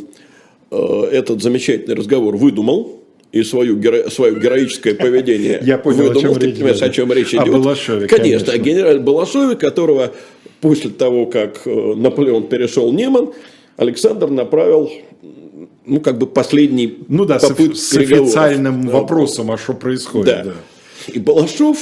э, 0.72 1.04
этот 1.12 1.42
замечательный 1.44 1.96
разговор 1.96 2.38
выдумал 2.38 3.02
и 3.34 3.44
свою, 3.44 3.78
геро- 3.78 4.10
свое 4.10 4.40
героическое 4.40 4.96
поведение 4.96 5.60
Я 5.64 5.78
понял, 5.78 6.00
о 6.02 6.04
выдумал. 6.06 6.22
чем 6.22 6.34
Ты 6.36 6.46
речь, 6.48 6.56
понимаешь, 6.56 6.82
о 6.82 6.90
чем 6.90 7.12
речь 7.12 7.34
О 7.34 7.44
идет? 7.44 7.54
Балашове, 7.54 8.08
конечно. 8.08 8.46
конечно. 8.48 8.54
О 8.54 8.58
генерале 8.58 9.00
Балашове, 9.00 9.56
которого 9.56 10.12
после 10.62 10.90
того, 10.92 11.26
как 11.26 11.62
э, 11.66 11.94
Наполеон 11.96 12.48
перешел 12.48 12.92
Неман, 12.94 13.32
Александр 13.78 14.30
направил 14.30 14.90
ну, 15.86 16.00
как 16.00 16.18
бы 16.20 16.28
последний 16.28 17.00
Ну 17.08 17.26
да, 17.26 17.40
с, 17.40 17.48
попытку 17.48 17.76
с 17.76 17.94
официальным 17.98 18.86
Да. 18.86 18.92
вопросом, 18.94 19.52
а 19.52 19.58
что 19.58 19.74
происходит. 19.74 20.26
Да. 20.26 20.44
да. 20.46 20.54
И 21.14 21.20
Балашов 21.20 21.78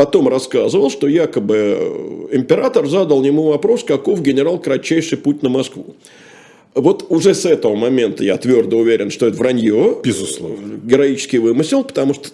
потом 0.00 0.28
рассказывал, 0.28 0.88
что 0.88 1.06
якобы 1.06 1.56
э, 1.56 2.28
император 2.32 2.86
задал 2.86 3.22
ему 3.22 3.42
вопрос, 3.42 3.84
каков 3.84 4.22
генерал 4.22 4.58
кратчайший 4.58 5.18
путь 5.18 5.42
на 5.42 5.50
Москву. 5.50 5.94
Вот 6.74 7.04
уже 7.10 7.34
с 7.34 7.44
этого 7.44 7.76
момента 7.76 8.24
я 8.24 8.38
твердо 8.38 8.78
уверен, 8.78 9.10
что 9.10 9.26
это 9.26 9.36
вранье. 9.36 9.98
Безусловно. 10.02 10.80
Героический 10.82 11.36
вымысел, 11.36 11.84
потому 11.84 12.14
что 12.14 12.30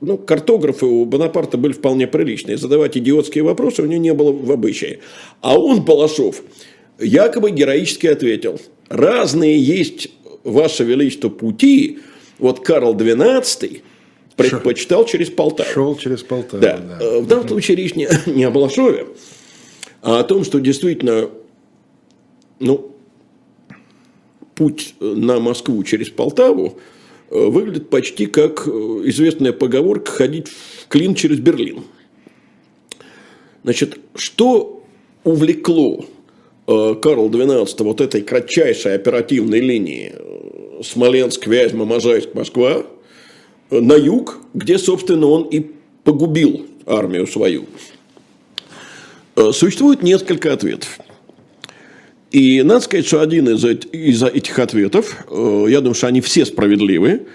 ну, 0.00 0.16
картографы 0.16 0.86
у 0.86 1.04
Бонапарта 1.04 1.58
были 1.58 1.74
вполне 1.74 2.06
приличные. 2.06 2.56
Задавать 2.56 2.96
идиотские 2.96 3.44
вопросы 3.44 3.82
у 3.82 3.86
него 3.86 4.00
не 4.00 4.14
было 4.14 4.32
в 4.32 4.50
обычае. 4.50 5.00
А 5.42 5.60
он, 5.60 5.82
Балашов, 5.82 6.40
якобы 6.98 7.50
героически 7.50 8.06
ответил. 8.06 8.58
Разные 8.88 9.62
есть, 9.62 10.08
Ваше 10.42 10.84
Величество, 10.84 11.28
пути. 11.28 11.98
Вот 12.38 12.60
Карл 12.60 12.94
XII 12.94 13.82
предпочитал 14.48 15.04
через 15.04 15.30
Полтаву. 15.30 15.70
Шел 15.70 15.96
через 15.96 16.22
Полтаву, 16.22 16.62
да. 16.62 16.78
да. 16.78 17.20
В 17.20 17.26
данном 17.26 17.48
случае 17.48 17.76
речь 17.76 17.94
не, 17.94 18.08
не 18.26 18.44
о 18.44 18.50
Балашове, 18.50 19.06
а 20.02 20.20
о 20.20 20.24
том, 20.24 20.44
что 20.44 20.58
действительно, 20.58 21.30
ну, 22.58 22.94
путь 24.54 24.94
на 25.00 25.40
Москву 25.40 25.82
через 25.84 26.10
Полтаву 26.10 26.78
э, 27.30 27.46
выглядит 27.46 27.88
почти 27.90 28.26
как 28.26 28.66
э, 28.66 28.70
известная 28.70 29.52
поговорка 29.52 30.10
«ходить 30.12 30.48
в 30.48 30.88
клин 30.88 31.14
через 31.14 31.38
Берлин». 31.38 31.84
Значит, 33.62 33.98
что 34.14 34.84
увлекло 35.24 36.04
э, 36.66 36.94
Карл 37.00 37.30
XII 37.30 37.82
вот 37.84 38.00
этой 38.00 38.22
кратчайшей 38.22 38.94
оперативной 38.94 39.60
линии 39.60 40.12
Смоленск, 40.82 41.46
Вязьма, 41.46 41.84
Можайск, 41.84 42.34
Москва 42.34 42.84
на 43.70 43.94
юг, 43.94 44.38
где, 44.54 44.78
собственно, 44.78 45.26
он 45.26 45.44
и 45.44 45.70
погубил 46.04 46.66
армию 46.86 47.26
свою. 47.26 47.66
Существует 49.52 50.02
несколько 50.02 50.52
ответов. 50.52 50.98
И 52.30 52.62
надо 52.62 52.80
сказать, 52.80 53.06
что 53.06 53.20
один 53.20 53.48
из, 53.48 53.64
из 53.64 54.22
этих 54.22 54.58
ответов, 54.58 55.24
э, 55.28 55.66
я 55.68 55.80
думаю, 55.80 55.94
что 55.94 56.06
они 56.06 56.20
все 56.20 56.46
справедливы, 56.46 57.26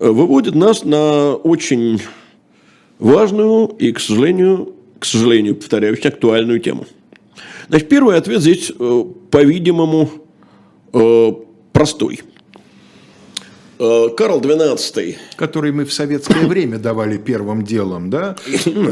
э, 0.00 0.08
выводит 0.08 0.56
нас 0.56 0.84
на 0.84 1.34
очень 1.34 2.00
важную 2.98 3.66
и, 3.78 3.92
к 3.92 4.00
сожалению, 4.00 4.74
к 4.98 5.04
сожалению, 5.04 5.54
повторяюсь, 5.54 6.04
актуальную 6.04 6.58
тему. 6.58 6.86
Значит, 7.68 7.88
первый 7.88 8.16
ответ 8.16 8.40
здесь, 8.40 8.72
э, 8.76 9.04
по-видимому, 9.30 10.10
простой– 11.72 12.22
Э, 12.29 12.29
Карл 13.80 14.40
XII. 14.40 15.16
Который 15.36 15.72
мы 15.72 15.86
в 15.86 15.92
советское 15.92 16.46
время 16.46 16.78
давали 16.78 17.16
первым 17.16 17.64
делом, 17.64 18.10
да? 18.10 18.36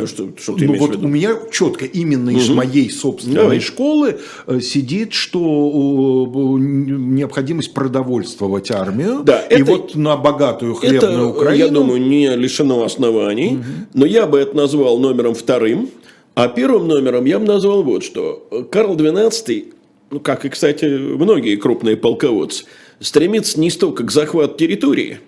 Что, 0.06 0.30
что 0.38 0.54
ты 0.54 0.66
ну, 0.66 0.78
вот 0.78 0.96
у 0.96 1.08
меня 1.08 1.36
четко 1.52 1.84
именно 1.84 2.30
из 2.30 2.48
моей 2.48 2.90
собственной 2.90 3.60
школы 3.60 4.18
э, 4.46 4.60
сидит, 4.60 5.12
что 5.12 6.56
необходимость 6.58 7.74
продовольствовать 7.74 8.70
армию. 8.70 9.22
Да, 9.24 9.42
и 9.42 9.62
вот 9.62 9.94
на 9.94 10.16
богатую 10.16 10.74
хлебную 10.74 11.12
это, 11.12 11.26
Украину. 11.26 11.64
Я 11.64 11.68
думаю, 11.68 12.00
не 12.00 12.34
лишено 12.34 12.82
оснований, 12.82 13.58
но 13.92 14.06
я 14.06 14.26
бы 14.26 14.38
это 14.38 14.56
назвал 14.56 14.98
номером 14.98 15.34
вторым. 15.34 15.90
А 16.34 16.48
первым 16.48 16.88
номером 16.88 17.24
я 17.26 17.38
бы 17.38 17.46
назвал 17.46 17.82
вот 17.82 18.04
что. 18.04 18.46
Карл 18.70 18.96
XII, 18.96 19.72
ну, 20.10 20.20
как 20.20 20.44
и, 20.44 20.48
кстати, 20.48 20.84
многие 20.84 21.56
крупные 21.56 21.96
полководцы, 21.96 22.64
стремится 23.00 23.60
не 23.60 23.70
столько 23.70 24.04
к 24.04 24.10
захвату 24.10 24.56
территории, 24.56 25.20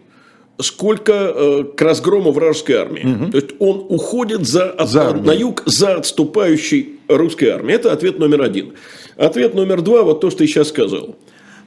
сколько 0.60 1.12
э, 1.12 1.64
к 1.76 1.80
разгрому 1.80 2.32
вражеской 2.32 2.76
армии. 2.76 3.04
Угу. 3.04 3.30
То 3.30 3.36
есть 3.38 3.50
он 3.58 3.86
уходит 3.88 4.46
за, 4.46 4.74
за 4.84 5.14
на 5.14 5.32
юг 5.32 5.62
за 5.66 5.96
отступающей 5.96 7.00
русской 7.08 7.46
армией. 7.46 7.76
Это 7.76 7.92
ответ 7.92 8.18
номер 8.18 8.42
один. 8.42 8.74
Ответ 9.16 9.54
номер 9.54 9.82
два, 9.82 10.02
вот 10.02 10.20
то, 10.20 10.30
что 10.30 10.44
я 10.44 10.48
сейчас 10.48 10.68
сказал. 10.68 11.16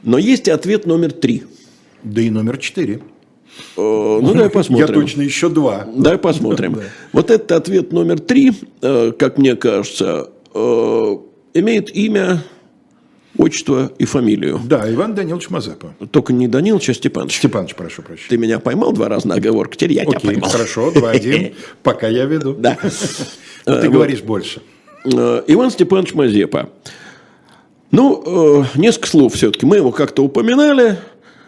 Но 0.04 0.18
есть 0.18 0.47
и 0.47 0.51
ответ 0.51 0.86
номер 0.86 1.12
три. 1.12 1.43
Да 2.04 2.22
и 2.22 2.30
номер 2.30 2.58
четыре. 2.58 3.01
Э, 3.78 3.82
ну, 4.22 4.34
давай 4.34 4.49
посмотрим. 4.49 4.88
Я 4.88 4.93
точно 4.93 5.22
еще 5.22 5.49
два. 5.49 5.88
Давай 5.95 6.18
посмотрим. 6.18 6.80
Вот 7.14 7.30
этот 7.30 7.51
ответ 7.51 7.91
номер 7.91 8.20
три, 8.20 8.51
э, 8.82 9.12
как 9.18 9.38
мне 9.38 9.56
кажется, 9.56 10.30
э, 10.54 11.18
имеет 11.54 11.95
имя 11.95 12.43
отчество 13.38 13.92
и 13.98 14.06
фамилию. 14.06 14.60
Да, 14.64 14.92
Иван 14.92 15.16
Данилович 15.16 15.50
Мазепа. 15.50 15.94
Только 16.12 16.34
не 16.34 16.48
Данилович, 16.48 16.90
а 16.90 16.94
Степанович. 16.94 17.38
Степанович, 17.38 17.76
прошу 17.76 18.02
прощения. 18.02 18.30
Ты 18.30 18.38
меня 18.38 18.60
поймал 18.60 18.94
два 18.94 19.10
раза 19.10 19.28
на 19.28 19.36
оговорку, 19.36 19.76
теперь 19.76 19.94
я 19.94 20.04
Окей, 20.04 20.20
тебя 20.20 20.32
поймал. 20.32 20.50
хорошо, 20.50 20.92
два-один, 20.92 21.54
пока 21.84 22.08
я 22.08 22.26
веду. 22.26 22.54
Да. 22.54 22.78
Ты 23.66 23.90
говоришь 23.90 24.22
больше. 24.22 24.62
Э, 25.06 25.44
Иван 25.48 25.72
Степанович 25.72 26.14
Мазепа. 26.14 26.70
Ну, 27.92 28.64
э, 28.66 28.80
несколько 28.80 29.08
слов 29.08 29.34
все-таки. 29.34 29.66
Мы 29.66 29.78
его 29.78 29.92
как-то 29.92 30.24
упоминали, 30.24 30.98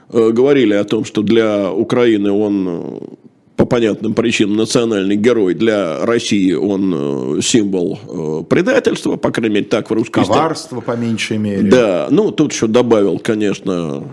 э, 0.09 0.29
говорили 0.31 0.73
о 0.73 0.83
том, 0.83 1.05
что 1.05 1.21
для 1.21 1.71
Украины 1.71 2.31
он 2.31 3.17
по 3.55 3.65
понятным 3.65 4.13
причинам 4.13 4.57
национальный 4.57 5.15
герой 5.15 5.53
для 5.53 6.05
России, 6.05 6.51
он 6.53 7.37
э, 7.37 7.41
символ 7.41 7.99
э, 8.07 8.43
предательства, 8.49 9.15
по 9.15 9.31
крайней 9.31 9.55
мере, 9.55 9.65
так 9.65 9.89
в 9.89 9.93
русской 9.93 10.25
Коварство, 10.25 10.81
по 10.81 10.95
меньшей 10.95 11.37
мере. 11.37 11.69
Да, 11.69 12.07
ну, 12.09 12.31
тут 12.31 12.51
еще 12.51 12.67
добавил, 12.67 13.17
конечно, 13.17 14.03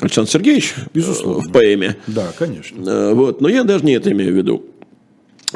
Александр 0.00 0.30
Сергеевич 0.30 0.74
э, 0.76 0.80
Безусловно. 0.92 1.48
в 1.48 1.52
поэме. 1.52 1.96
Да, 2.08 2.32
конечно. 2.36 3.14
Вот, 3.14 3.40
но 3.40 3.48
я 3.48 3.62
даже 3.62 3.84
не 3.84 3.92
это 3.92 4.10
имею 4.10 4.32
в 4.32 4.36
виду. 4.36 4.64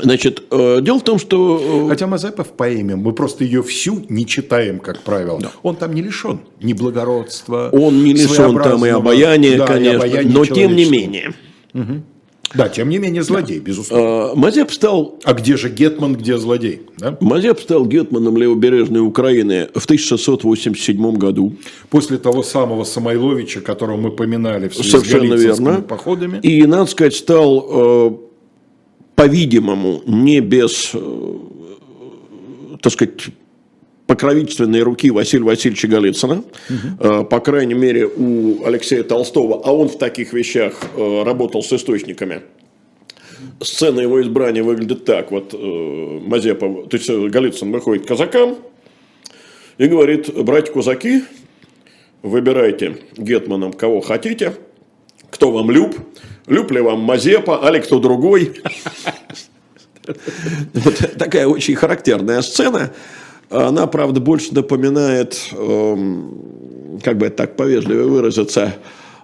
Значит, 0.00 0.44
дело 0.48 1.00
в 1.00 1.02
том, 1.02 1.18
что... 1.18 1.88
Хотя 1.88 2.06
Мазепа 2.06 2.44
в 2.44 2.52
поэме, 2.52 2.94
мы 2.94 3.12
просто 3.12 3.42
ее 3.42 3.64
всю 3.64 4.04
не 4.08 4.26
читаем, 4.26 4.78
как 4.78 5.00
правило. 5.00 5.40
Да. 5.40 5.50
Он 5.64 5.74
там 5.74 5.92
не 5.92 6.02
лишен 6.02 6.38
ни 6.62 6.72
благородства. 6.72 7.68
Он 7.72 8.04
не 8.04 8.12
лишен 8.12 8.56
там 8.62 8.86
и 8.86 8.90
обаяния, 8.90 9.58
да, 9.58 9.66
конечно, 9.66 10.04
и 10.04 10.08
обаяния 10.08 10.32
но 10.32 10.44
тем 10.44 10.76
не 10.76 10.88
менее. 10.88 11.34
Угу. 11.74 12.02
Да, 12.54 12.68
тем 12.68 12.88
не 12.88 12.98
менее 12.98 13.22
злодей, 13.22 13.58
безусловно. 13.58 14.30
А, 14.30 14.34
Мазеп 14.34 14.70
стал... 14.72 15.18
А 15.24 15.34
где 15.34 15.56
же 15.56 15.68
Гетман, 15.68 16.14
где 16.14 16.38
злодей? 16.38 16.82
Да? 16.96 17.16
Мазеп 17.20 17.60
стал 17.60 17.84
Гетманом 17.84 18.36
левобережной 18.38 19.00
Украины 19.00 19.68
в 19.74 19.84
1687 19.84 21.16
году. 21.16 21.56
После 21.90 22.16
того 22.16 22.42
самого 22.42 22.84
Самойловича, 22.84 23.60
которого 23.60 23.96
мы 23.98 24.10
поминали 24.10 24.68
в 24.68 24.74
связи 24.74 24.90
Совершенно 24.90 25.36
с 25.36 25.42
верно. 25.42 25.82
походами. 25.82 26.40
И, 26.42 26.64
надо 26.64 26.86
сказать, 26.86 27.14
стал, 27.14 27.66
э, 27.70 28.10
по-видимому, 29.14 30.02
не 30.06 30.40
без, 30.40 30.92
э, 30.94 31.36
так 32.80 32.92
сказать, 32.92 33.26
покровительственной 34.08 34.80
руки 34.80 35.10
Василия 35.10 35.44
Васильевича 35.44 35.86
Голицына. 35.86 36.42
Угу. 36.70 37.24
По 37.26 37.40
крайней 37.40 37.74
мере, 37.74 38.06
у 38.06 38.64
Алексея 38.64 39.02
Толстого, 39.02 39.60
а 39.62 39.70
он 39.70 39.90
в 39.90 39.98
таких 39.98 40.32
вещах 40.32 40.74
э, 40.96 41.22
работал 41.24 41.62
с 41.62 41.70
источниками. 41.74 42.40
Сцена 43.60 44.00
его 44.00 44.22
избрания 44.22 44.64
выглядит 44.64 45.04
так. 45.04 45.30
Вот 45.30 45.52
э, 45.52 46.20
Мазепа, 46.24 46.86
то 46.88 46.96
есть 46.96 47.10
Голицын 47.10 47.70
выходит 47.70 48.06
к 48.06 48.08
казакам 48.08 48.56
и 49.76 49.86
говорит, 49.86 50.34
братья 50.42 50.72
кузаки, 50.72 51.24
выбирайте 52.22 52.96
гетманом 53.14 53.74
кого 53.74 54.00
хотите, 54.00 54.54
кто 55.28 55.52
вам 55.52 55.70
люб, 55.70 55.94
люб 56.46 56.70
ли 56.70 56.80
вам 56.80 57.00
Мазепа, 57.00 57.62
али 57.62 57.80
кто 57.80 57.98
другой. 57.98 58.62
такая 61.18 61.46
очень 61.46 61.74
характерная 61.74 62.40
сцена. 62.40 62.90
Она, 63.50 63.86
правда, 63.86 64.20
больше 64.20 64.54
напоминает, 64.54 65.50
эм, 65.52 67.00
как 67.02 67.18
бы 67.18 67.26
это 67.26 67.36
так 67.36 67.56
повежливо 67.56 68.06
выразиться, 68.06 68.74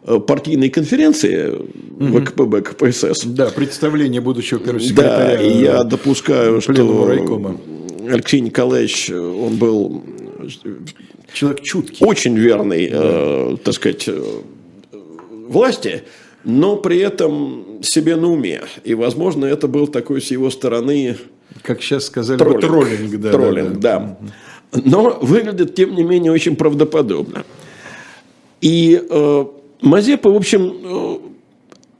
э, 0.06 0.18
партийной 0.18 0.70
конференции 0.70 1.50
угу. 1.50 2.20
ВКПБ 2.20 2.62
КПСС. 2.62 3.24
Да, 3.24 3.50
представление 3.50 4.20
будущего 4.20 4.60
первого 4.60 4.80
секретаря. 4.80 5.36
Да, 5.36 5.42
и 5.42 5.60
я 5.60 5.84
допускаю, 5.84 6.60
что 6.60 7.06
райкома. 7.06 7.60
Алексей 8.08 8.40
Николаевич, 8.40 9.10
он 9.10 9.56
был 9.56 10.02
человек 11.32 11.62
чуткий, 11.62 12.06
очень 12.06 12.36
верный, 12.36 12.88
да. 12.88 13.00
э, 13.02 13.56
так 13.62 13.74
сказать, 13.74 14.04
э, 14.08 14.22
власти, 15.48 16.04
но 16.44 16.76
при 16.76 16.98
этом 16.98 17.82
себе 17.82 18.16
на 18.16 18.30
уме. 18.30 18.62
И, 18.84 18.94
возможно, 18.94 19.44
это 19.44 19.68
был 19.68 19.86
такой 19.86 20.22
с 20.22 20.30
его 20.30 20.50
стороны 20.50 21.16
как 21.62 21.82
сейчас 21.82 22.06
сказали, 22.06 22.38
троллинг. 22.38 22.60
троллинг, 22.60 23.20
да, 23.20 23.32
троллинг, 23.32 23.78
да, 23.78 23.98
да. 23.98 24.16
да. 24.72 24.82
Но 24.84 25.18
выглядит, 25.20 25.74
тем 25.74 25.94
не 25.94 26.02
менее, 26.02 26.32
очень 26.32 26.56
правдоподобно. 26.56 27.44
И 28.60 29.00
э, 29.08 29.44
Мазепа, 29.82 30.30
в 30.30 30.36
общем, 30.36 30.74
э, 30.82 31.18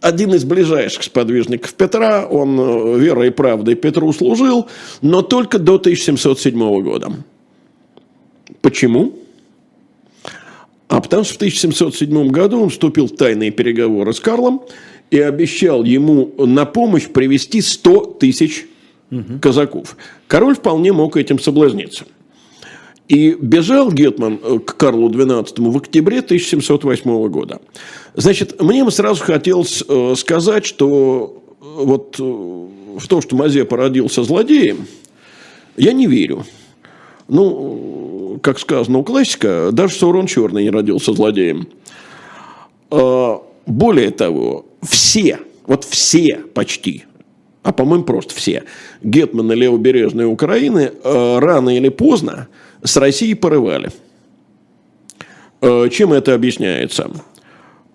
один 0.01 0.35
из 0.35 0.45
ближайших 0.45 1.03
сподвижников 1.03 1.75
Петра, 1.75 2.27
он 2.27 2.59
э, 2.59 2.99
верой 2.99 3.29
и 3.29 3.31
правдой 3.31 3.75
Петру 3.75 4.13
служил, 4.13 4.69
но 5.03 5.23
только 5.23 5.59
до 5.59 5.77
1707 5.77 6.83
года. 6.83 7.13
Почему? 8.61 9.15
А 10.89 11.01
потому 11.01 11.25
что 11.25 11.35
в 11.35 11.37
1707 11.37 12.29
году 12.29 12.63
он 12.63 12.71
вступил 12.71 13.07
в 13.07 13.17
тайные 13.17 13.51
переговоры 13.51 14.13
с 14.13 14.21
Карлом 14.21 14.63
и 15.11 15.19
обещал 15.19 15.85
ему 15.85 16.33
на 16.39 16.65
помощь 16.65 17.09
привести 17.09 17.61
100 17.61 18.17
тысяч 18.21 18.67
угу. 19.19 19.39
казаков. 19.41 19.97
Король 20.27 20.57
вполне 20.57 20.93
мог 20.93 21.17
этим 21.17 21.39
соблазниться. 21.39 22.05
И 23.09 23.37
бежал 23.39 23.93
Гетман 23.93 24.41
э, 24.43 24.59
к 24.61 24.77
Карлу 24.77 25.11
XII 25.11 25.71
в 25.71 25.77
октябре 25.77 26.21
1708 26.21 27.29
года. 27.29 27.61
Значит, 28.15 28.61
мне 28.62 28.89
сразу 28.91 29.23
хотелось 29.23 29.85
э, 29.87 30.15
сказать, 30.17 30.65
что 30.65 31.43
э, 31.61 31.65
вот 31.65 32.19
в 32.19 33.07
то, 33.09 33.21
что 33.21 33.37
Мазепа 33.37 33.77
родился 33.77 34.23
злодеем, 34.23 34.87
я 35.77 35.93
не 35.93 36.07
верю. 36.07 36.45
Ну, 37.29 38.39
как 38.43 38.59
сказано 38.59 38.99
у 38.99 39.05
классика, 39.05 39.71
даже 39.73 39.95
Саурон 39.95 40.27
Черный 40.27 40.62
не 40.62 40.71
родился 40.71 41.12
злодеем. 41.12 41.69
А, 42.91 43.43
более 43.67 44.11
того, 44.11 44.67
все, 44.83 45.41
вот 45.67 45.85
все 45.85 46.37
почти, 46.55 47.05
а 47.65 47.73
по-моему 47.73 48.05
просто 48.05 48.33
все, 48.35 48.62
гетманы 49.03 49.55
левобережной 49.55 50.27
Украины 50.27 50.93
рано 51.03 51.77
или 51.77 51.89
поздно 51.89 52.47
с 52.85 52.97
Россией 52.97 53.35
порывали. 53.35 53.91
Э, 55.65 55.89
чем 55.91 56.12
это 56.12 56.35
объясняется? 56.35 57.11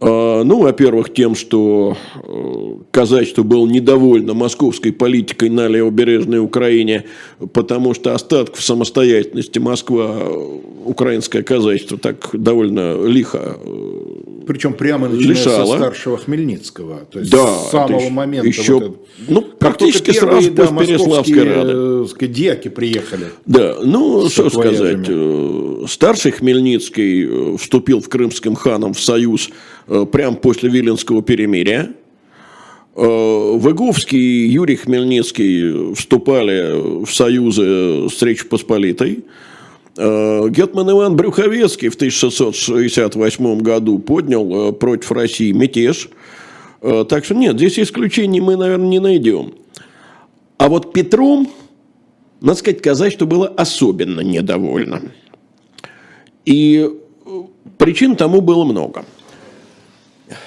Э, 0.02 0.42
ну, 0.44 0.62
во-первых, 0.62 1.14
тем, 1.14 1.36
что 1.36 1.96
э, 2.16 2.76
казачество 2.90 3.44
было 3.44 3.68
недовольно 3.68 4.34
московской 4.34 4.92
политикой 4.92 5.50
на 5.50 5.68
левобережной 5.68 6.40
Украине, 6.40 7.06
потому 7.54 7.94
что 7.94 8.16
остатков 8.16 8.64
самостоятельности 8.64 9.60
Москва, 9.60 10.20
украинское 10.84 11.44
казачество 11.44 12.00
так 12.00 12.30
довольно 12.34 13.06
лихо 13.06 13.60
причем 14.50 14.74
прямо 14.74 15.08
начиная 15.08 15.36
со 15.36 15.64
старшего 15.68 16.18
Хмельницкого. 16.18 17.02
То 17.12 17.20
есть 17.20 17.32
да, 17.32 17.46
с 17.46 17.70
самого 17.70 18.10
момента. 18.10 18.48
Еще, 18.48 18.74
вот 18.74 18.84
это, 18.84 18.96
ну, 19.28 19.42
практически 19.44 20.12
первые, 20.12 20.42
сразу 20.42 20.52
да, 20.56 20.66
после 20.66 20.88
Переславской 20.88 21.44
Рады. 21.44 22.08
Сказать, 22.08 22.32
диаки 22.32 22.68
приехали. 22.70 23.26
Да, 23.46 23.76
ну, 23.84 24.28
что 24.28 24.50
сказать. 24.50 25.08
Старший 25.88 26.32
Хмельницкий 26.32 27.58
вступил 27.58 28.02
в 28.02 28.10
Крымским 28.10 28.56
ханом 28.56 28.96
в 28.96 29.00
союз 29.00 29.52
прямо 30.12 30.36
после 30.36 30.72
Виленского 30.72 31.22
перемирия. 31.22 31.92
Выговский 32.96 34.20
и 34.20 34.48
Юрий 34.48 34.78
Хмельницкий 34.78 35.94
вступали 35.94 37.06
в 37.06 37.14
союзы 37.14 38.10
с 38.10 38.20
Речью 38.24 38.50
Посполитой. 38.50 39.26
Гетман 40.00 40.90
Иван 40.92 41.16
Брюховецкий 41.18 41.90
в 41.90 41.96
1668 41.96 43.60
году 43.60 44.00
поднял 44.00 44.72
против 44.72 45.12
России 45.12 45.52
мятеж. 45.52 46.10
Так 46.82 47.26
что 47.26 47.36
нет, 47.36 47.58
здесь 47.58 47.78
исключений 47.80 48.40
мы, 48.40 48.56
наверное, 48.56 48.88
не 48.88 49.00
найдем. 49.00 49.54
А 50.58 50.70
вот 50.70 50.94
Петром, 50.94 51.50
надо 52.40 52.60
сказать, 52.60 52.82
казачество 52.82 53.26
было 53.26 53.48
особенно 53.48 54.22
недовольно. 54.22 55.02
И 56.46 56.90
причин 57.78 58.16
тому 58.16 58.40
было 58.42 58.64
много– 58.64 59.06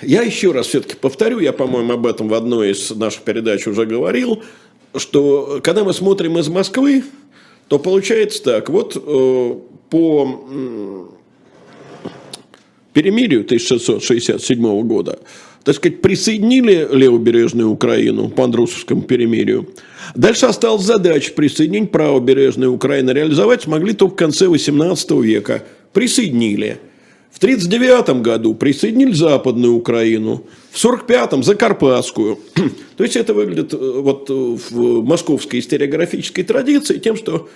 я 0.02 0.22
еще 0.22 0.52
раз 0.52 0.68
все-таки 0.68 0.94
повторю, 0.94 1.40
я, 1.40 1.52
по-моему, 1.52 1.92
об 1.94 2.06
этом 2.06 2.28
в 2.28 2.34
одной 2.34 2.70
из 2.70 2.90
наших 2.90 3.22
передач 3.22 3.66
уже 3.66 3.84
говорил, 3.84 4.42
что 4.96 5.60
когда 5.62 5.84
мы 5.84 5.92
смотрим 5.92 6.38
из 6.38 6.48
Москвы, 6.48 7.04
то 7.72 7.78
получается 7.78 8.42
так, 8.42 8.68
вот 8.68 9.02
э, 9.02 9.54
по 9.88 11.08
перемирию 12.92 13.40
1667 13.44 14.82
года, 14.82 15.18
так 15.64 15.76
сказать, 15.76 16.02
присоединили 16.02 16.86
левобережную 16.92 17.70
Украину 17.70 18.28
по 18.28 18.44
Андрусовскому 18.44 19.00
перемирию. 19.00 19.70
Дальше 20.14 20.44
осталась 20.44 20.82
задача 20.82 21.32
присоединить 21.32 21.90
правобережную 21.90 22.74
Украину. 22.74 23.14
Реализовать 23.14 23.62
смогли 23.62 23.94
только 23.94 24.12
в 24.12 24.16
конце 24.16 24.48
18 24.48 25.10
века. 25.12 25.64
Присоединили. 25.94 26.78
В 27.32 27.38
1939 27.38 28.22
году 28.22 28.54
присоединили 28.54 29.14
Западную 29.14 29.74
Украину, 29.74 30.44
в 30.70 30.84
1945-м 30.84 31.42
Закарпатскую. 31.42 32.38
То 32.96 33.04
есть 33.04 33.16
это 33.16 33.32
выглядит 33.32 33.72
э, 33.72 33.76
вот 33.76 34.28
э, 34.28 34.32
в 34.34 35.02
московской 35.02 35.60
историографической 35.60 36.44
традиции 36.44 36.98
тем, 36.98 37.16
что 37.16 37.48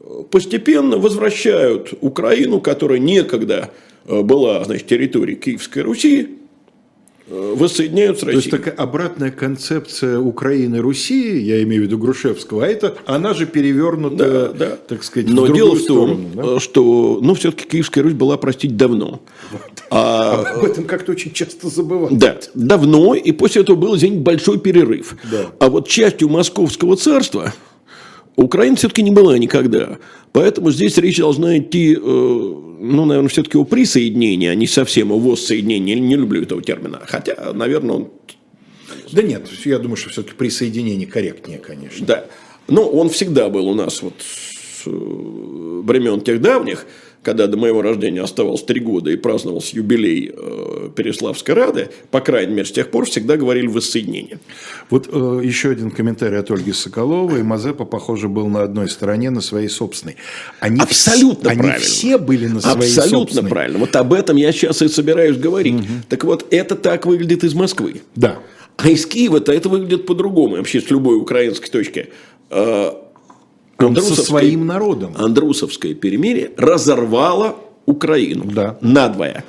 э, 0.00 0.04
постепенно 0.30 0.98
возвращают 0.98 1.94
Украину, 2.02 2.60
которая 2.60 2.98
некогда 2.98 3.70
была 4.04 4.64
значит, 4.64 4.86
территорией 4.86 5.38
Киевской 5.38 5.82
Руси, 5.82 6.38
воссоединяют 7.28 8.18
с 8.18 8.22
Россией. 8.22 8.42
То 8.42 8.56
есть 8.56 8.64
такая 8.64 8.74
обратная 8.74 9.30
концепция 9.30 10.18
Украины 10.18 10.78
Руси, 10.78 11.38
я 11.38 11.62
имею 11.62 11.82
в 11.82 11.86
виду 11.86 11.98
Грушевского, 11.98 12.64
а 12.64 12.68
это 12.68 12.96
она 13.06 13.34
же 13.34 13.46
перевернута, 13.46 14.16
да, 14.16 14.52
да. 14.52 14.76
так 14.76 15.04
сказать, 15.04 15.28
Но 15.28 15.44
в 15.44 15.54
дело 15.54 15.74
в 15.74 15.84
том, 15.84 16.30
сторону, 16.32 16.54
да? 16.54 16.60
что 16.60 17.18
ну, 17.22 17.34
все-таки 17.34 17.68
Киевская 17.68 18.02
Русь 18.02 18.14
была, 18.14 18.36
простить, 18.36 18.76
давно. 18.76 19.20
Вот. 19.50 19.62
А, 19.90 20.54
об 20.56 20.64
этом 20.64 20.84
как-то 20.84 21.12
очень 21.12 21.32
часто 21.32 21.68
забывают. 21.68 22.18
Да, 22.18 22.38
давно, 22.54 23.14
и 23.14 23.32
после 23.32 23.62
этого 23.62 23.76
был, 23.76 23.96
извините, 23.96 24.20
большой 24.20 24.58
перерыв. 24.58 25.16
Да. 25.30 25.46
А 25.58 25.68
вот 25.68 25.88
частью 25.88 26.28
Московского 26.28 26.96
царства 26.96 27.52
Украина 28.36 28.76
все-таки 28.76 29.02
не 29.02 29.10
была 29.10 29.36
никогда. 29.36 29.98
Поэтому 30.32 30.70
здесь 30.70 30.96
речь 30.98 31.18
должна 31.18 31.58
идти, 31.58 31.98
э, 32.00 32.54
ну, 32.78 33.04
наверное, 33.04 33.28
все-таки 33.28 33.58
о 33.58 33.64
присоединении, 33.64 34.48
а 34.48 34.54
не 34.54 34.66
совсем 34.66 35.12
о 35.12 35.18
воссоединении. 35.18 35.94
Не 35.94 36.16
люблю 36.16 36.42
этого 36.42 36.62
термина. 36.62 37.02
Хотя, 37.06 37.52
наверное, 37.52 37.96
он... 37.96 38.08
Да 39.12 39.22
нет, 39.22 39.48
я 39.64 39.78
думаю, 39.78 39.96
что 39.96 40.10
все-таки 40.10 40.36
присоединение 40.36 41.06
корректнее, 41.06 41.58
конечно. 41.58 42.06
Да. 42.06 42.26
Но 42.68 42.88
он 42.88 43.08
всегда 43.08 43.48
был 43.48 43.68
у 43.68 43.74
нас 43.74 44.02
вот 44.02 44.14
с 44.20 44.86
э, 44.86 44.90
времен 44.90 46.20
тех 46.20 46.40
давних 46.40 46.86
когда 47.28 47.46
до 47.46 47.58
моего 47.58 47.82
рождения 47.82 48.22
оставалось 48.22 48.62
три 48.62 48.80
года 48.80 49.10
и 49.10 49.16
праздновался 49.16 49.76
юбилей 49.76 50.32
э, 50.34 50.88
Переславской 50.96 51.54
Рады, 51.54 51.90
по 52.10 52.22
крайней 52.22 52.54
мере, 52.54 52.64
с 52.64 52.72
тех 52.72 52.90
пор 52.90 53.04
всегда 53.04 53.36
говорили 53.36 53.66
воссоединение. 53.66 54.38
Вот 54.88 55.10
э, 55.12 55.40
еще 55.44 55.68
один 55.68 55.90
комментарий 55.90 56.38
от 56.38 56.50
Ольги 56.50 56.72
Соколовой. 56.72 57.42
Мазепа, 57.42 57.84
похоже, 57.84 58.30
был 58.30 58.46
на 58.46 58.62
одной 58.62 58.88
стороне, 58.88 59.28
на 59.28 59.42
своей 59.42 59.68
собственной. 59.68 60.16
Они 60.60 60.80
Абсолютно 60.80 61.48
вс- 61.48 61.54
правильно. 61.54 61.74
Они 61.74 61.82
все 61.82 62.16
были 62.16 62.46
на 62.46 62.62
своей 62.62 62.76
Абсолютно 62.78 63.18
собственной. 63.18 63.50
правильно. 63.50 63.78
Вот 63.78 63.94
об 63.94 64.14
этом 64.14 64.38
я 64.38 64.50
сейчас 64.50 64.80
и 64.80 64.88
собираюсь 64.88 65.36
говорить. 65.36 65.74
Угу. 65.74 65.84
Так 66.08 66.24
вот, 66.24 66.46
это 66.50 66.76
так 66.76 67.04
выглядит 67.04 67.44
из 67.44 67.52
Москвы. 67.52 68.00
Да. 68.16 68.38
А 68.78 68.88
из 68.88 69.04
Киева-то 69.04 69.52
это 69.52 69.68
выглядит 69.68 70.06
по-другому, 70.06 70.56
вообще 70.56 70.80
с 70.80 70.88
любой 70.88 71.18
украинской 71.18 71.68
точки. 71.68 72.08
Со 73.78 74.22
своим 74.22 74.66
народом. 74.66 75.14
Андрусовское 75.16 75.94
перемирие 75.94 76.50
разорвало 76.56 77.56
Украину 77.86 78.44
да. 78.44 78.76
надвое. 78.80 79.44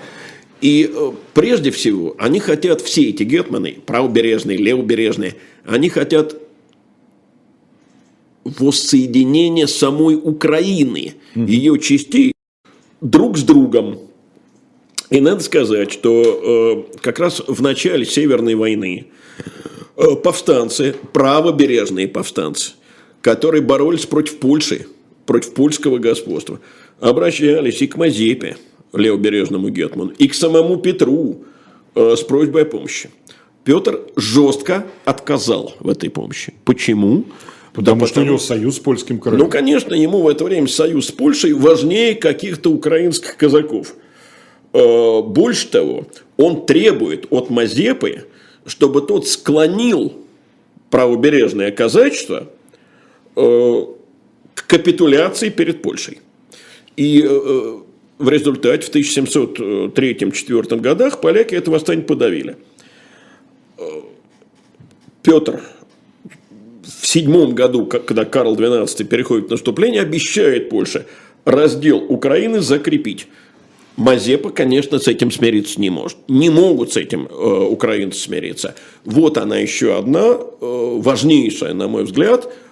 И 0.62 0.92
э, 0.94 1.12
прежде 1.34 1.72
всего 1.72 2.16
они 2.20 2.40
хотят, 2.40 2.82
все 2.82 3.10
эти 3.10 3.24
гетманы, 3.24 3.78
правобережные, 3.86 4.58
левобережные, 4.58 5.36
они 5.66 5.90
хотят 5.90 6.36
воссоединения 8.44 9.68
самой 9.68 10.16
Украины, 10.16 11.16
ее 11.34 11.80
частей 11.80 12.34
друг 13.02 13.38
с 13.38 13.44
другом. 13.44 14.00
И 15.10 15.22
надо 15.22 15.42
сказать, 15.42 15.92
что 15.92 16.86
э, 16.94 16.98
как 17.02 17.20
раз 17.20 17.42
в 17.48 17.62
начале 17.62 18.06
Северной 18.06 18.56
войны 18.56 19.08
э, 19.98 20.16
повстанцы, 20.16 20.96
правобережные 21.14 22.08
повстанцы, 22.08 22.74
которые 23.22 23.62
боролись 23.62 24.06
против 24.06 24.40
Польши, 24.40 24.88
против 25.26 25.54
польского 25.54 25.98
господства, 25.98 26.60
обращались 27.00 27.82
и 27.82 27.88
к 27.88 27.98
Мазепе, 27.98 28.58
левобережному 28.94 29.70
гетману, 29.70 30.12
и 30.18 30.28
к 30.28 30.34
самому 30.34 30.78
Петру 30.78 31.44
э, 31.96 32.16
с 32.18 32.22
просьбой 32.22 32.64
о 32.64 32.66
помощи. 32.66 33.10
Петр 33.64 34.02
жестко 34.16 34.86
отказал 35.06 35.76
в 35.80 35.90
этой 35.90 36.10
помощи. 36.10 36.54
Почему? 36.66 37.26
Потому 37.74 38.02
да, 38.02 38.08
что 38.08 38.16
потому... 38.16 38.26
у 38.26 38.30
него 38.30 38.40
союз 38.40 38.78
с 38.78 38.80
польским 38.80 39.20
королем. 39.20 39.46
Ну, 39.46 39.50
конечно, 39.52 39.94
ему 39.94 40.22
в 40.22 40.28
это 40.28 40.44
время 40.44 40.68
союз 40.68 41.08
с 41.08 41.12
Польшей 41.12 41.54
важнее 41.54 42.16
каких-то 42.16 42.72
украинских 42.72 43.38
казаков. 43.38 43.94
Э, 44.74 45.22
больше 45.22 45.68
того, 45.68 46.08
он 46.38 46.66
требует 46.66 47.28
от 47.30 47.50
Мазепы, 47.50 48.26
чтобы 48.66 49.02
тот 49.02 49.28
склонил 49.28 50.14
правобережное 50.90 51.72
казачество 51.72 52.48
к 54.54 54.68
капитуляции 54.68 55.50
перед 55.50 55.82
Польшей. 55.82 56.20
И 56.98 57.24
э, 57.24 57.80
в 58.18 58.30
результате 58.30 58.86
в 58.86 58.96
1703-1704 58.96 60.80
годах 60.80 61.22
поляки 61.22 61.56
это 61.56 61.72
восстание 61.72 62.06
подавили. 62.06 62.58
Э, 63.78 63.84
Петр 65.24 65.62
в 67.02 67.08
седьмом 67.08 67.56
году, 67.56 67.86
когда 67.86 68.26
Карл 68.26 68.56
XII 68.56 69.06
переходит 69.06 69.48
в 69.48 69.52
наступление, 69.52 70.02
обещает 70.02 70.70
Польше 70.70 71.06
раздел 71.46 71.98
Украины 71.98 72.60
закрепить. 72.60 73.28
Мазепа, 73.96 74.50
конечно, 74.50 75.00
с 75.00 75.08
этим 75.08 75.32
смириться 75.32 75.80
не 75.80 75.90
может. 75.90 76.18
Не 76.28 76.50
могут 76.50 76.94
с 76.94 76.98
этим 76.98 77.28
э, 77.28 77.68
украинцы 77.70 78.20
смириться. 78.20 78.76
Вот 79.06 79.38
она 79.38 79.58
еще 79.58 79.98
одна, 79.98 80.38
э, 80.38 81.00
важнейшая, 81.00 81.74
на 81.74 81.88
мой 81.88 82.04
взгляд, 82.04 82.46
Э, 82.46 82.69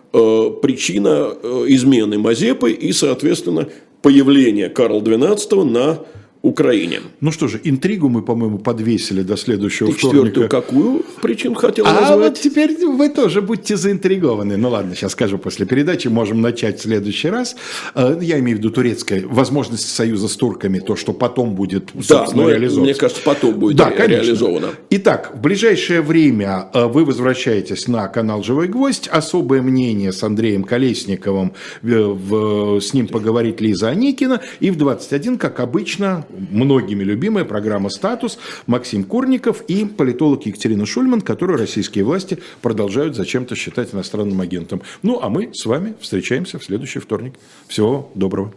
причина 0.62 1.34
э, 1.41 1.66
измены 1.68 2.18
Мазепы 2.18 2.72
и, 2.72 2.91
соответственно, 2.93 3.68
появления 4.01 4.70
Карла 4.70 5.01
XII 5.01 5.64
на 5.64 5.99
Украине. 6.41 6.99
Ну 7.19 7.31
что 7.31 7.47
же, 7.47 7.59
интригу 7.63 8.09
мы, 8.09 8.21
по-моему, 8.21 8.57
подвесили 8.59 9.21
до 9.21 9.35
следующего 9.38 9.88
Ты 9.91 9.95
четвертую 9.97 10.31
вторника. 10.31 10.49
какую 10.61 11.05
причину 11.21 11.55
хотел 11.55 11.85
А 11.88 11.93
назвать? 11.93 12.17
вот 12.19 12.39
теперь 12.39 12.77
вы 12.85 13.09
тоже 13.09 13.41
будьте 13.41 13.75
заинтригованы. 13.75 14.55
Ну 14.57 14.69
ладно, 14.69 14.95
сейчас 14.95 15.13
скажу 15.13 15.38
после 15.38 15.65
передачи, 15.65 16.07
можем 16.07 16.41
начать 16.41 16.79
в 16.79 16.83
следующий 16.83 17.29
раз. 17.29 17.55
Э, 17.95 18.17
Я 18.21 18.39
имею 18.39 18.57
в 18.57 18.59
виду 18.59 18.69
турецкая 18.71 19.23
возможность 19.27 19.89
союза 19.89 20.27
с 20.27 20.35
турками, 20.35 20.79
то, 20.79 20.95
что 20.95 21.13
потом 21.13 21.55
будет, 21.55 21.89
Да, 22.07 22.25
это, 22.25 22.35
реализовано. 22.49 22.83
мне 22.85 22.93
кажется, 22.93 23.21
потом 23.23 23.55
будет 23.55 23.75
Да, 23.77 23.89
ре- 23.89 23.95
конечно. 23.95 24.21
реализовано. 24.23 24.67
Итак, 24.91 25.31
в 25.35 25.41
ближайшее 25.41 26.01
время 26.01 26.67
э, 26.73 26.85
вы 26.85 27.03
возвращаетесь 27.03 27.88
на 27.88 28.07
канал 28.07 28.43
«Живой 28.43 28.67
гвоздь». 28.67 29.07
Особое 29.11 29.61
мнение 29.61 30.11
с 30.11 30.21
Андреем 30.23 30.63
Колесниковым. 30.63 31.53
э, 31.83 32.79
с 32.81 32.93
ним 32.93 33.07
поговорит 33.07 33.61
Лиза 33.61 33.89
Аникина. 33.89 34.41
И 34.59 34.69
в 34.69 34.77
21, 34.77 35.38
как 35.38 35.59
обычно, 35.59 36.25
многими 36.30 37.03
любимая 37.03 37.45
программа 37.45 37.89
«Статус». 37.89 38.38
Максим 38.65 39.03
Курников 39.03 39.61
и 39.67 39.86
политолог 39.86 40.45
Екатерина 40.45 40.86
Шульман, 40.86 41.21
которую 41.21 41.57
российские 41.57 42.03
власти 42.03 42.39
продолжают 42.61 43.15
зачем-то 43.15 43.55
считать 43.55 43.93
иностранным 43.93 44.41
агентом. 44.41 44.82
Ну, 45.03 45.19
а 45.21 45.30
мы 45.30 45.51
с 45.53 45.65
вами 45.65 45.95
встречаемся 45.99 46.59
в 46.59 46.63
следующий 46.63 46.99
вторник. 46.99 47.34
Всего 47.67 48.11
доброго. 48.15 48.53